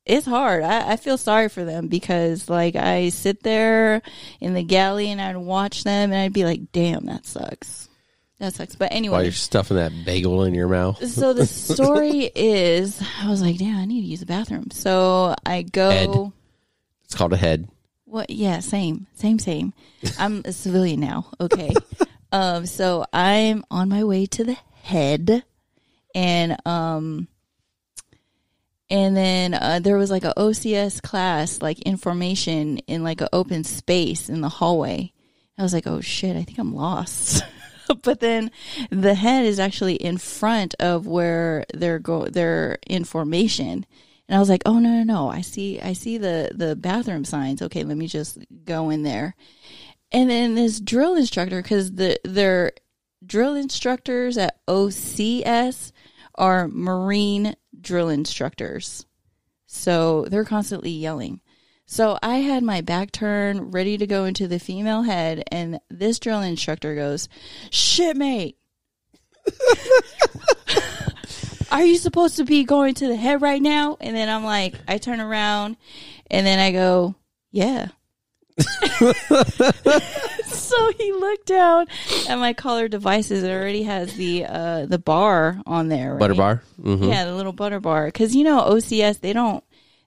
It's 0.09 0.25
hard. 0.25 0.63
I, 0.63 0.93
I 0.93 0.95
feel 0.95 1.17
sorry 1.17 1.49
for 1.49 1.63
them 1.63 1.87
because, 1.87 2.49
like, 2.49 2.75
I 2.75 3.09
sit 3.09 3.43
there 3.43 4.01
in 4.41 4.53
the 4.55 4.63
galley 4.63 5.11
and 5.11 5.21
I'd 5.21 5.37
watch 5.37 5.83
them 5.83 6.11
and 6.11 6.19
I'd 6.19 6.33
be 6.33 6.45
like, 6.45 6.71
"Damn, 6.71 7.05
that 7.05 7.25
sucks. 7.27 7.87
That 8.39 8.53
sucks." 8.55 8.75
But 8.75 8.91
anyway, 8.91 9.13
While 9.13 9.23
you're 9.23 9.31
stuffing 9.33 9.77
that 9.77 9.91
bagel 10.05 10.43
in 10.45 10.53
your 10.55 10.67
mouth. 10.67 11.05
so 11.07 11.33
the 11.33 11.45
story 11.73 12.29
is 12.35 13.01
I 13.21 13.29
was 13.29 13.41
like, 13.41 13.57
damn, 13.59 13.77
I 13.77 13.85
need 13.85 14.01
to 14.01 14.07
use 14.07 14.19
the 14.21 14.25
bathroom. 14.25 14.71
So 14.71 15.35
I 15.45 15.61
go 15.61 15.89
Head. 15.91 16.31
It's 17.05 17.15
called 17.15 17.33
a 17.33 17.37
head. 17.37 17.67
what 18.05 18.29
yeah, 18.31 18.59
same. 18.61 19.05
Same, 19.13 19.37
same. 19.39 19.73
I'm 20.19 20.41
a 20.45 20.51
civilian 20.53 20.99
now. 21.01 21.29
Okay. 21.39 21.73
um, 22.31 22.65
so 22.65 23.05
I'm 23.13 23.63
on 23.69 23.89
my 23.89 24.03
way 24.03 24.25
to 24.25 24.43
the 24.43 24.57
head 24.83 25.43
and 26.15 26.57
um 26.65 27.27
and 28.89 29.15
then 29.15 29.53
uh, 29.53 29.79
there 29.81 29.97
was 29.97 30.09
like 30.09 30.23
a 30.23 30.33
OCS 30.35 31.01
class, 31.01 31.61
like 31.61 31.79
information 31.81 32.79
in 32.79 33.03
like 33.03 33.21
an 33.21 33.27
open 33.31 33.63
space 33.63 34.29
in 34.29 34.41
the 34.41 34.49
hallway. 34.49 35.13
I 35.57 35.63
was 35.63 35.73
like, 35.73 35.87
oh 35.87 36.01
shit, 36.01 36.35
I 36.35 36.43
think 36.43 36.57
I'm 36.57 36.73
lost. 36.73 37.43
but 38.01 38.19
then 38.19 38.49
the 38.89 39.13
head 39.13 39.45
is 39.45 39.59
actually 39.59 39.95
in 39.95 40.17
front 40.17 40.73
of 40.79 41.05
where 41.05 41.65
they're 41.73 41.99
go 41.99 42.27
their 42.27 42.79
information. 42.87 43.85
And 44.27 44.35
I 44.35 44.39
was 44.39 44.49
like, 44.49 44.63
oh 44.65 44.79
no 44.79 44.89
no 44.89 45.03
no, 45.03 45.29
I 45.29 45.41
see 45.41 45.79
I 45.81 45.93
see 45.93 46.17
the 46.17 46.51
the 46.53 46.75
bathroom 46.75 47.25
signs. 47.25 47.61
Okay, 47.61 47.83
let 47.83 47.97
me 47.97 48.07
just 48.07 48.39
go 48.65 48.89
in 48.89 49.03
there. 49.03 49.35
And 50.11 50.29
then 50.29 50.55
this 50.55 50.79
drill 50.79 51.15
instructor, 51.15 51.61
because 51.61 51.91
the 51.91 52.19
their 52.23 52.71
drill 53.23 53.55
instructors 53.55 54.37
at 54.37 54.65
OCS 54.65 55.91
are 56.35 56.67
Marine 56.67 57.55
drill 57.81 58.09
instructors. 58.09 59.05
So 59.65 60.25
they're 60.25 60.45
constantly 60.45 60.91
yelling. 60.91 61.41
So 61.85 62.19
I 62.21 62.37
had 62.37 62.63
my 62.63 62.81
back 62.81 63.11
turned, 63.11 63.73
ready 63.73 63.97
to 63.97 64.05
go 64.05 64.25
into 64.25 64.47
the 64.47 64.59
female 64.59 65.01
head, 65.01 65.43
and 65.51 65.79
this 65.89 66.19
drill 66.19 66.41
instructor 66.41 66.95
goes, 66.95 67.27
Shipmate. 67.71 68.57
Are 71.71 71.83
you 71.83 71.97
supposed 71.97 72.37
to 72.37 72.45
be 72.45 72.63
going 72.63 72.95
to 72.95 73.07
the 73.07 73.15
head 73.15 73.41
right 73.41 73.61
now? 73.61 73.97
And 73.99 74.15
then 74.15 74.29
I'm 74.29 74.43
like, 74.43 74.75
I 74.87 74.97
turn 74.97 75.19
around 75.19 75.77
and 76.29 76.45
then 76.45 76.59
I 76.59 76.71
go, 76.71 77.15
Yeah. 77.51 77.89
so 80.45 80.91
he 80.97 81.11
looked 81.13 81.45
down 81.47 81.87
at 82.27 82.35
my 82.37 82.53
collar 82.53 82.87
devices. 82.87 83.43
It 83.43 83.51
already 83.51 83.83
has 83.83 84.13
the 84.15 84.45
uh, 84.45 84.85
the 84.85 84.99
bar 84.99 85.61
on 85.65 85.87
there. 85.87 86.11
Right? 86.13 86.19
Butter 86.19 86.35
bar. 86.35 86.63
hmm 86.81 87.03
Yeah, 87.03 87.25
the 87.25 87.35
little 87.35 87.53
butter 87.53 87.79
bar. 87.79 88.05
Because 88.05 88.35
you 88.35 88.43
know 88.43 88.61
OCS, 88.61 89.19
they 89.19 89.33
don't. 89.33 89.63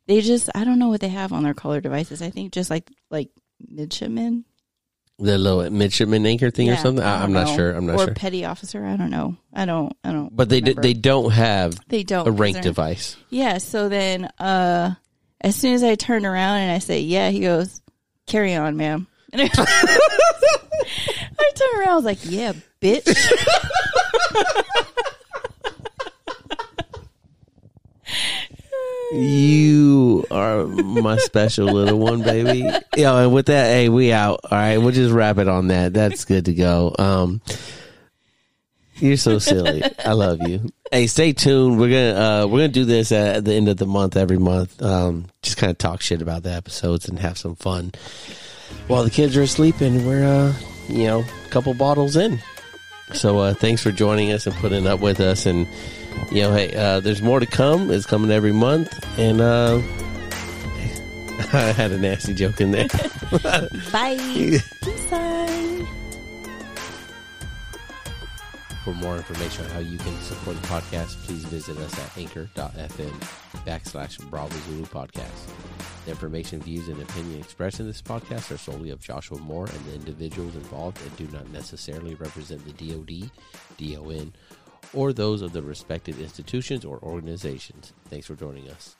They 0.06 0.20
just 0.20 0.50
I 0.54 0.64
don't 0.64 0.78
know 0.78 0.88
what 0.88 1.00
they 1.00 1.08
have 1.08 1.32
on 1.32 1.42
their 1.42 1.54
collar 1.54 1.80
devices. 1.80 2.22
I 2.22 2.30
think 2.30 2.52
just 2.52 2.70
like 2.70 2.90
like 3.10 3.30
midshipmen. 3.60 4.44
The 5.18 5.38
little 5.38 5.70
midshipman 5.70 6.26
anchor 6.26 6.50
thing 6.50 6.68
or 6.70 6.76
something. 6.76 7.04
I, 7.04 7.20
don't 7.20 7.32
know. 7.32 7.44
sure. 7.44 7.70
I'm 7.70 7.86
not 7.86 7.96
or 7.96 8.04
sure. 8.06 8.14
petty 8.14 8.44
officer. 8.44 8.84
I 8.84 8.96
don't 8.96 9.10
know. 9.10 9.36
I 9.52 9.66
don't. 9.66 9.94
I 10.02 10.10
don't. 10.10 10.34
But 10.34 10.48
they 10.48 10.60
d- 10.60 10.74
they 10.76 10.94
don't 10.94 11.30
have 11.30 11.78
they 11.88 12.02
don't 12.02 12.26
a 12.26 12.30
rank 12.30 12.60
device. 12.62 13.16
Yeah. 13.30 13.58
So 13.58 13.88
then, 13.88 14.24
uh, 14.40 14.94
as 15.40 15.54
soon 15.54 15.74
as 15.74 15.84
I 15.84 15.94
turn 15.94 16.26
around 16.26 16.60
and 16.60 16.72
I 16.72 16.78
say 16.78 17.00
yeah, 17.00 17.30
he 17.30 17.40
goes, 17.40 17.81
"Carry 18.26 18.54
on, 18.54 18.76
ma'am." 18.76 19.06
And 19.32 19.42
I, 19.54 19.98
I 21.38 21.50
turn 21.54 21.80
around. 21.80 21.88
I 21.88 21.96
was 21.96 22.04
like, 22.04 22.18
"Yeah, 22.22 22.52
bitch." 22.80 23.08
You 29.14 30.24
are 30.30 30.64
my 30.66 31.18
special 31.18 31.66
little 31.66 31.98
one, 31.98 32.22
baby. 32.22 32.66
Yeah, 32.96 33.18
and 33.18 33.32
with 33.34 33.46
that, 33.46 33.66
hey, 33.66 33.90
we 33.90 34.10
out. 34.10 34.40
All 34.44 34.50
right, 34.52 34.78
we'll 34.78 34.90
just 34.90 35.12
wrap 35.12 35.36
it 35.36 35.48
on 35.48 35.68
that. 35.68 35.92
That's 35.92 36.24
good 36.24 36.46
to 36.46 36.54
go. 36.54 36.94
Um, 36.98 37.42
you're 38.96 39.16
so 39.16 39.38
silly. 39.38 39.82
I 40.04 40.12
love 40.12 40.46
you. 40.46 40.68
Hey, 40.90 41.06
stay 41.06 41.32
tuned. 41.32 41.78
We're 41.78 41.88
gonna 41.88 42.20
uh, 42.20 42.46
we're 42.46 42.58
gonna 42.58 42.68
do 42.68 42.84
this 42.84 43.12
at 43.12 43.44
the 43.44 43.54
end 43.54 43.68
of 43.68 43.76
the 43.76 43.86
month 43.86 44.16
every 44.16 44.38
month. 44.38 44.80
Um, 44.82 45.26
just 45.42 45.56
kind 45.56 45.70
of 45.70 45.78
talk 45.78 46.00
shit 46.00 46.22
about 46.22 46.42
the 46.42 46.52
episodes 46.52 47.08
and 47.08 47.18
have 47.18 47.38
some 47.38 47.56
fun 47.56 47.92
while 48.86 49.04
the 49.04 49.10
kids 49.10 49.36
are 49.36 49.42
asleep 49.42 49.80
and 49.80 50.06
we're 50.06 50.24
uh, 50.24 50.54
you 50.88 51.04
know 51.06 51.20
a 51.20 51.48
couple 51.50 51.74
bottles 51.74 52.16
in. 52.16 52.38
So 53.14 53.38
uh, 53.38 53.54
thanks 53.54 53.82
for 53.82 53.92
joining 53.92 54.32
us 54.32 54.46
and 54.46 54.54
putting 54.56 54.86
up 54.86 55.00
with 55.00 55.20
us. 55.20 55.46
And 55.46 55.66
you 56.30 56.42
know, 56.42 56.52
hey, 56.54 56.74
uh, 56.74 57.00
there's 57.00 57.22
more 57.22 57.40
to 57.40 57.46
come. 57.46 57.90
It's 57.90 58.06
coming 58.06 58.30
every 58.30 58.52
month. 58.52 58.92
And 59.18 59.40
uh, 59.40 59.76
I 61.52 61.72
had 61.72 61.92
a 61.92 61.98
nasty 61.98 62.34
joke 62.34 62.60
in 62.60 62.70
there. 62.70 62.88
Bye. 63.92 64.16
Peace 64.82 65.08
sign. 65.08 65.86
For 68.84 68.92
more 68.94 69.16
information 69.16 69.64
on 69.64 69.70
how 69.70 69.78
you 69.78 69.96
can 69.96 70.20
support 70.22 70.60
the 70.60 70.66
podcast, 70.66 71.14
please 71.24 71.44
visit 71.44 71.78
us 71.78 71.96
at 72.00 72.18
anchor.fm 72.18 73.12
backslash 73.64 74.28
Bravo 74.28 74.58
Zulu 74.68 74.86
podcast. 74.86 75.52
The 76.04 76.10
information, 76.10 76.60
views, 76.60 76.88
and 76.88 77.00
opinion 77.00 77.38
expressed 77.38 77.78
in 77.78 77.86
this 77.86 78.02
podcast 78.02 78.50
are 78.50 78.58
solely 78.58 78.90
of 78.90 79.00
Joshua 79.00 79.38
Moore 79.38 79.66
and 79.66 79.84
the 79.84 79.94
individuals 79.94 80.56
involved 80.56 81.00
and 81.00 81.16
do 81.16 81.28
not 81.28 81.48
necessarily 81.50 82.16
represent 82.16 82.64
the 82.64 82.92
DOD, 82.92 83.30
DON, 83.78 84.32
or 84.92 85.12
those 85.12 85.42
of 85.42 85.52
the 85.52 85.62
respective 85.62 86.20
institutions 86.20 86.84
or 86.84 86.98
organizations. 87.04 87.92
Thanks 88.10 88.26
for 88.26 88.34
joining 88.34 88.68
us. 88.68 88.96